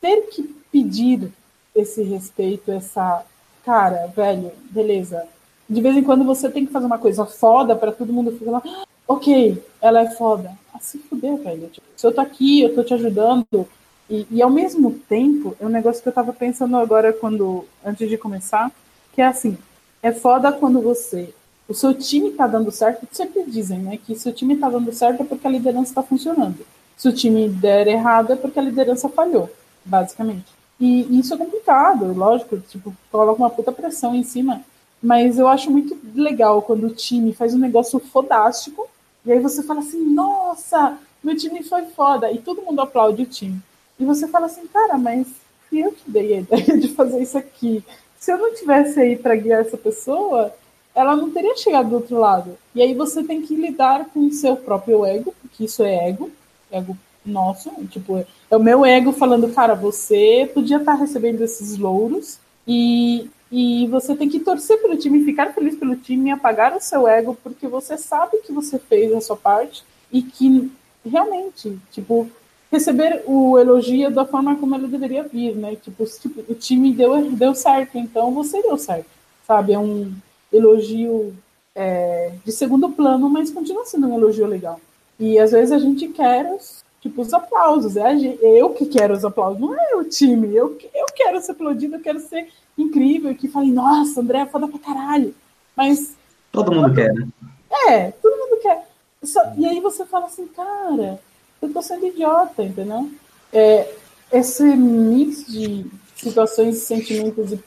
ter 0.00 0.22
que 0.28 0.42
pedir 0.70 1.32
esse 1.74 2.02
respeito, 2.02 2.70
essa. 2.70 3.24
Cara, 3.66 4.06
velho, 4.14 4.52
beleza. 4.70 5.26
De 5.68 5.80
vez 5.80 5.96
em 5.96 6.02
quando 6.04 6.24
você 6.24 6.48
tem 6.48 6.64
que 6.64 6.72
fazer 6.72 6.86
uma 6.86 6.98
coisa 6.98 7.26
foda 7.26 7.74
para 7.74 7.90
todo 7.90 8.12
mundo 8.12 8.30
ficar 8.30 8.52
lá 8.52 8.62
ok, 9.08 9.60
ela 9.82 10.02
é 10.02 10.10
foda. 10.10 10.52
Ah, 10.72 10.78
se 10.80 10.98
fuder, 10.98 11.36
velho. 11.38 11.66
Tipo, 11.68 11.86
se 11.96 12.06
eu 12.06 12.12
tô 12.12 12.20
aqui, 12.20 12.62
eu 12.62 12.72
tô 12.76 12.84
te 12.84 12.94
ajudando. 12.94 13.66
E, 14.08 14.24
e, 14.30 14.40
ao 14.40 14.48
mesmo 14.50 14.92
tempo, 15.08 15.56
é 15.60 15.66
um 15.66 15.68
negócio 15.68 16.00
que 16.00 16.08
eu 16.08 16.12
tava 16.12 16.32
pensando 16.32 16.76
agora 16.76 17.12
quando, 17.12 17.64
antes 17.84 18.08
de 18.08 18.16
começar, 18.16 18.70
que 19.12 19.20
é 19.20 19.26
assim, 19.26 19.58
é 20.00 20.12
foda 20.12 20.52
quando 20.52 20.80
você, 20.80 21.34
o 21.68 21.74
seu 21.74 21.92
time 21.92 22.30
tá 22.30 22.46
dando 22.46 22.70
certo, 22.70 23.04
sempre 23.10 23.42
dizem, 23.50 23.80
né, 23.80 23.96
que 23.96 24.14
se 24.14 24.28
o 24.28 24.32
time 24.32 24.56
tá 24.56 24.70
dando 24.70 24.92
certo 24.92 25.22
é 25.22 25.26
porque 25.26 25.44
a 25.44 25.50
liderança 25.50 25.92
tá 25.92 26.04
funcionando. 26.04 26.64
Se 26.96 27.08
o 27.08 27.12
time 27.12 27.48
der 27.48 27.88
errado 27.88 28.32
é 28.32 28.36
porque 28.36 28.60
a 28.60 28.62
liderança 28.62 29.08
falhou, 29.08 29.50
basicamente. 29.84 30.55
E, 30.78 31.18
isso 31.18 31.32
é 31.34 31.36
complicado, 31.36 32.12
lógico, 32.12 32.58
tipo, 32.58 32.94
coloca 33.10 33.42
uma 33.42 33.50
puta 33.50 33.72
pressão 33.72 34.14
em 34.14 34.22
cima, 34.22 34.62
mas 35.02 35.38
eu 35.38 35.48
acho 35.48 35.70
muito 35.70 35.96
legal 36.14 36.60
quando 36.62 36.86
o 36.86 36.94
time 36.94 37.32
faz 37.32 37.54
um 37.54 37.58
negócio 37.58 37.98
fodástico 37.98 38.88
e 39.26 39.32
aí 39.32 39.40
você 39.40 39.62
fala 39.62 39.80
assim, 39.80 40.00
nossa, 40.04 40.98
meu 41.22 41.36
time 41.36 41.60
foi 41.64 41.84
foda. 41.86 42.30
E 42.30 42.38
todo 42.38 42.62
mundo 42.62 42.80
aplaude 42.80 43.22
o 43.22 43.26
time. 43.26 43.60
E 43.98 44.04
você 44.04 44.28
fala 44.28 44.46
assim, 44.46 44.64
cara, 44.68 44.96
mas 44.96 45.26
eu 45.72 45.90
que 45.90 46.08
dei 46.08 46.34
a 46.34 46.40
ideia 46.40 46.78
de 46.78 46.88
fazer 46.88 47.20
isso 47.20 47.36
aqui. 47.36 47.82
Se 48.18 48.32
eu 48.32 48.38
não 48.38 48.54
tivesse 48.54 49.00
aí 49.00 49.16
para 49.16 49.34
guiar 49.34 49.62
essa 49.62 49.76
pessoa, 49.76 50.54
ela 50.94 51.16
não 51.16 51.30
teria 51.30 51.56
chegado 51.56 51.88
do 51.88 51.96
outro 51.96 52.18
lado. 52.18 52.56
E 52.72 52.80
aí 52.80 52.94
você 52.94 53.24
tem 53.24 53.42
que 53.42 53.56
lidar 53.56 54.06
com 54.06 54.20
o 54.20 54.32
seu 54.32 54.56
próprio 54.56 55.04
ego, 55.04 55.34
porque 55.42 55.64
isso 55.64 55.82
é 55.82 56.08
ego, 56.08 56.30
ego 56.70 56.96
nosso, 57.26 57.70
tipo, 57.90 58.18
é 58.18 58.56
o 58.56 58.62
meu 58.62 58.84
ego 58.84 59.12
falando, 59.12 59.52
cara, 59.52 59.74
você 59.74 60.50
podia 60.52 60.78
estar 60.78 60.94
recebendo 60.94 61.42
esses 61.42 61.76
louros 61.76 62.38
e 62.66 63.28
e 63.50 63.86
você 63.86 64.16
tem 64.16 64.28
que 64.28 64.40
torcer 64.40 64.80
pelo 64.82 64.96
time, 64.96 65.24
ficar 65.24 65.54
feliz 65.54 65.76
pelo 65.76 65.96
time, 65.96 66.30
apagar 66.30 66.76
o 66.76 66.80
seu 66.80 67.06
ego, 67.06 67.38
porque 67.42 67.68
você 67.68 67.96
sabe 67.96 68.38
que 68.38 68.52
você 68.52 68.78
fez 68.78 69.12
a 69.14 69.20
sua 69.20 69.36
parte 69.36 69.84
e 70.10 70.20
que 70.20 70.70
realmente, 71.04 71.78
tipo, 71.92 72.28
receber 72.70 73.22
o 73.26 73.58
elogio 73.58 74.10
da 74.10 74.24
forma 74.24 74.56
como 74.56 74.74
ele 74.74 74.88
deveria 74.88 75.22
vir, 75.22 75.54
né? 75.54 75.76
Tipo, 75.76 76.04
tipo, 76.04 76.52
o 76.52 76.54
time 76.54 76.92
deu, 76.92 77.30
deu 77.30 77.54
certo, 77.54 77.96
então 77.96 78.32
você 78.32 78.60
deu 78.62 78.76
certo, 78.76 79.06
sabe? 79.46 79.72
É 79.72 79.78
um 79.78 80.12
elogio 80.52 81.32
é, 81.74 82.32
de 82.44 82.50
segundo 82.50 82.90
plano, 82.90 83.28
mas 83.28 83.50
continua 83.50 83.84
sendo 83.84 84.08
um 84.08 84.16
elogio 84.16 84.46
legal. 84.46 84.80
E 85.18 85.38
às 85.38 85.52
vezes 85.52 85.72
a 85.72 85.78
gente 85.78 86.08
quer 86.08 86.52
os, 86.52 86.84
tipo, 87.08 87.22
os 87.22 87.32
aplausos, 87.32 87.96
é 87.96 88.14
eu 88.42 88.70
que 88.70 88.86
quero 88.86 89.14
os 89.14 89.24
aplausos, 89.24 89.60
não 89.60 89.74
é 89.74 89.94
o 89.96 90.04
time, 90.04 90.54
eu, 90.54 90.76
eu 90.94 91.06
quero 91.14 91.40
ser 91.40 91.52
aplaudido, 91.52 91.96
eu 91.96 92.00
quero 92.00 92.20
ser 92.20 92.48
incrível, 92.76 93.34
que 93.34 93.48
falei, 93.48 93.70
nossa, 93.70 94.20
André 94.20 94.40
é 94.40 94.46
foda 94.46 94.68
pra 94.68 94.78
caralho. 94.78 95.34
Mas. 95.74 96.14
Todo 96.52 96.72
mundo 96.72 96.94
quer, 96.94 97.12
né? 97.12 97.28
É, 97.88 98.10
todo 98.10 98.36
mundo 98.36 98.60
quer. 98.60 98.88
Só, 99.22 99.40
e 99.56 99.66
aí 99.66 99.80
você 99.80 100.04
fala 100.04 100.26
assim, 100.26 100.46
cara, 100.48 101.20
eu 101.60 101.72
tô 101.72 101.82
sendo 101.82 102.06
idiota, 102.06 102.62
entendeu? 102.62 103.10
É, 103.52 103.92
esse 104.32 104.62
mix 104.64 105.46
de 105.46 105.86
situações 106.16 106.76
e 106.76 106.80
sentimentos 106.80 107.52
e 107.52 107.60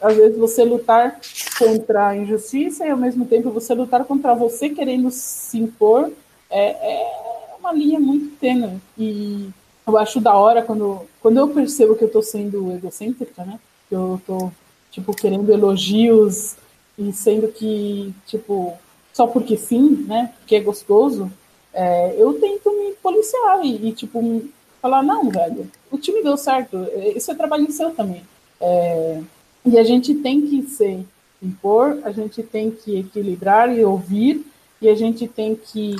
às 0.00 0.16
vezes 0.16 0.38
você 0.38 0.64
lutar 0.64 1.18
contra 1.58 2.08
a 2.08 2.16
injustiça 2.16 2.86
e 2.86 2.90
ao 2.90 2.96
mesmo 2.96 3.24
tempo 3.24 3.50
você 3.50 3.74
lutar 3.74 4.04
contra 4.04 4.34
você 4.34 4.68
querendo 4.68 5.10
se 5.10 5.58
impor 5.58 6.12
é, 6.48 6.70
é 6.70 7.41
uma 7.62 7.72
linha 7.72 8.00
muito 8.00 8.36
tênue 8.36 8.80
e 8.98 9.48
eu 9.86 9.96
acho 9.96 10.20
da 10.20 10.34
hora 10.34 10.62
quando, 10.62 11.02
quando 11.20 11.38
eu 11.38 11.48
percebo 11.48 11.94
que 11.94 12.04
eu 12.04 12.10
tô 12.10 12.20
sendo 12.20 12.72
egocêntrica, 12.72 13.44
né? 13.44 13.58
Que 13.88 13.94
eu 13.94 14.20
tô, 14.26 14.50
tipo, 14.90 15.14
querendo 15.14 15.50
elogios 15.50 16.56
e 16.98 17.12
sendo 17.12 17.48
que, 17.48 18.12
tipo, 18.26 18.76
só 19.12 19.26
porque 19.26 19.56
sim, 19.56 20.04
né? 20.08 20.32
Porque 20.38 20.56
é 20.56 20.60
gostoso, 20.60 21.30
é, 21.72 22.14
eu 22.18 22.34
tento 22.34 22.70
me 22.70 22.92
policiar 23.02 23.64
e, 23.64 23.88
e, 23.88 23.92
tipo, 23.92 24.42
falar, 24.80 25.02
não, 25.02 25.30
velho, 25.30 25.70
o 25.90 25.98
time 25.98 26.22
deu 26.22 26.36
certo, 26.36 26.76
isso 27.14 27.30
é 27.30 27.34
trabalho 27.34 27.70
seu 27.70 27.90
também. 27.92 28.22
É, 28.60 29.20
e 29.64 29.78
a 29.78 29.84
gente 29.84 30.14
tem 30.14 30.40
que 30.42 30.62
se 30.62 31.06
impor, 31.40 32.00
a 32.04 32.12
gente 32.12 32.42
tem 32.42 32.70
que 32.70 32.98
equilibrar 32.98 33.76
e 33.76 33.84
ouvir, 33.84 34.44
e 34.80 34.88
a 34.88 34.94
gente 34.94 35.28
tem 35.28 35.54
que 35.54 35.96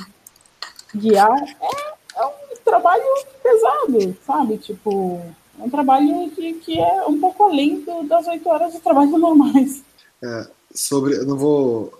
guiar. 0.95 1.41
É, 1.61 2.21
é 2.21 2.25
um 2.25 2.63
trabalho 2.63 3.03
pesado, 3.41 4.17
sabe? 4.25 4.57
Tipo, 4.57 5.21
é 5.59 5.63
um 5.63 5.69
trabalho 5.69 6.29
que, 6.31 6.53
que 6.53 6.79
é 6.79 7.05
um 7.05 7.19
pouco 7.19 7.43
além 7.43 7.81
do, 7.81 8.03
das 8.03 8.27
oito 8.27 8.47
horas 8.49 8.73
de 8.73 8.79
trabalho 8.79 9.11
normais. 9.17 9.83
É, 10.21 10.47
sobre, 10.73 11.15
eu 11.15 11.25
não 11.25 11.37
vou, 11.37 11.93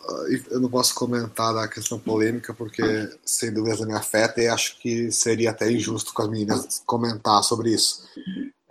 eu 0.50 0.60
não 0.60 0.70
posso 0.70 0.96
comentar 0.96 1.54
da 1.54 1.68
questão 1.68 2.00
polêmica 2.00 2.54
porque 2.54 2.82
sem 3.26 3.54
dúvida 3.54 3.86
me 3.86 3.94
afeta 3.94 4.42
e 4.42 4.48
acho 4.48 4.80
que 4.80 5.12
seria 5.12 5.52
até 5.52 5.72
injusto 5.72 6.14
com 6.14 6.22
as 6.22 6.30
meninas 6.30 6.82
comentar 6.86 7.44
sobre 7.44 7.72
isso. 7.72 8.04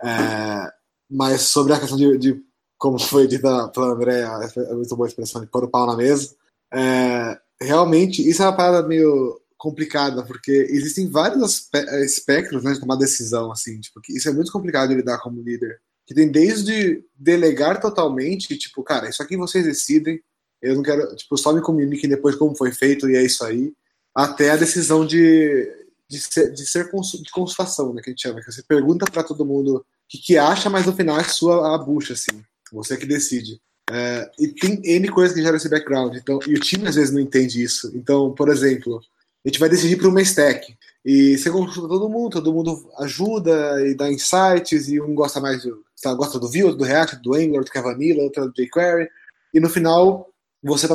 É, 0.03 0.71
mas 1.09 1.41
sobre 1.43 1.73
a 1.73 1.79
questão 1.79 1.97
de, 1.97 2.17
de 2.17 2.43
como 2.77 2.99
foi 2.99 3.27
dita 3.27 3.69
pela 3.69 3.93
André, 3.93 4.21
é 4.57 4.73
muito 4.73 4.95
boa 4.95 5.07
expressão 5.07 5.39
de 5.39 5.47
pôr 5.47 5.63
o 5.63 5.69
pau 5.69 5.87
na 5.87 5.95
mesa. 5.95 6.35
É, 6.73 7.39
realmente, 7.61 8.27
isso 8.27 8.41
é 8.41 8.45
uma 8.45 8.57
parada 8.57 8.85
meio 8.85 9.39
complicada, 9.63 10.23
porque 10.23 10.51
existem 10.51 11.09
vários 11.09 11.69
espectros 12.03 12.65
né, 12.65 12.73
de 12.73 12.81
tomar 12.81 12.97
decisão, 12.97 13.49
assim, 13.49 13.79
tipo, 13.79 14.01
isso 14.09 14.27
é 14.27 14.33
muito 14.33 14.51
complicado 14.51 14.89
de 14.89 14.95
lidar 14.95 15.19
como 15.19 15.41
líder. 15.41 15.79
Que 16.05 16.13
tem 16.13 16.29
desde 16.29 17.01
delegar 17.15 17.79
totalmente, 17.79 18.57
tipo, 18.57 18.83
cara, 18.83 19.07
isso 19.07 19.23
aqui 19.23 19.37
vocês 19.37 19.63
decidem, 19.63 20.21
eu 20.61 20.75
não 20.75 20.83
quero, 20.83 21.15
tipo, 21.15 21.37
só 21.37 21.53
me 21.53 21.61
comuniquem 21.61 22.09
depois 22.09 22.35
como 22.35 22.57
foi 22.57 22.73
feito 22.73 23.09
e 23.09 23.15
é 23.15 23.23
isso 23.23 23.41
aí, 23.45 23.71
até 24.13 24.49
a 24.49 24.57
decisão 24.57 25.07
de, 25.07 25.65
de 26.09 26.19
ser, 26.19 26.51
de 26.51 26.67
ser 26.67 26.83
de 26.83 27.31
consultação, 27.31 27.93
né, 27.93 28.01
que 28.01 28.09
a 28.09 28.11
gente 28.11 28.21
chama, 28.21 28.41
que 28.41 28.51
você 28.51 28.61
pergunta 28.63 29.09
para 29.09 29.23
todo 29.23 29.45
mundo 29.45 29.77
o 29.77 29.85
que, 30.09 30.17
que 30.17 30.37
acha, 30.37 30.69
mas 30.69 30.85
no 30.85 30.93
final 30.93 31.17
é 31.17 31.23
sua 31.23 31.73
a 31.73 31.77
bucha, 31.77 32.11
assim, 32.11 32.43
você 32.69 32.97
que 32.97 33.05
decide. 33.05 33.61
É, 33.89 34.29
e 34.37 34.49
tem 34.49 34.81
N 34.83 35.07
coisas 35.07 35.33
que 35.33 35.41
geram 35.41 35.55
esse 35.55 35.69
background, 35.69 36.17
então, 36.17 36.39
e 36.45 36.53
o 36.53 36.59
time 36.59 36.85
às 36.85 36.95
vezes 36.95 37.13
não 37.13 37.21
entende 37.21 37.63
isso. 37.63 37.93
Então, 37.95 38.33
por 38.35 38.49
exemplo, 38.49 39.01
a 39.45 39.49
gente 39.49 39.59
vai 39.59 39.69
decidir 39.69 39.97
para 39.97 40.07
uma 40.07 40.21
stack. 40.21 40.75
E 41.05 41.37
você 41.37 41.49
consulta 41.49 41.89
todo 41.89 42.09
mundo, 42.09 42.31
todo 42.31 42.53
mundo 42.53 42.89
ajuda 42.99 43.85
e 43.85 43.93
dá 43.93 44.11
insights, 44.11 44.87
e 44.87 45.01
um 45.01 45.13
gosta 45.13 45.41
mais 45.41 45.61
sabe, 45.95 46.17
gosta 46.17 46.39
do 46.39 46.49
Vue, 46.49 46.75
do 46.75 46.83
React, 46.83 47.17
do 47.17 47.33
Angular, 47.33 47.63
do 47.63 47.71
que 47.71 47.77
é 47.77 47.81
Vanilla, 47.81 48.23
outro 48.23 48.45
do 48.45 48.53
jQuery, 48.53 49.09
e 49.53 49.59
no 49.59 49.69
final 49.69 50.29
você 50.61 50.87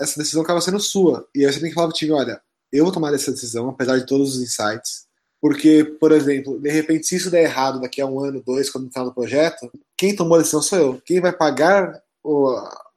essa 0.00 0.18
decisão 0.18 0.42
acaba 0.42 0.60
sendo 0.60 0.80
sua. 0.80 1.26
E 1.34 1.44
aí 1.44 1.52
você 1.52 1.60
tem 1.60 1.68
que 1.68 1.74
falar 1.74 1.88
pro 1.88 1.96
time, 1.96 2.12
olha, 2.12 2.40
eu 2.72 2.84
vou 2.84 2.92
tomar 2.92 3.14
essa 3.14 3.30
decisão, 3.30 3.68
apesar 3.68 3.96
de 3.98 4.06
todos 4.06 4.36
os 4.36 4.42
insights, 4.42 5.06
porque, 5.40 5.84
por 5.84 6.10
exemplo, 6.12 6.60
de 6.60 6.70
repente, 6.70 7.06
se 7.06 7.16
isso 7.16 7.30
der 7.30 7.44
errado 7.44 7.80
daqui 7.80 8.00
a 8.00 8.06
um 8.06 8.20
ano, 8.20 8.42
dois, 8.44 8.68
quando 8.70 8.90
final 8.90 9.06
do 9.06 9.14
projeto, 9.14 9.70
quem 9.96 10.14
tomou 10.14 10.34
a 10.34 10.38
decisão 10.38 10.60
sou 10.60 10.78
eu. 10.78 11.02
Quem 11.04 11.20
vai 11.20 11.32
pagar 11.32 12.02
o, 12.24 12.48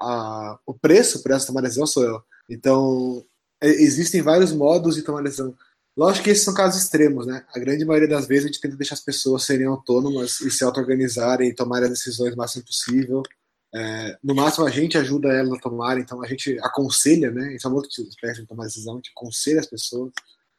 a, 0.02 0.60
o 0.66 0.74
preço 0.74 1.22
por 1.22 1.32
essa 1.32 1.46
tomada 1.46 1.68
de 1.68 1.70
decisão 1.70 1.86
sou 1.86 2.04
eu. 2.04 2.22
Então, 2.50 3.24
é, 3.24 3.31
existem 3.62 4.22
vários 4.22 4.52
modos 4.52 4.96
de 4.96 5.04
tomar 5.04 5.24
decisão. 5.24 5.56
Lógico 5.96 6.24
que 6.24 6.30
esses 6.30 6.44
são 6.44 6.54
casos 6.54 6.82
extremos, 6.82 7.28
né? 7.28 7.44
A 7.54 7.60
grande 7.60 7.84
maioria 7.84 8.08
das 8.08 8.26
vezes 8.26 8.46
a 8.46 8.48
gente 8.48 8.62
tenta 8.62 8.78
deixar 8.78 8.96
as 8.96 9.02
pessoas 9.02 9.44
serem 9.44 9.68
autônomas 9.68 10.40
e 10.40 10.50
se 10.50 10.64
auto-organizarem 10.64 11.50
e 11.50 11.56
tomarem 11.56 11.86
as 11.86 11.92
decisões 11.92 12.34
o 12.34 12.38
máximo 12.38 12.66
possível. 12.66 13.22
É, 13.74 14.18
no 14.24 14.34
máximo 14.34 14.66
a 14.66 14.70
gente 14.70 14.98
ajuda 14.98 15.30
elas 15.30 15.54
a 15.54 15.62
tomar, 15.62 15.98
então 15.98 16.22
a 16.24 16.28
gente 16.28 16.58
aconselha, 16.62 17.30
né? 17.32 17.56
Isso 17.56 17.68
é 17.68 17.72
um 17.72 17.74
outro 17.74 17.90
espécie 17.90 18.42
de 18.42 18.48
tomar 18.48 18.66
decisão, 18.66 18.94
a 18.94 18.98
gente 18.98 19.12
aconselha 19.16 19.60
as 19.60 19.68
pessoas. 19.68 20.12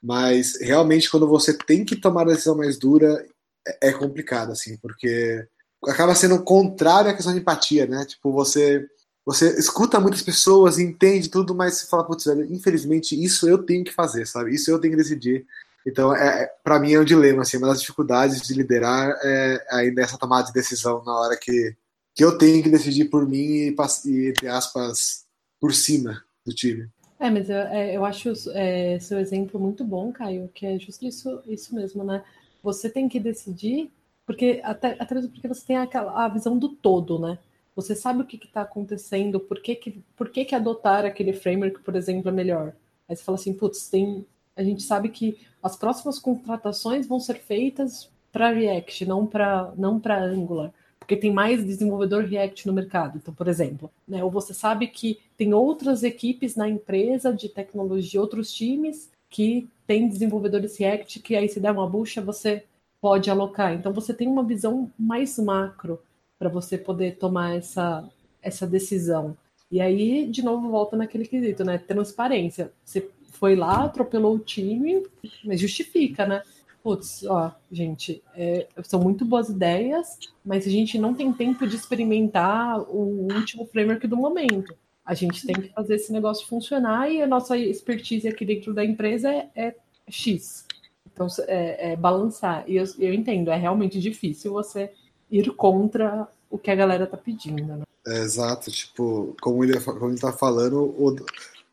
Mas 0.03 0.61
realmente 0.61 1.11
quando 1.11 1.26
você 1.26 1.57
tem 1.57 1.84
que 1.84 1.96
tomar 1.96 2.22
a 2.22 2.32
decisão 2.32 2.57
mais 2.57 2.78
dura, 2.78 3.26
é, 3.66 3.88
é 3.88 3.92
complicado, 3.92 4.53
assim, 4.53 4.76
porque 4.78 5.46
acaba 5.86 6.14
sendo 6.14 6.42
contrário 6.44 7.11
à 7.11 7.14
questão 7.14 7.32
de 7.32 7.40
empatia, 7.40 7.86
né? 7.86 8.05
Tipo, 8.05 8.32
você 8.32 8.86
você 9.25 9.57
escuta 9.59 10.01
muitas 10.01 10.23
pessoas, 10.23 10.79
entende 10.79 11.29
tudo, 11.29 11.55
mas 11.55 11.75
você 11.75 11.87
fala, 11.87 12.05
putz, 12.05 12.25
velho, 12.25 12.53
infelizmente 12.53 13.20
isso 13.23 13.49
eu 13.49 13.59
tenho 13.59 13.85
que 13.85 13.93
fazer, 13.93 14.27
sabe? 14.27 14.55
Isso 14.55 14.70
eu 14.70 14.81
tenho 14.81 14.93
que 14.93 15.03
decidir. 15.03 15.47
Então, 15.87 16.14
é, 16.14 16.45
é 16.45 16.47
para 16.62 16.79
mim 16.79 16.93
é 16.93 17.01
um 17.01 17.05
dilema, 17.05 17.43
assim, 17.43 17.57
uma 17.57 17.68
das 17.68 17.81
dificuldades 17.81 18.43
de 18.43 18.55
liderar 18.55 19.16
é 19.23 19.66
ainda 19.70 20.03
essa 20.03 20.18
tomada 20.18 20.47
de 20.47 20.53
decisão 20.53 21.03
na 21.05 21.12
hora 21.12 21.37
que, 21.37 21.77
que 22.14 22.25
eu 22.25 22.37
tenho 22.37 22.62
que 22.62 22.68
decidir 22.68 23.07
por 23.07 23.29
mim 23.29 23.75
e, 24.07 24.29
entre 24.29 24.49
aspas, 24.49 25.25
por 25.61 25.73
cima 25.73 26.23
do 26.45 26.53
time. 26.53 26.89
É, 27.18 27.31
mas 27.31 27.49
eu, 27.49 27.57
é, 27.57 27.97
eu 27.97 28.05
acho 28.05 28.33
é, 28.53 28.99
seu 28.99 29.20
exemplo 29.20 29.61
muito 29.61 29.85
bom, 29.85 30.12
Caio, 30.12 30.51
que 30.53 30.66
é 30.66 30.77
justo 30.79 31.07
isso, 31.07 31.41
isso 31.47 31.73
mesmo, 31.73 32.03
né? 32.03 32.25
Você 32.64 32.91
tem 32.91 33.09
que 33.09 33.20
decidir, 33.20 33.89
porque 34.27 34.61
até, 34.64 34.97
até 34.99 35.14
mesmo 35.14 35.31
porque 35.31 35.47
você 35.47 35.64
tem 35.64 35.77
aquela, 35.77 36.25
a 36.25 36.29
visão 36.29 36.59
do 36.59 36.70
todo, 36.70 37.20
né? 37.20 37.39
Você 37.75 37.95
sabe 37.95 38.23
o 38.23 38.27
que 38.27 38.37
está 38.37 38.62
acontecendo, 38.62 39.41
por 39.41 39.61
que, 39.61 39.75
que, 39.75 40.03
por 40.16 40.29
que, 40.29 40.45
que 40.45 40.55
adotar 40.55 41.05
aquele 41.05 41.33
framework, 41.33 41.81
por 41.81 41.97
exemplo, 41.97 42.29
é 42.29 42.33
melhor. 42.33 42.75
Aí 43.09 43.16
você 43.16 43.23
fala 43.23 43.39
assim, 43.39 43.55
putz, 43.55 43.89
tem, 43.89 44.27
a 44.55 44.62
gente 44.62 44.83
sabe 44.83 45.09
que 45.09 45.39
as 45.62 45.77
próximas 45.77 46.18
contratações 46.18 47.07
vão 47.07 47.18
ser 47.18 47.39
feitas 47.39 48.11
para 48.31 48.51
React, 48.51 49.07
não 49.07 49.27
para 49.27 49.73
não 49.77 50.01
para 50.01 50.23
Angular, 50.23 50.73
porque 50.99 51.16
tem 51.16 51.33
mais 51.33 51.64
desenvolvedor 51.64 52.25
React 52.25 52.66
no 52.66 52.73
mercado. 52.73 53.18
Então, 53.18 53.35
por 53.35 53.49
exemplo, 53.49 53.91
né, 54.07 54.23
ou 54.25 54.31
você 54.31 54.55
sabe 54.55 54.87
que 54.87 55.20
tem 55.37 55.53
outras 55.55 56.03
equipes 56.03 56.57
na 56.57 56.68
empresa 56.68 57.33
de 57.33 57.49
tecnologia, 57.49 58.20
outros 58.20 58.53
times 58.53 59.11
que 59.29 59.68
têm 59.87 60.09
desenvolvedores 60.09 60.77
React, 60.79 61.20
que 61.20 61.35
aí 61.37 61.49
se 61.49 61.61
der 61.61 61.73
uma 61.73 61.89
bucha, 61.89 62.20
você 62.20 62.64
pode 63.01 63.31
alocar. 63.31 63.75
Então, 63.75 63.93
você 63.93 64.14
tem 64.14 64.29
uma 64.29 64.45
visão 64.45 64.91
mais 64.99 65.39
macro 65.39 65.99
para 66.43 66.49
você 66.49 66.76
poder 66.76 67.18
tomar 67.18 67.55
essa, 67.55 68.11
essa 68.43 68.66
decisão. 68.66 69.36
E 69.70 69.80
aí, 69.80 70.26
de 70.26 70.43
novo, 70.43 70.68
volta 70.68 70.97
naquele 70.97 71.24
quesito, 71.24 71.64
né? 71.64 71.78
Transparência. 71.78 72.72
Você 72.84 73.09
foi 73.30 73.55
lá, 73.55 73.84
atropelou 73.84 74.34
o 74.34 74.40
time, 74.40 75.07
mas 75.45 75.61
justifica, 75.61 76.26
né? 76.26 76.43
Putz, 76.82 77.22
ó, 77.22 77.53
gente, 77.70 78.20
é, 78.34 78.66
são 78.82 79.01
muito 79.01 79.24
boas 79.24 79.49
ideias, 79.49 80.18
mas 80.45 80.66
a 80.66 80.70
gente 80.70 80.99
não 80.99 81.14
tem 81.14 81.32
tempo 81.32 81.64
de 81.64 81.76
experimentar 81.76 82.80
o 82.90 83.28
último 83.32 83.64
framework 83.66 84.05
do 84.09 84.16
momento. 84.16 84.76
A 85.07 85.14
gente 85.14 85.47
tem 85.47 85.55
que 85.55 85.68
fazer 85.68 85.95
esse 85.95 86.12
negócio 86.12 86.45
funcionar 86.49 87.09
e 87.09 87.22
a 87.22 87.26
nossa 87.26 87.57
expertise 87.57 88.26
aqui 88.26 88.45
dentro 88.45 88.74
da 88.74 88.84
empresa 88.84 89.30
é, 89.30 89.49
é 89.55 89.76
X. 90.09 90.66
Então, 91.07 91.28
é, 91.47 91.93
é 91.93 91.97
balançar. 91.97 92.64
E 92.66 92.74
eu, 92.74 92.84
eu 92.99 93.14
entendo, 93.14 93.49
é 93.53 93.57
realmente 93.57 94.01
difícil 94.01 94.53
você 94.53 94.90
ir 95.32 95.51
contra 95.53 96.28
o 96.53 96.59
que 96.59 96.70
a 96.70 96.74
galera 96.74 97.07
tá 97.07 97.16
pedindo, 97.16 97.64
né? 97.64 97.82
É, 98.07 98.18
exato, 98.18 98.70
tipo, 98.70 99.34
como 99.40 99.64
ele, 99.64 99.80
como 99.80 100.11
ele 100.11 100.20
tá 100.20 100.32
falando, 100.32 100.82
o, 100.82 101.16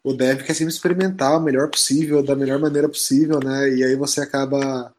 o 0.01 0.13
dev 0.13 0.41
quer 0.41 0.53
sempre 0.53 0.73
experimentar 0.73 1.37
o 1.37 1.41
melhor 1.41 1.69
possível, 1.69 2.23
da 2.23 2.33
melhor 2.33 2.59
maneira 2.59 2.87
possível, 2.87 3.39
né? 3.43 3.69
E 3.75 3.83
aí 3.83 3.95
você 3.97 4.21
acaba 4.21 4.95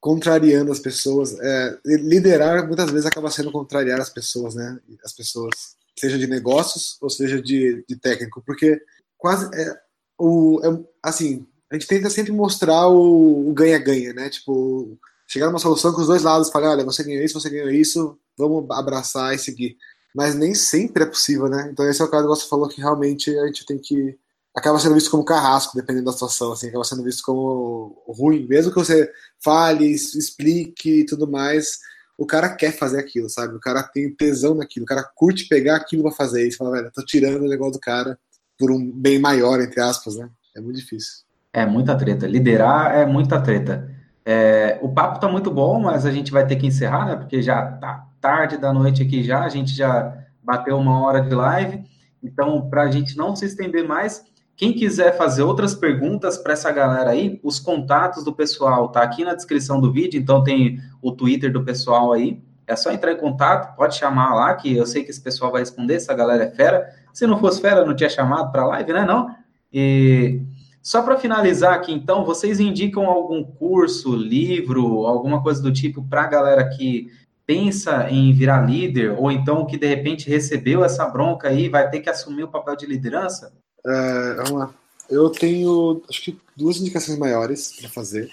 contrariando 0.00 0.72
as 0.72 0.78
pessoas. 0.78 1.38
É, 1.38 1.78
liderar 1.84 2.66
muitas 2.66 2.90
vezes 2.90 3.04
acaba 3.04 3.30
sendo 3.30 3.52
contrariar 3.52 4.00
as 4.00 4.08
pessoas, 4.08 4.54
né? 4.54 4.80
As 5.04 5.12
pessoas, 5.12 5.76
seja 5.94 6.16
de 6.16 6.26
negócios 6.26 6.96
ou 7.02 7.10
seja 7.10 7.40
de, 7.40 7.84
de 7.86 7.96
técnico, 7.96 8.42
porque 8.46 8.80
quase 9.18 9.44
é, 9.54 9.78
o, 10.18 10.58
é, 10.64 10.84
assim, 11.02 11.46
a 11.70 11.74
gente 11.74 11.86
tenta 11.86 12.08
sempre 12.08 12.32
mostrar 12.32 12.88
o 12.88 13.52
ganha-ganha, 13.52 14.14
né? 14.14 14.30
Tipo, 14.30 14.98
chegar 15.32 15.46
numa 15.46 15.58
solução 15.58 15.94
que 15.94 16.00
os 16.00 16.06
dois 16.06 16.22
lados 16.22 16.50
falem, 16.50 16.68
olha, 16.68 16.84
você 16.84 17.02
ganhou 17.02 17.24
isso, 17.24 17.40
você 17.40 17.48
ganhou 17.48 17.70
isso, 17.70 18.18
vamos 18.36 18.66
abraçar 18.70 19.34
e 19.34 19.38
seguir. 19.38 19.78
Mas 20.14 20.34
nem 20.34 20.54
sempre 20.54 21.04
é 21.04 21.06
possível, 21.06 21.48
né? 21.48 21.70
Então 21.72 21.88
esse 21.88 22.02
é 22.02 22.04
o 22.04 22.10
caso 22.10 22.24
que 22.24 22.34
você 22.34 22.48
falou 22.48 22.68
que 22.68 22.82
realmente 22.82 23.30
a 23.38 23.46
gente 23.46 23.64
tem 23.64 23.78
que 23.78 24.18
acaba 24.54 24.78
sendo 24.78 24.94
visto 24.94 25.10
como 25.10 25.24
carrasco, 25.24 25.74
dependendo 25.74 26.04
da 26.04 26.12
situação, 26.12 26.52
assim, 26.52 26.68
acaba 26.68 26.84
sendo 26.84 27.02
visto 27.02 27.22
como 27.24 28.04
ruim, 28.06 28.46
mesmo 28.46 28.70
que 28.70 28.78
você 28.78 29.10
fale, 29.42 29.86
explique 29.86 31.00
e 31.00 31.06
tudo 31.06 31.26
mais, 31.26 31.78
o 32.18 32.26
cara 32.26 32.54
quer 32.54 32.76
fazer 32.76 33.00
aquilo, 33.00 33.30
sabe? 33.30 33.56
O 33.56 33.60
cara 33.60 33.82
tem 33.82 34.14
tesão 34.14 34.54
naquilo, 34.54 34.84
o 34.84 34.86
cara 34.86 35.02
curte 35.14 35.48
pegar 35.48 35.76
aquilo 35.76 36.02
pra 36.02 36.12
fazer 36.12 36.46
isso, 36.46 36.58
fala, 36.58 36.72
velho, 36.72 36.92
tô 36.92 37.02
tirando 37.02 37.44
o 37.44 37.48
negócio 37.48 37.72
do 37.72 37.80
cara 37.80 38.18
por 38.58 38.70
um 38.70 38.92
bem 38.92 39.18
maior, 39.18 39.58
entre 39.62 39.80
aspas, 39.80 40.16
né? 40.16 40.28
É 40.54 40.60
muito 40.60 40.76
difícil. 40.76 41.24
É 41.50 41.64
muita 41.64 41.96
treta. 41.96 42.26
Liderar 42.26 42.94
é 42.94 43.06
muita 43.06 43.40
treta. 43.40 43.90
É, 44.24 44.78
o 44.80 44.88
papo 44.88 45.16
está 45.16 45.28
muito 45.28 45.50
bom, 45.50 45.80
mas 45.80 46.06
a 46.06 46.10
gente 46.12 46.30
vai 46.30 46.46
ter 46.46 46.56
que 46.56 46.66
encerrar, 46.66 47.06
né? 47.06 47.16
Porque 47.16 47.42
já 47.42 47.72
tá 47.72 48.06
tarde 48.20 48.56
da 48.56 48.72
noite 48.72 49.02
aqui 49.02 49.22
já, 49.22 49.42
a 49.42 49.48
gente 49.48 49.74
já 49.74 50.16
bateu 50.42 50.78
uma 50.78 51.00
hora 51.04 51.20
de 51.20 51.34
live. 51.34 51.84
Então, 52.22 52.68
para 52.70 52.82
a 52.82 52.90
gente 52.90 53.16
não 53.16 53.34
se 53.34 53.44
estender 53.46 53.86
mais, 53.86 54.24
Quem 54.56 54.72
quiser 54.72 55.16
fazer 55.16 55.42
outras 55.42 55.74
perguntas 55.74 56.36
para 56.38 56.52
essa 56.52 56.70
galera 56.70 57.10
aí, 57.10 57.40
os 57.42 57.58
contatos 57.58 58.22
do 58.22 58.32
pessoal 58.32 58.88
tá 58.90 59.02
aqui 59.02 59.24
na 59.24 59.34
descrição 59.34 59.80
do 59.80 59.92
vídeo, 59.92 60.20
então 60.20 60.44
tem 60.44 60.78
o 61.00 61.10
Twitter 61.12 61.52
do 61.52 61.64
pessoal 61.64 62.12
aí. 62.12 62.40
É 62.66 62.76
só 62.76 62.92
entrar 62.92 63.12
em 63.12 63.16
contato, 63.16 63.74
pode 63.74 63.96
chamar 63.96 64.34
lá, 64.34 64.54
que 64.54 64.76
eu 64.76 64.86
sei 64.86 65.02
que 65.02 65.10
esse 65.10 65.20
pessoal 65.20 65.50
vai 65.50 65.62
responder, 65.62 65.94
essa 65.96 66.14
galera 66.14 66.44
é 66.44 66.50
fera. 66.50 66.88
Se 67.12 67.26
não 67.26 67.38
fosse 67.38 67.60
fera, 67.60 67.84
não 67.84 67.96
tinha 67.96 68.08
chamado 68.08 68.52
para 68.52 68.66
live, 68.66 68.92
né? 68.92 69.04
Não. 69.04 69.34
E 69.72 70.42
só 70.82 71.00
para 71.02 71.16
finalizar 71.16 71.74
aqui, 71.74 71.92
então, 71.92 72.24
vocês 72.24 72.58
indicam 72.58 73.06
algum 73.06 73.44
curso, 73.44 74.16
livro, 74.16 75.06
alguma 75.06 75.42
coisa 75.42 75.62
do 75.62 75.72
tipo 75.72 76.02
para 76.02 76.22
a 76.22 76.26
galera 76.26 76.68
que 76.68 77.08
pensa 77.46 78.10
em 78.10 78.32
virar 78.32 78.62
líder, 78.62 79.16
ou 79.18 79.30
então 79.30 79.66
que 79.66 79.76
de 79.76 79.86
repente 79.86 80.28
recebeu 80.28 80.84
essa 80.84 81.06
bronca 81.06 81.48
aí 81.48 81.68
vai 81.68 81.88
ter 81.88 82.00
que 82.00 82.10
assumir 82.10 82.44
o 82.44 82.50
papel 82.50 82.74
de 82.76 82.86
liderança? 82.86 83.52
É, 83.86 84.34
vamos 84.34 84.52
lá. 84.52 84.74
Eu 85.08 85.28
tenho, 85.30 86.02
acho 86.08 86.22
que 86.22 86.40
duas 86.56 86.78
indicações 86.78 87.18
maiores 87.18 87.76
para 87.78 87.88
fazer. 87.88 88.30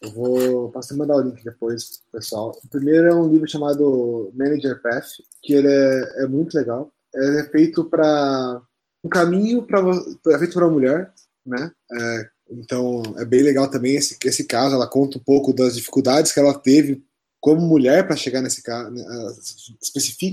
Eu 0.00 0.10
vou 0.10 0.70
passar 0.70 0.96
mandar 0.96 1.16
o 1.16 1.22
link 1.22 1.42
depois, 1.42 2.02
pessoal. 2.12 2.56
O 2.62 2.68
primeiro 2.68 3.08
é 3.08 3.14
um 3.14 3.28
livro 3.28 3.48
chamado 3.48 4.30
Manager 4.34 4.80
Path, 4.80 5.06
que 5.42 5.54
ele 5.54 5.68
é, 5.68 6.24
é 6.24 6.26
muito 6.26 6.54
legal. 6.54 6.90
Ele 7.14 7.40
é 7.40 7.44
feito 7.44 7.84
para 7.84 8.60
um 9.02 9.08
caminho 9.08 9.62
para 9.62 9.80
é 9.80 10.38
feito 10.38 10.54
para 10.54 10.68
mulher, 10.68 11.12
né? 11.44 11.70
É, 11.92 12.28
então 12.50 13.02
é 13.18 13.24
bem 13.24 13.42
legal 13.42 13.68
também 13.68 13.96
esse, 13.96 14.16
esse 14.24 14.44
caso. 14.44 14.74
Ela 14.74 14.86
conta 14.86 15.18
um 15.18 15.22
pouco 15.22 15.52
das 15.52 15.76
dificuldades 15.76 16.32
que 16.32 16.40
ela 16.40 16.54
teve 16.54 17.02
como 17.40 17.60
mulher 17.60 18.06
para 18.06 18.16
chegar 18.16 18.40
nesse 18.40 18.62
caso, 18.62 18.90
né, 18.90 19.04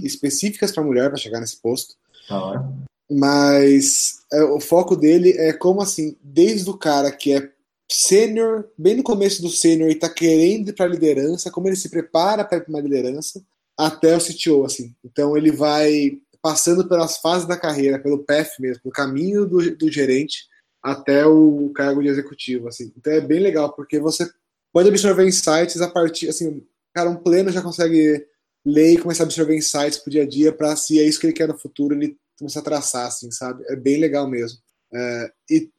específicas 0.05 0.72
para 0.72 0.84
mulher 0.84 1.09
para 1.09 1.18
chegar 1.18 1.41
nesse 1.41 1.57
posto. 1.57 1.95
Ah, 2.30 2.64
mas 3.12 4.22
é, 4.32 4.41
o 4.43 4.62
foco 4.62 4.95
dele 4.95 5.32
é 5.32 5.51
como 5.51 5.82
assim, 5.82 6.16
desde 6.24 6.70
o 6.70 6.78
cara 6.78 7.12
que 7.12 7.34
é 7.34 7.51
sênior, 7.91 8.70
bem 8.78 8.95
no 8.95 9.03
começo 9.03 9.41
do 9.41 9.49
sênior 9.49 9.89
e 9.89 9.93
está 9.93 10.07
querendo 10.07 10.70
ir 10.70 10.74
para 10.74 10.88
liderança, 10.88 11.51
como 11.51 11.68
ele 11.68 11.76
se 11.76 11.89
prepara 11.89 12.45
para 12.45 12.64
uma 12.70 12.80
liderança, 12.80 13.43
até 13.78 14.16
o 14.16 14.22
CTO, 14.22 14.64
assim. 14.64 14.95
Então 15.03 15.36
ele 15.36 15.51
vai 15.51 16.18
passando 16.41 16.88
pelas 16.88 17.18
fases 17.18 17.45
da 17.45 17.57
carreira, 17.57 17.99
pelo 17.99 18.24
path 18.24 18.51
mesmo, 18.59 18.84
pelo 18.84 18.93
caminho 18.93 19.45
do, 19.45 19.76
do 19.76 19.91
gerente 19.91 20.45
até 20.84 21.25
o 21.25 21.69
cargo 21.75 22.01
de 22.01 22.07
executivo, 22.07 22.67
assim. 22.67 22.91
Então 22.97 23.13
é 23.13 23.21
bem 23.21 23.39
legal, 23.39 23.73
porque 23.73 23.99
você 23.99 24.29
pode 24.73 24.89
absorver 24.89 25.27
insights 25.27 25.82
a 25.82 25.89
partir, 25.89 26.29
assim, 26.29 26.65
cara, 26.93 27.09
um 27.09 27.15
pleno 27.15 27.51
já 27.51 27.61
consegue 27.61 28.25
ler 28.65 28.93
e 28.93 28.97
começar 28.97 29.23
a 29.23 29.25
absorver 29.25 29.55
insights 29.55 29.97
pro 29.97 30.11
dia 30.11 30.23
a 30.23 30.27
dia 30.27 30.51
para 30.51 30.75
se 30.75 30.99
é 30.99 31.03
isso 31.03 31.19
que 31.19 31.27
ele 31.27 31.34
quer 31.34 31.47
no 31.47 31.57
futuro, 31.57 31.95
ele 31.95 32.17
começa 32.38 32.59
a 32.59 32.63
traçar, 32.63 33.07
assim, 33.07 33.32
sabe? 33.32 33.63
É 33.67 33.75
bem 33.75 33.99
legal 33.99 34.27
mesmo. 34.27 34.59
É, 34.93 35.32
e 35.49 35.69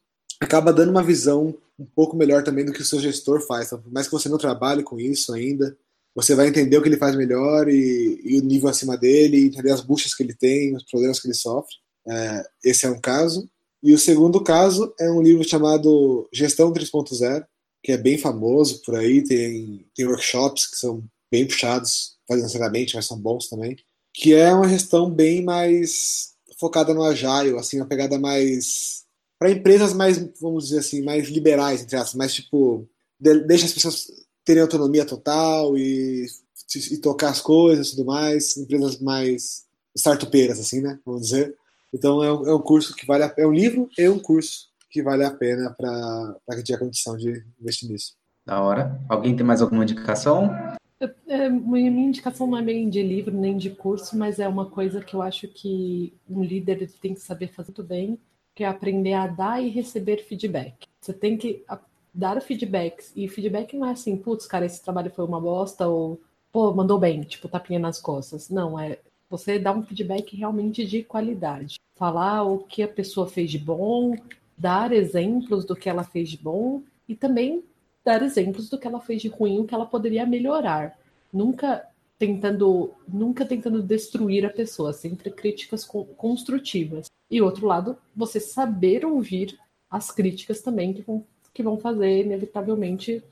acaba 0.40 0.72
dando 0.72 0.90
uma 0.90 1.02
visão 1.02 1.56
um 1.78 1.84
pouco 1.84 2.16
melhor 2.16 2.42
também 2.42 2.64
do 2.64 2.72
que 2.72 2.80
o 2.80 2.84
seu 2.84 3.00
gestor 3.00 3.40
faz. 3.46 3.66
Então, 3.66 3.80
por 3.80 3.92
mais 3.92 4.06
que 4.06 4.12
você 4.12 4.28
não 4.28 4.38
trabalhe 4.38 4.82
com 4.82 4.98
isso 4.98 5.32
ainda, 5.32 5.76
você 6.14 6.34
vai 6.34 6.48
entender 6.48 6.76
o 6.76 6.82
que 6.82 6.88
ele 6.88 6.96
faz 6.96 7.16
melhor 7.16 7.68
e, 7.68 8.20
e 8.22 8.38
o 8.38 8.44
nível 8.44 8.68
acima 8.68 8.96
dele, 8.96 9.46
entender 9.46 9.70
as 9.70 9.80
buchas 9.80 10.14
que 10.14 10.22
ele 10.22 10.34
tem, 10.34 10.74
os 10.76 10.84
problemas 10.84 11.18
que 11.20 11.26
ele 11.26 11.34
sofre. 11.34 11.74
É, 12.06 12.44
esse 12.64 12.86
é 12.86 12.90
um 12.90 13.00
caso. 13.00 13.48
E 13.82 13.92
o 13.92 13.98
segundo 13.98 14.42
caso 14.42 14.94
é 14.98 15.10
um 15.10 15.20
livro 15.20 15.46
chamado 15.46 16.28
Gestão 16.32 16.72
3.0, 16.72 17.44
que 17.82 17.92
é 17.92 17.96
bem 17.96 18.16
famoso 18.16 18.80
por 18.82 18.94
aí, 18.94 19.22
tem, 19.24 19.84
tem 19.94 20.06
workshops 20.06 20.66
que 20.66 20.76
são 20.76 21.02
bem 21.30 21.46
puxados 21.46 22.16
financeiramente, 22.30 22.94
mas 22.94 23.06
são 23.06 23.18
bons 23.18 23.48
também, 23.48 23.76
que 24.14 24.34
é 24.34 24.52
uma 24.52 24.68
gestão 24.68 25.10
bem 25.10 25.42
mais 25.42 26.32
focada 26.58 26.94
no 26.94 27.02
agile, 27.02 27.58
assim, 27.58 27.78
uma 27.78 27.86
pegada 27.86 28.18
mais 28.18 29.02
para 29.38 29.50
empresas 29.50 29.92
mais, 29.92 30.24
vamos 30.40 30.66
dizer 30.66 30.78
assim, 30.78 31.02
mais 31.02 31.28
liberais, 31.28 31.82
entre 31.82 31.96
aspas, 31.96 32.14
mais 32.14 32.32
tipo, 32.32 32.88
de, 33.18 33.40
deixa 33.40 33.66
as 33.66 33.72
pessoas 33.72 34.06
terem 34.44 34.62
autonomia 34.62 35.04
total 35.04 35.76
e, 35.76 36.28
e 36.92 36.96
tocar 36.98 37.30
as 37.30 37.40
coisas 37.40 37.88
e 37.88 37.90
tudo 37.90 38.04
mais, 38.04 38.56
empresas 38.56 39.00
mais 39.00 39.64
startupeiras, 39.96 40.60
assim, 40.60 40.80
né, 40.80 40.96
vamos 41.04 41.22
dizer. 41.22 41.56
Então 41.92 42.22
é 42.22 42.32
um, 42.32 42.46
é 42.48 42.54
um 42.54 42.60
curso 42.60 42.94
que 42.94 43.06
vale 43.06 43.24
a, 43.24 43.34
é 43.36 43.46
um 43.46 43.52
livro 43.52 43.88
e 43.98 44.08
um 44.08 44.18
curso 44.18 44.70
que 44.90 45.02
vale 45.02 45.24
a 45.24 45.30
pena 45.30 45.74
para 45.76 46.54
quem 46.54 46.62
tiver 46.62 46.78
condição 46.78 47.16
de 47.16 47.44
investir 47.60 47.90
nisso. 47.90 48.14
Da 48.44 48.60
hora. 48.60 49.00
Alguém 49.08 49.36
tem 49.36 49.46
mais 49.46 49.62
alguma 49.62 49.84
indicação? 49.84 50.50
É, 51.28 51.48
minha 51.48 51.88
indicação 51.88 52.46
não 52.46 52.58
é 52.58 52.62
bem 52.62 52.88
de 52.88 53.02
livro 53.02 53.34
nem 53.34 53.56
de 53.56 53.70
curso, 53.70 54.16
mas 54.16 54.38
é 54.38 54.46
uma 54.46 54.66
coisa 54.66 55.00
que 55.00 55.14
eu 55.14 55.22
acho 55.22 55.48
que 55.48 56.12
um 56.28 56.42
líder 56.42 56.90
tem 57.00 57.14
que 57.14 57.20
saber 57.20 57.48
fazer 57.48 57.68
muito 57.68 57.82
bem, 57.82 58.18
que 58.54 58.64
é 58.64 58.68
aprender 58.68 59.14
a 59.14 59.26
dar 59.26 59.62
e 59.62 59.68
receber 59.68 60.18
feedback. 60.24 60.86
Você 61.00 61.12
tem 61.12 61.36
que 61.36 61.64
dar 62.12 62.40
feedbacks, 62.42 63.12
e 63.16 63.26
feedback 63.26 63.76
não 63.76 63.86
é 63.86 63.92
assim, 63.92 64.16
putz, 64.16 64.46
cara, 64.46 64.66
esse 64.66 64.82
trabalho 64.82 65.10
foi 65.10 65.24
uma 65.24 65.40
bosta, 65.40 65.88
ou, 65.88 66.20
pô, 66.52 66.72
mandou 66.74 66.98
bem, 66.98 67.22
tipo, 67.22 67.48
tapinha 67.48 67.78
nas 67.78 68.00
costas. 68.00 68.50
Não, 68.50 68.78
é 68.78 68.98
você 69.30 69.58
dar 69.58 69.76
um 69.76 69.82
feedback 69.82 70.36
realmente 70.36 70.84
de 70.84 71.02
qualidade. 71.02 71.76
Falar 72.02 72.42
o 72.42 72.58
que 72.58 72.82
a 72.82 72.88
pessoa 72.88 73.28
fez 73.28 73.48
de 73.48 73.60
bom, 73.60 74.16
dar 74.58 74.90
exemplos 74.90 75.64
do 75.64 75.76
que 75.76 75.88
ela 75.88 76.02
fez 76.02 76.28
de 76.30 76.36
bom 76.36 76.82
e 77.08 77.14
também 77.14 77.62
dar 78.04 78.24
exemplos 78.24 78.68
do 78.68 78.76
que 78.76 78.88
ela 78.88 78.98
fez 78.98 79.22
de 79.22 79.28
ruim, 79.28 79.60
o 79.60 79.64
que 79.64 79.72
ela 79.72 79.86
poderia 79.86 80.26
melhorar. 80.26 80.98
Nunca 81.32 81.86
tentando, 82.18 82.92
nunca 83.06 83.46
tentando 83.46 83.80
destruir 83.80 84.44
a 84.44 84.50
pessoa, 84.50 84.92
sempre 84.92 85.30
críticas 85.30 85.84
construtivas. 86.16 87.06
E 87.30 87.40
outro 87.40 87.68
lado, 87.68 87.96
você 88.16 88.40
saber 88.40 89.06
ouvir 89.06 89.56
as 89.88 90.10
críticas 90.10 90.60
também 90.60 90.92
que 90.92 91.02
vão, 91.02 91.24
que 91.54 91.62
vão 91.62 91.78
fazer 91.78 92.24
inevitavelmente 92.24 93.22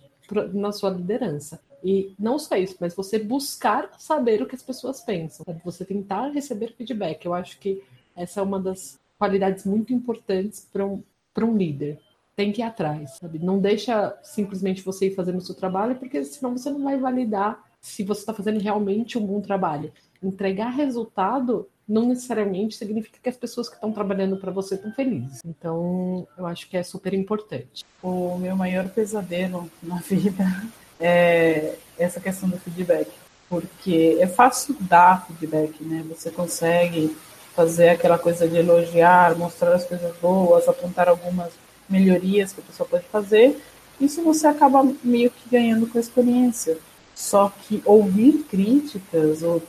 na 0.52 0.70
sua 0.70 0.90
liderança. 0.90 1.60
E 1.82 2.14
não 2.16 2.38
só 2.38 2.54
isso, 2.54 2.76
mas 2.78 2.94
você 2.94 3.18
buscar 3.18 3.90
saber 3.98 4.40
o 4.40 4.46
que 4.46 4.54
as 4.54 4.62
pessoas 4.62 5.00
pensam, 5.00 5.44
você 5.64 5.84
tentar 5.84 6.28
receber 6.28 6.72
feedback. 6.76 7.26
Eu 7.26 7.34
acho 7.34 7.58
que 7.58 7.82
essa 8.20 8.40
é 8.40 8.42
uma 8.42 8.60
das 8.60 8.98
qualidades 9.18 9.64
muito 9.64 9.92
importantes 9.92 10.66
para 10.72 10.84
um, 10.86 11.02
um 11.38 11.56
líder 11.56 11.98
tem 12.36 12.52
que 12.52 12.62
ir 12.62 12.64
atrás, 12.64 13.18
sabe? 13.20 13.38
Não 13.38 13.58
deixa 13.58 14.16
simplesmente 14.22 14.82
você 14.82 15.08
ir 15.08 15.14
fazendo 15.14 15.38
o 15.38 15.42
seu 15.42 15.54
trabalho, 15.54 15.96
porque 15.96 16.24
senão 16.24 16.56
você 16.56 16.70
não 16.70 16.82
vai 16.82 16.96
validar 16.96 17.62
se 17.82 18.02
você 18.02 18.20
está 18.20 18.32
fazendo 18.32 18.58
realmente 18.58 19.18
um 19.18 19.26
bom 19.26 19.40
trabalho. 19.42 19.92
Entregar 20.22 20.70
resultado 20.70 21.68
não 21.86 22.06
necessariamente 22.06 22.76
significa 22.76 23.18
que 23.22 23.28
as 23.28 23.36
pessoas 23.36 23.68
que 23.68 23.74
estão 23.74 23.92
trabalhando 23.92 24.36
para 24.38 24.52
você 24.52 24.76
estão 24.76 24.92
felizes. 24.92 25.40
Então, 25.44 26.26
eu 26.38 26.46
acho 26.46 26.68
que 26.68 26.76
é 26.76 26.82
super 26.82 27.12
importante. 27.12 27.84
O 28.02 28.38
meu 28.38 28.56
maior 28.56 28.88
pesadelo 28.88 29.70
na 29.82 29.96
vida 30.08 30.44
é 30.98 31.76
essa 31.98 32.20
questão 32.20 32.48
do 32.48 32.58
feedback, 32.58 33.10
porque 33.48 34.16
é 34.20 34.26
fácil 34.26 34.76
dar 34.80 35.26
feedback, 35.26 35.82
né? 35.82 36.04
Você 36.08 36.30
consegue 36.30 37.14
fazer 37.54 37.90
aquela 37.90 38.18
coisa 38.18 38.48
de 38.48 38.56
elogiar, 38.56 39.36
mostrar 39.36 39.72
as 39.74 39.84
coisas 39.84 40.14
boas, 40.16 40.68
apontar 40.68 41.08
algumas 41.08 41.52
melhorias 41.88 42.52
que 42.52 42.60
a 42.60 42.64
pessoa 42.64 42.88
pode 42.88 43.04
fazer, 43.06 43.60
isso 44.00 44.22
você 44.22 44.46
acaba 44.46 44.86
meio 45.02 45.30
que 45.30 45.50
ganhando 45.50 45.86
com 45.86 45.98
a 45.98 46.00
experiência. 46.00 46.78
Só 47.14 47.52
que 47.62 47.82
ouvir 47.84 48.44
críticas, 48.48 49.42
ou 49.42 49.62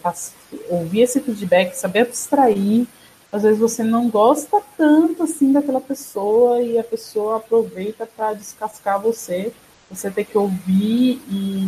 ouvir 0.70 1.02
esse 1.02 1.20
feedback, 1.20 1.74
saber 1.74 2.02
abstrair, 2.02 2.88
às 3.32 3.44
vezes 3.44 3.60
você 3.60 3.84
não 3.84 4.10
gosta 4.10 4.62
tanto 4.78 5.24
assim 5.24 5.52
daquela 5.52 5.82
pessoa 5.82 6.62
e 6.62 6.78
a 6.78 6.84
pessoa 6.84 7.38
aproveita 7.38 8.06
para 8.06 8.34
descascar 8.34 9.02
você. 9.02 9.52
Você 9.90 10.10
tem 10.10 10.24
que 10.24 10.38
ouvir 10.38 11.22
e 11.30 11.68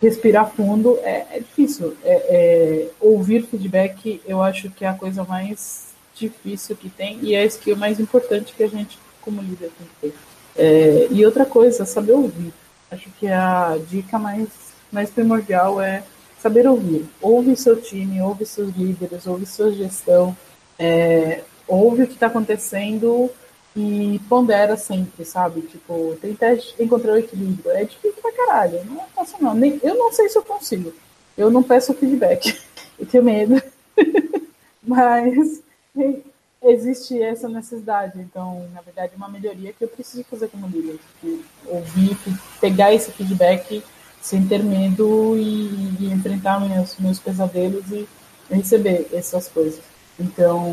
respirar 0.00 0.50
fundo. 0.50 0.98
É, 1.02 1.26
é 1.30 1.38
difícil. 1.38 1.96
É, 2.04 2.12
é, 2.12 2.88
ouvir 3.00 3.46
feedback, 3.46 4.20
eu 4.26 4.42
acho 4.42 4.70
que 4.70 4.84
é 4.84 4.88
a 4.88 4.94
coisa 4.94 5.24
mais 5.24 5.92
difícil 6.14 6.76
que 6.76 6.88
tem 6.88 7.18
e 7.22 7.34
é 7.34 7.40
a 7.40 7.44
skill 7.44 7.76
mais 7.76 7.98
importante 7.98 8.54
que 8.54 8.62
a 8.62 8.68
gente 8.68 8.98
como 9.20 9.40
líder 9.40 9.70
tem 9.78 9.86
que 9.86 9.94
ter. 10.00 10.14
É, 10.56 11.08
e 11.10 11.24
outra 11.24 11.44
coisa, 11.44 11.84
saber 11.84 12.12
ouvir. 12.12 12.52
Acho 12.90 13.08
que 13.18 13.26
a 13.26 13.76
dica 13.88 14.18
mais, 14.18 14.48
mais 14.92 15.10
primordial 15.10 15.80
é 15.80 16.04
saber 16.38 16.68
ouvir. 16.68 17.06
Ouve 17.20 17.56
seu 17.56 17.80
time, 17.80 18.20
ouve 18.20 18.44
seus 18.44 18.74
líderes, 18.76 19.26
ouve 19.26 19.46
sua 19.46 19.72
gestão, 19.72 20.36
é, 20.78 21.40
ouve 21.66 22.02
o 22.02 22.06
que 22.06 22.14
está 22.14 22.26
acontecendo 22.26 23.30
e 23.76 24.20
pondera 24.28 24.76
sempre, 24.76 25.24
sabe? 25.24 25.62
Tipo, 25.62 26.16
tenta 26.20 26.56
encontrar 26.78 27.14
o 27.14 27.18
equilíbrio. 27.18 27.72
É 27.72 27.84
difícil 27.84 28.22
pra 28.22 28.32
caralho, 28.32 28.84
não 28.84 29.00
é 29.00 29.06
fácil 29.14 29.38
não. 29.40 29.54
Nem, 29.54 29.80
eu 29.82 29.96
não 29.96 30.12
sei 30.12 30.28
se 30.28 30.38
eu 30.38 30.42
consigo. 30.42 30.92
Eu 31.36 31.50
não 31.50 31.62
peço 31.62 31.94
feedback. 31.94 32.58
Eu 32.96 33.06
tenho 33.06 33.24
medo. 33.24 33.60
Mas 34.80 35.60
existe 36.62 37.20
essa 37.20 37.48
necessidade. 37.48 38.20
Então, 38.20 38.68
na 38.72 38.80
verdade, 38.80 39.12
é 39.12 39.16
uma 39.16 39.28
melhoria 39.28 39.72
que 39.72 39.82
eu 39.82 39.88
preciso 39.88 40.22
fazer 40.30 40.46
como 40.46 40.68
líder. 40.68 41.00
Tipo, 41.20 41.42
ouvir, 41.66 42.16
pegar 42.60 42.94
esse 42.94 43.10
feedback 43.10 43.82
sem 44.20 44.46
ter 44.46 44.62
medo 44.62 45.36
e, 45.36 46.00
e, 46.00 46.12
enfrentar 46.12 46.60
meus, 46.60 46.96
meus 46.98 47.18
pesadelos 47.18 47.84
e 47.90 48.08
receber 48.48 49.08
essas 49.12 49.48
coisas. 49.48 49.80
Então, 50.18 50.72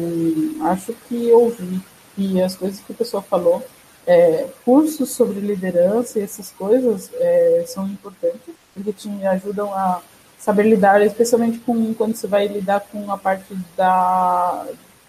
acho 0.62 0.93
que 1.10 1.32
ouvir 1.32 1.82
E 2.18 2.41
as 2.41 2.55
coisas 2.55 2.80
que 2.80 2.91
a 2.91 2.95
pessoa 2.95 3.22
falou, 3.22 3.64
é, 4.05 4.47
cursos 4.66 5.12
sobre 5.12 5.39
liderança 5.39 6.20
e 6.20 6.24
essas 6.24 6.51
coisas 6.51 7.09
é, 7.16 7.64
são 7.68 7.88
importantes, 7.88 8.53
porque 8.74 8.93
te 8.93 9.09
ajudam 9.26 9.74
a 9.74 10.01
saber 10.38 10.64
lidar, 10.64 11.01
especialmente 11.05 11.59
com 11.59 11.93
quando 11.93 12.16
você 12.16 12.28
vai 12.28 12.47
lidar 12.47 12.82
com 12.91 13.12
a 13.12 13.18
parte 13.18 13.55
da 13.78 14.66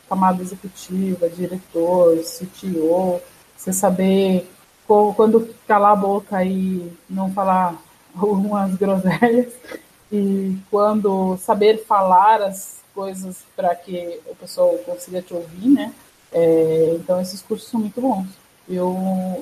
camada 0.08 0.42
executiva, 0.42 1.28
diretor, 1.28 2.18
CTO, 2.18 3.20
você 3.56 3.72
saber 3.72 4.48
quando 4.86 5.54
calar 5.66 5.92
a 5.92 5.96
boca 5.96 6.44
e 6.44 6.92
não 7.08 7.32
falar 7.32 7.80
algumas 8.14 8.74
groselhas, 8.74 9.54
e 10.12 10.58
quando 10.70 11.38
saber 11.38 11.86
falar 11.86 12.42
as 12.42 12.82
coisas 12.94 13.38
para 13.56 13.74
que 13.74 14.20
o 14.26 14.34
pessoal 14.36 14.76
consiga 14.84 15.22
te 15.22 15.32
ouvir, 15.32 15.68
né? 15.68 15.94
É, 16.32 16.94
então 16.94 17.20
esses 17.20 17.42
cursos 17.42 17.68
são 17.68 17.80
muito 17.80 18.00
bons. 18.00 18.26
Eu, 18.68 18.96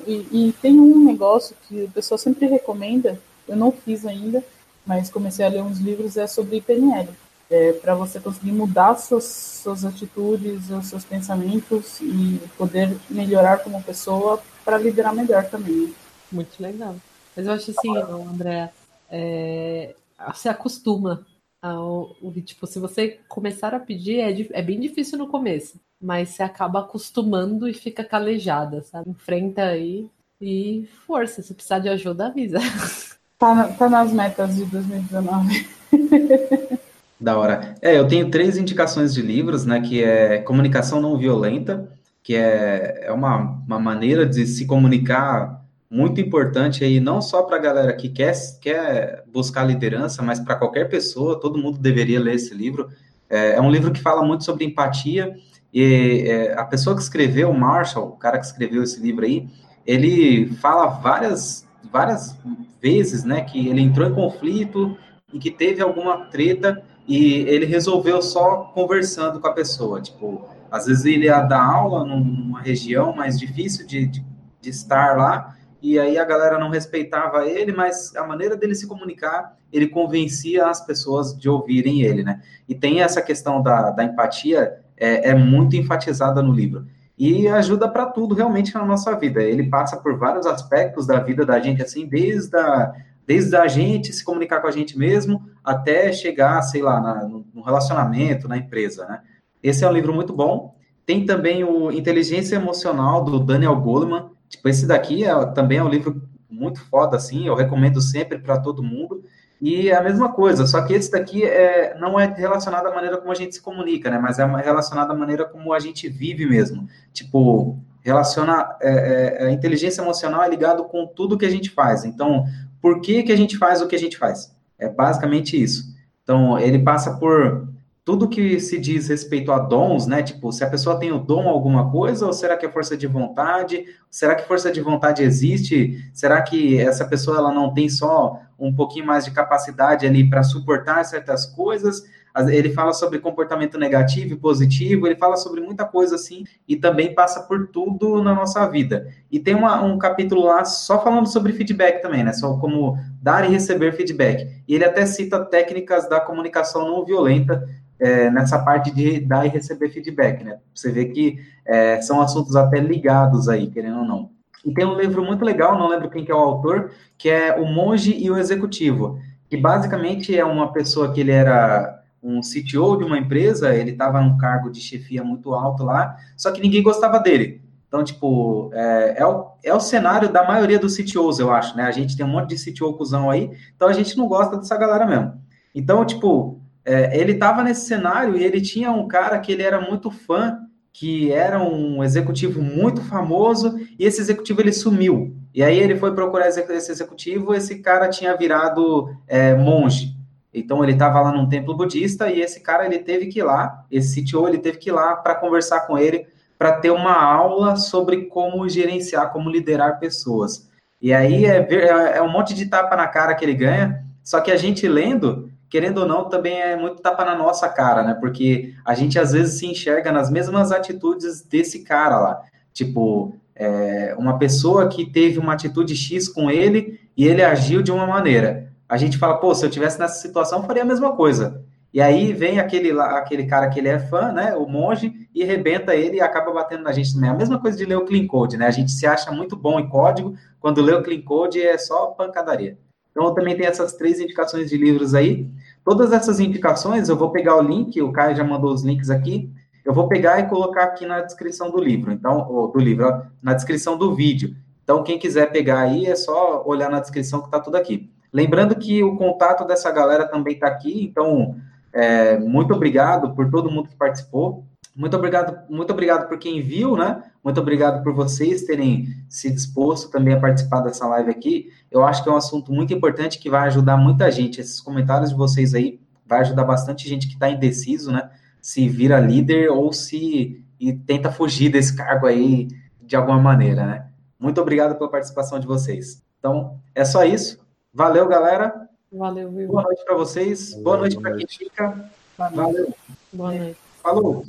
e, 0.05 0.27
e, 0.31 0.55
tem 0.61 0.79
um 0.79 1.05
negócio 1.05 1.55
que 1.67 1.83
o 1.83 1.91
pessoal 1.91 2.17
sempre 2.17 2.47
recomenda, 2.47 3.19
eu 3.47 3.55
não 3.55 3.71
fiz 3.71 4.05
ainda, 4.05 4.43
mas 4.85 5.09
comecei 5.09 5.45
a 5.45 5.49
ler 5.49 5.61
uns 5.61 5.79
livros, 5.79 6.17
é 6.17 6.27
sobre 6.27 6.59
PNL. 6.59 7.09
É, 7.49 7.73
para 7.73 7.93
você 7.93 8.19
conseguir 8.19 8.51
mudar 8.51 8.95
suas, 8.95 9.25
suas 9.25 9.83
atitudes, 9.83 10.69
os 10.69 10.85
seus 10.87 11.03
pensamentos 11.03 11.99
e 11.99 12.39
poder 12.57 12.97
melhorar 13.09 13.57
como 13.59 13.83
pessoa 13.83 14.41
para 14.63 14.77
liderar 14.77 15.13
melhor 15.13 15.45
também. 15.45 15.93
Muito 16.31 16.61
legal. 16.61 16.95
Mas 17.35 17.45
eu 17.45 17.53
acho 17.53 17.71
assim, 17.71 17.97
André, 17.97 18.71
é, 19.09 19.93
se 20.33 20.47
acostuma 20.47 21.25
ao, 21.61 22.15
tipo, 22.43 22.65
se 22.65 22.79
você 22.79 23.19
começar 23.27 23.73
a 23.73 23.79
pedir, 23.79 24.19
é, 24.19 24.59
é 24.59 24.61
bem 24.61 24.79
difícil 24.79 25.17
no 25.17 25.27
começo, 25.27 25.79
mas 26.01 26.29
você 26.29 26.43
acaba 26.43 26.79
acostumando 26.79 27.67
e 27.67 27.73
fica 27.73 28.03
calejada, 28.03 28.81
sabe? 28.81 29.11
Enfrenta 29.11 29.63
aí 29.63 30.09
e 30.41 30.87
força, 31.05 31.41
se 31.41 31.53
precisar 31.53 31.79
de 31.79 31.89
ajuda, 31.89 32.27
avisa. 32.27 32.59
Tá, 33.41 33.69
tá 33.69 33.89
nas 33.89 34.13
metas 34.13 34.55
de 34.55 34.65
2019. 34.65 35.67
Da 37.19 37.37
hora. 37.37 37.75
É, 37.81 37.97
eu 37.97 38.07
tenho 38.07 38.31
três 38.31 38.57
indicações 38.57 39.13
de 39.13 39.21
livros, 39.21 39.63
né? 39.63 39.79
Que 39.79 40.03
é 40.03 40.39
Comunicação 40.39 40.99
Não 40.99 41.17
Violenta, 41.17 41.91
que 42.23 42.35
é, 42.35 43.05
é 43.05 43.11
uma, 43.11 43.61
uma 43.65 43.79
maneira 43.79 44.25
de 44.25 44.47
se 44.47 44.65
comunicar 44.65 45.60
muito 45.91 46.21
importante 46.21 46.85
aí, 46.85 47.01
não 47.01 47.21
só 47.21 47.43
para 47.43 47.57
a 47.57 47.59
galera 47.59 47.93
que 47.93 48.07
quer, 48.07 48.33
quer 48.61 49.25
buscar 49.31 49.65
liderança, 49.65 50.23
mas 50.23 50.39
para 50.39 50.55
qualquer 50.55 50.87
pessoa, 50.87 51.37
todo 51.37 51.59
mundo 51.59 51.77
deveria 51.77 52.17
ler 52.17 52.35
esse 52.35 52.53
livro. 52.53 52.89
É, 53.29 53.55
é 53.55 53.61
um 53.61 53.69
livro 53.69 53.91
que 53.91 53.99
fala 53.99 54.23
muito 54.23 54.45
sobre 54.45 54.63
empatia, 54.63 55.35
e 55.73 56.23
é, 56.27 56.53
a 56.53 56.63
pessoa 56.63 56.95
que 56.95 57.01
escreveu, 57.01 57.51
Marshall, 57.51 58.07
o 58.07 58.15
cara 58.15 58.39
que 58.39 58.45
escreveu 58.45 58.83
esse 58.83 59.01
livro 59.01 59.25
aí, 59.25 59.49
ele 59.85 60.47
fala 60.61 60.87
várias, 60.87 61.67
várias 61.91 62.37
vezes, 62.81 63.25
né, 63.25 63.41
que 63.41 63.67
ele 63.67 63.81
entrou 63.81 64.07
em 64.07 64.13
conflito 64.13 64.97
e 65.33 65.39
que 65.39 65.51
teve 65.51 65.81
alguma 65.81 66.25
treta 66.25 66.81
e 67.05 67.41
ele 67.41 67.65
resolveu 67.65 68.21
só 68.21 68.71
conversando 68.73 69.41
com 69.41 69.47
a 69.47 69.53
pessoa, 69.53 70.01
tipo, 70.01 70.47
às 70.69 70.85
vezes 70.85 71.03
ele 71.03 71.25
ia 71.25 71.41
dar 71.41 71.63
aula 71.63 72.05
numa 72.05 72.61
região 72.61 73.13
mais 73.13 73.37
difícil 73.37 73.85
de, 73.85 74.05
de, 74.05 74.25
de 74.61 74.69
estar 74.69 75.17
lá, 75.17 75.57
e 75.81 75.97
aí 75.99 76.17
a 76.17 76.23
galera 76.23 76.59
não 76.59 76.69
respeitava 76.69 77.47
ele, 77.47 77.71
mas 77.71 78.15
a 78.15 78.25
maneira 78.25 78.55
dele 78.55 78.75
se 78.75 78.87
comunicar, 78.87 79.57
ele 79.73 79.87
convencia 79.87 80.67
as 80.67 80.85
pessoas 80.85 81.35
de 81.37 81.49
ouvirem 81.49 82.03
ele, 82.03 82.23
né? 82.23 82.41
E 82.69 82.75
tem 82.75 83.01
essa 83.01 83.21
questão 83.21 83.61
da, 83.61 83.89
da 83.89 84.03
empatia, 84.03 84.79
é, 84.95 85.29
é 85.29 85.35
muito 85.35 85.75
enfatizada 85.75 86.41
no 86.41 86.53
livro. 86.53 86.85
E 87.17 87.47
ajuda 87.47 87.87
para 87.87 88.05
tudo 88.05 88.35
realmente 88.35 88.73
na 88.73 88.85
nossa 88.85 89.15
vida. 89.15 89.41
Ele 89.41 89.69
passa 89.69 89.97
por 89.97 90.17
vários 90.17 90.45
aspectos 90.45 91.07
da 91.07 91.19
vida 91.19 91.45
da 91.45 91.59
gente, 91.59 91.81
assim, 91.81 92.05
desde 92.07 92.55
a, 92.57 92.93
desde 93.25 93.55
a 93.55 93.67
gente 93.67 94.13
se 94.13 94.23
comunicar 94.23 94.61
com 94.61 94.67
a 94.67 94.71
gente 94.71 94.97
mesmo, 94.97 95.49
até 95.63 96.11
chegar, 96.11 96.61
sei 96.61 96.81
lá, 96.81 96.99
na, 96.99 97.27
no 97.27 97.61
relacionamento, 97.63 98.47
na 98.47 98.57
empresa, 98.57 99.05
né? 99.05 99.21
Esse 99.61 99.83
é 99.83 99.89
um 99.89 99.93
livro 99.93 100.13
muito 100.13 100.33
bom. 100.33 100.75
Tem 101.05 101.25
também 101.25 101.63
o 101.63 101.91
Inteligência 101.91 102.55
Emocional, 102.55 103.23
do 103.23 103.39
Daniel 103.39 103.75
Goleman, 103.75 104.30
Tipo, 104.51 104.67
esse 104.67 104.85
daqui 104.85 105.23
é, 105.23 105.45
também 105.47 105.77
é 105.77 105.83
um 105.83 105.89
livro 105.89 106.21
muito 106.49 106.81
foda, 106.81 107.15
assim, 107.15 107.47
eu 107.47 107.55
recomendo 107.55 108.01
sempre 108.01 108.37
para 108.37 108.59
todo 108.59 108.83
mundo. 108.83 109.23
E 109.61 109.89
é 109.89 109.95
a 109.95 110.03
mesma 110.03 110.33
coisa, 110.33 110.67
só 110.67 110.81
que 110.81 110.93
esse 110.93 111.09
daqui 111.09 111.43
é, 111.45 111.97
não 111.97 112.19
é 112.19 112.25
relacionado 112.25 112.87
à 112.87 112.93
maneira 112.93 113.17
como 113.17 113.31
a 113.31 113.35
gente 113.35 113.55
se 113.55 113.61
comunica, 113.61 114.09
né? 114.09 114.19
Mas 114.19 114.39
é 114.39 114.45
relacionado 114.45 115.11
à 115.11 115.15
maneira 115.15 115.45
como 115.45 115.71
a 115.71 115.79
gente 115.79 116.09
vive 116.09 116.45
mesmo. 116.45 116.87
Tipo, 117.13 117.79
relaciona 118.01 118.75
é, 118.81 119.43
é, 119.43 119.45
a 119.45 119.51
inteligência 119.51 120.01
emocional 120.01 120.43
é 120.43 120.49
ligado 120.49 120.83
com 120.85 121.07
tudo 121.07 121.37
que 121.37 121.45
a 121.45 121.49
gente 121.49 121.69
faz. 121.69 122.03
Então, 122.03 122.43
por 122.81 122.99
que 122.99 123.23
que 123.23 123.31
a 123.31 123.37
gente 123.37 123.57
faz 123.57 123.81
o 123.81 123.87
que 123.87 123.95
a 123.95 123.99
gente 123.99 124.17
faz? 124.17 124.53
É 124.77 124.89
basicamente 124.89 125.61
isso. 125.61 125.95
Então, 126.23 126.59
ele 126.59 126.79
passa 126.79 127.17
por 127.17 127.70
tudo 128.03 128.27
que 128.27 128.59
se 128.59 128.79
diz 128.79 129.07
respeito 129.07 129.51
a 129.51 129.59
dons, 129.59 130.07
né? 130.07 130.23
Tipo, 130.23 130.51
se 130.51 130.63
a 130.63 130.69
pessoa 130.69 130.99
tem 130.99 131.11
o 131.11 131.19
dom 131.19 131.47
alguma 131.47 131.91
coisa, 131.91 132.25
ou 132.25 132.33
será 132.33 132.57
que 132.57 132.65
é 132.65 132.71
força 132.71 132.97
de 132.97 133.05
vontade? 133.05 133.85
Será 134.09 134.33
que 134.33 134.47
força 134.47 134.71
de 134.71 134.81
vontade 134.81 135.21
existe? 135.21 136.09
Será 136.11 136.41
que 136.41 136.79
essa 136.79 137.05
pessoa 137.05 137.37
ela 137.37 137.53
não 137.53 137.73
tem 137.73 137.87
só 137.89 138.39
um 138.57 138.73
pouquinho 138.73 139.05
mais 139.05 139.23
de 139.23 139.31
capacidade 139.31 140.05
ali 140.07 140.27
para 140.27 140.41
suportar 140.41 141.03
certas 141.05 141.45
coisas? 141.45 142.03
Ele 142.49 142.71
fala 142.71 142.93
sobre 142.93 143.19
comportamento 143.19 143.77
negativo 143.77 144.33
e 144.33 144.37
positivo, 144.37 145.05
ele 145.05 145.17
fala 145.17 145.35
sobre 145.35 145.59
muita 145.59 145.83
coisa 145.85 146.15
assim, 146.15 146.45
e 146.65 146.77
também 146.77 147.13
passa 147.13 147.41
por 147.41 147.67
tudo 147.67 148.23
na 148.23 148.33
nossa 148.33 148.65
vida. 148.67 149.09
E 149.29 149.37
tem 149.37 149.53
uma, 149.53 149.83
um 149.83 149.97
capítulo 149.99 150.45
lá 150.45 150.63
só 150.63 151.03
falando 151.03 151.27
sobre 151.27 151.51
feedback 151.53 152.01
também, 152.01 152.23
né? 152.23 152.31
Só 152.31 152.57
como 152.57 152.97
dar 153.21 153.45
e 153.45 153.51
receber 153.51 153.91
feedback. 153.91 154.63
E 154.65 154.73
ele 154.73 154.85
até 154.85 155.05
cita 155.05 155.43
técnicas 155.43 156.07
da 156.07 156.21
comunicação 156.21 156.87
não 156.87 157.05
violenta, 157.05 157.67
é, 158.01 158.31
nessa 158.31 158.57
parte 158.57 158.89
de 158.89 159.19
dar 159.19 159.45
e 159.45 159.49
receber 159.49 159.89
feedback, 159.89 160.43
né? 160.43 160.57
Você 160.73 160.91
vê 160.91 161.05
que 161.05 161.37
é, 161.63 162.01
são 162.01 162.19
assuntos 162.19 162.55
até 162.55 162.79
ligados 162.79 163.47
aí, 163.47 163.67
querendo 163.67 163.99
ou 163.99 164.05
não. 164.05 164.31
E 164.65 164.73
tem 164.73 164.85
um 164.85 164.99
livro 164.99 165.23
muito 165.23 165.45
legal, 165.45 165.77
não 165.77 165.87
lembro 165.87 166.09
quem 166.09 166.25
que 166.25 166.31
é 166.31 166.35
o 166.35 166.39
autor, 166.39 166.91
que 167.17 167.29
é 167.29 167.55
O 167.55 167.65
Monge 167.65 168.15
e 168.17 168.29
o 168.31 168.37
Executivo, 168.37 169.19
que 169.47 169.55
basicamente 169.55 170.35
é 170.35 170.43
uma 170.43 170.73
pessoa 170.73 171.13
que 171.13 171.21
ele 171.21 171.31
era 171.31 171.99
um 172.23 172.41
CTO 172.41 172.97
de 172.97 173.03
uma 173.03 173.17
empresa, 173.17 173.73
ele 173.73 173.91
estava 173.91 174.21
num 174.21 174.37
cargo 174.37 174.71
de 174.71 174.79
chefia 174.79 175.23
muito 175.23 175.53
alto 175.53 175.83
lá, 175.83 176.15
só 176.35 176.51
que 176.51 176.61
ninguém 176.61 176.83
gostava 176.83 177.19
dele. 177.19 177.61
Então, 177.87 178.03
tipo, 178.03 178.71
é, 178.73 179.15
é, 179.17 179.25
o, 179.25 179.47
é 179.63 179.73
o 179.73 179.79
cenário 179.79 180.31
da 180.31 180.47
maioria 180.47 180.79
dos 180.79 180.95
CTOs, 180.95 181.39
eu 181.39 181.51
acho, 181.51 181.75
né? 181.75 181.83
A 181.83 181.91
gente 181.91 182.15
tem 182.15 182.25
um 182.25 182.29
monte 182.29 182.55
de 182.55 182.71
CTO 182.71 182.93
cuzão 182.93 183.29
aí, 183.29 183.51
então 183.75 183.87
a 183.87 183.93
gente 183.93 184.17
não 184.17 184.27
gosta 184.27 184.57
dessa 184.57 184.77
galera 184.77 185.05
mesmo. 185.05 185.33
Então, 185.73 186.05
tipo, 186.05 186.60
é, 186.85 187.19
ele 187.19 187.33
estava 187.33 187.63
nesse 187.63 187.85
cenário 187.85 188.35
e 188.35 188.43
ele 188.43 188.61
tinha 188.61 188.91
um 188.91 189.07
cara 189.07 189.39
que 189.39 189.51
ele 189.51 189.63
era 189.63 189.79
muito 189.79 190.09
fã, 190.09 190.57
que 190.93 191.31
era 191.31 191.61
um 191.61 192.03
executivo 192.03 192.61
muito 192.61 193.01
famoso, 193.01 193.79
e 193.97 194.05
esse 194.05 194.21
executivo 194.21 194.61
ele 194.61 194.73
sumiu. 194.73 195.35
E 195.53 195.63
aí 195.63 195.77
ele 195.77 195.95
foi 195.95 196.13
procurar 196.13 196.47
esse 196.47 196.91
executivo, 196.91 197.53
esse 197.53 197.79
cara 197.79 198.09
tinha 198.09 198.35
virado 198.35 199.13
é, 199.27 199.53
monge. 199.53 200.15
Então 200.53 200.83
ele 200.83 200.93
estava 200.93 201.21
lá 201.21 201.31
num 201.31 201.47
templo 201.47 201.75
budista 201.75 202.29
e 202.29 202.41
esse 202.41 202.59
cara 202.59 202.85
ele 202.85 202.99
teve 202.99 203.27
que 203.27 203.39
ir 203.39 203.43
lá, 203.43 203.85
esse 203.89 204.23
CTO 204.23 204.47
ele 204.47 204.57
teve 204.57 204.77
que 204.77 204.89
ir 204.89 204.93
lá 204.93 205.15
para 205.15 205.35
conversar 205.35 205.81
com 205.81 205.97
ele, 205.97 206.27
para 206.57 206.73
ter 206.73 206.91
uma 206.91 207.13
aula 207.13 207.75
sobre 207.75 208.25
como 208.25 208.67
gerenciar, 208.67 209.31
como 209.31 209.49
liderar 209.49 209.99
pessoas. 209.99 210.69
E 211.01 211.13
aí 211.13 211.45
é, 211.45 211.67
é, 211.69 212.17
é 212.17 212.21
um 212.21 212.31
monte 212.31 212.53
de 212.53 212.65
tapa 212.65 212.95
na 212.95 213.07
cara 213.07 213.33
que 213.33 213.43
ele 213.43 213.55
ganha, 213.55 214.05
só 214.23 214.39
que 214.39 214.51
a 214.51 214.57
gente 214.57 214.87
lendo, 214.87 215.50
querendo 215.71 215.99
ou 215.99 216.05
não, 216.05 216.27
também 216.27 216.59
é 216.59 216.75
muito 216.75 217.01
tapa 217.01 217.23
na 217.23 217.33
nossa 217.33 217.69
cara, 217.69 218.03
né? 218.03 218.13
Porque 218.13 218.73
a 218.83 218.93
gente 218.93 219.17
às 219.17 219.31
vezes 219.31 219.57
se 219.57 219.65
enxerga 219.65 220.11
nas 220.11 220.29
mesmas 220.29 220.69
atitudes 220.69 221.41
desse 221.41 221.81
cara 221.81 222.19
lá. 222.19 222.41
Tipo, 222.73 223.33
é, 223.55 224.13
uma 224.19 224.37
pessoa 224.37 224.89
que 224.89 225.09
teve 225.09 225.39
uma 225.39 225.53
atitude 225.53 225.95
X 225.95 226.27
com 226.27 226.51
ele 226.51 226.99
e 227.15 227.25
ele 227.25 227.41
agiu 227.41 227.81
de 227.81 227.89
uma 227.89 228.05
maneira. 228.05 228.69
A 228.87 228.97
gente 228.97 229.17
fala, 229.17 229.37
pô, 229.37 229.55
se 229.55 229.65
eu 229.65 229.69
tivesse 229.69 229.97
nessa 229.97 230.19
situação, 230.19 230.63
faria 230.63 230.83
a 230.83 230.85
mesma 230.85 231.15
coisa. 231.15 231.63
E 231.93 232.01
aí 232.01 232.33
vem 232.33 232.59
aquele, 232.59 232.91
aquele 232.99 233.45
cara 233.45 233.69
que 233.69 233.79
ele 233.79 233.87
é 233.87 233.99
fã, 233.99 234.33
né? 234.33 234.53
O 234.55 234.67
monge, 234.67 235.13
e 235.33 235.43
rebenta 235.45 235.95
ele 235.95 236.17
e 236.17 236.21
acaba 236.21 236.51
batendo 236.51 236.83
na 236.83 236.91
gente 236.91 237.13
também. 237.13 237.29
A 237.29 237.33
mesma 237.33 237.59
coisa 237.59 237.77
de 237.77 237.85
ler 237.85 237.95
o 237.95 238.05
Clean 238.05 238.27
Code, 238.27 238.57
né? 238.57 238.67
A 238.67 238.71
gente 238.71 238.91
se 238.91 239.07
acha 239.07 239.31
muito 239.31 239.55
bom 239.55 239.79
em 239.79 239.87
código, 239.87 240.35
quando 240.59 240.81
lê 240.81 240.93
o 240.93 241.01
Clean 241.01 241.21
Code 241.21 241.61
é 241.61 241.77
só 241.77 242.07
pancadaria. 242.07 242.77
Então, 243.11 243.33
também 243.33 243.55
tenho 243.55 243.69
essas 243.69 243.93
três 243.93 244.19
indicações 244.19 244.69
de 244.69 244.77
livros 244.77 245.13
aí. 245.13 245.49
Todas 245.83 246.11
essas 246.11 246.39
indicações, 246.39 247.09
eu 247.09 247.15
vou 247.15 247.31
pegar 247.31 247.57
o 247.57 247.61
link, 247.61 248.01
o 248.01 248.11
Caio 248.11 248.35
já 248.35 248.43
mandou 248.43 248.73
os 248.73 248.83
links 248.83 249.09
aqui, 249.09 249.51
eu 249.83 249.93
vou 249.93 250.07
pegar 250.07 250.39
e 250.39 250.47
colocar 250.47 250.83
aqui 250.83 251.05
na 251.05 251.21
descrição 251.21 251.71
do 251.71 251.79
livro, 251.79 252.11
então, 252.11 252.71
do 252.71 252.79
livro, 252.79 253.23
na 253.41 253.53
descrição 253.53 253.97
do 253.97 254.13
vídeo. 254.13 254.55
Então, 254.83 255.03
quem 255.03 255.17
quiser 255.17 255.51
pegar 255.51 255.79
aí, 255.79 256.05
é 256.05 256.15
só 256.15 256.63
olhar 256.65 256.89
na 256.89 256.99
descrição 256.99 257.39
que 257.39 257.47
está 257.47 257.59
tudo 257.59 257.75
aqui. 257.77 258.09
Lembrando 258.31 258.75
que 258.75 259.03
o 259.03 259.15
contato 259.17 259.65
dessa 259.65 259.91
galera 259.91 260.27
também 260.27 260.53
está 260.53 260.67
aqui, 260.67 261.03
então, 261.03 261.55
é, 261.91 262.37
muito 262.37 262.73
obrigado 262.73 263.35
por 263.35 263.49
todo 263.49 263.71
mundo 263.71 263.89
que 263.89 263.95
participou. 263.95 264.63
Muito 264.95 265.15
obrigado, 265.15 265.57
muito 265.69 265.91
obrigado 265.91 266.27
por 266.27 266.37
quem 266.37 266.61
viu, 266.61 266.95
né? 266.95 267.23
Muito 267.43 267.59
obrigado 267.59 268.03
por 268.03 268.13
vocês 268.13 268.63
terem 268.63 269.07
se 269.27 269.49
disposto 269.49 270.11
também 270.11 270.33
a 270.33 270.39
participar 270.39 270.81
dessa 270.81 271.07
live 271.07 271.31
aqui. 271.31 271.71
Eu 271.89 272.03
acho 272.03 272.23
que 272.23 272.29
é 272.29 272.31
um 272.31 272.37
assunto 272.37 272.71
muito 272.71 272.93
importante 272.93 273.39
que 273.39 273.49
vai 273.49 273.67
ajudar 273.67 273.97
muita 273.97 274.31
gente. 274.31 274.61
Esses 274.61 274.79
comentários 274.79 275.31
de 275.31 275.35
vocês 275.35 275.73
aí 275.73 275.99
vai 276.25 276.41
ajudar 276.41 276.63
bastante 276.63 277.09
gente 277.09 277.27
que 277.27 277.33
está 277.33 277.49
indeciso, 277.49 278.11
né? 278.11 278.29
Se 278.61 278.87
vira 278.87 279.19
líder 279.19 279.69
ou 279.71 279.91
se 279.91 280.63
e 280.79 280.93
tenta 280.93 281.31
fugir 281.31 281.69
desse 281.69 281.95
cargo 281.95 282.25
aí 282.25 282.67
de 283.01 283.15
alguma 283.15 283.39
maneira, 283.39 283.85
né? 283.85 284.07
Muito 284.39 284.59
obrigado 284.59 284.97
pela 284.97 285.09
participação 285.09 285.59
de 285.59 285.67
vocês. 285.67 286.23
Então, 286.39 286.79
é 286.95 287.05
só 287.05 287.23
isso. 287.23 287.59
Valeu, 287.93 288.27
galera. 288.27 288.89
Valeu, 289.11 289.51
viu? 289.51 289.67
Boa 289.67 289.83
noite 289.83 290.03
para 290.03 290.15
vocês. 290.15 290.71
Valeu, 290.71 290.83
boa 290.83 290.97
noite 290.97 291.19
para 291.19 291.35
quem 291.35 291.47
fica. 291.47 292.09
Valeu. 292.37 292.95
Boa 293.31 293.53
noite. 293.53 293.77
Falou. 294.01 294.45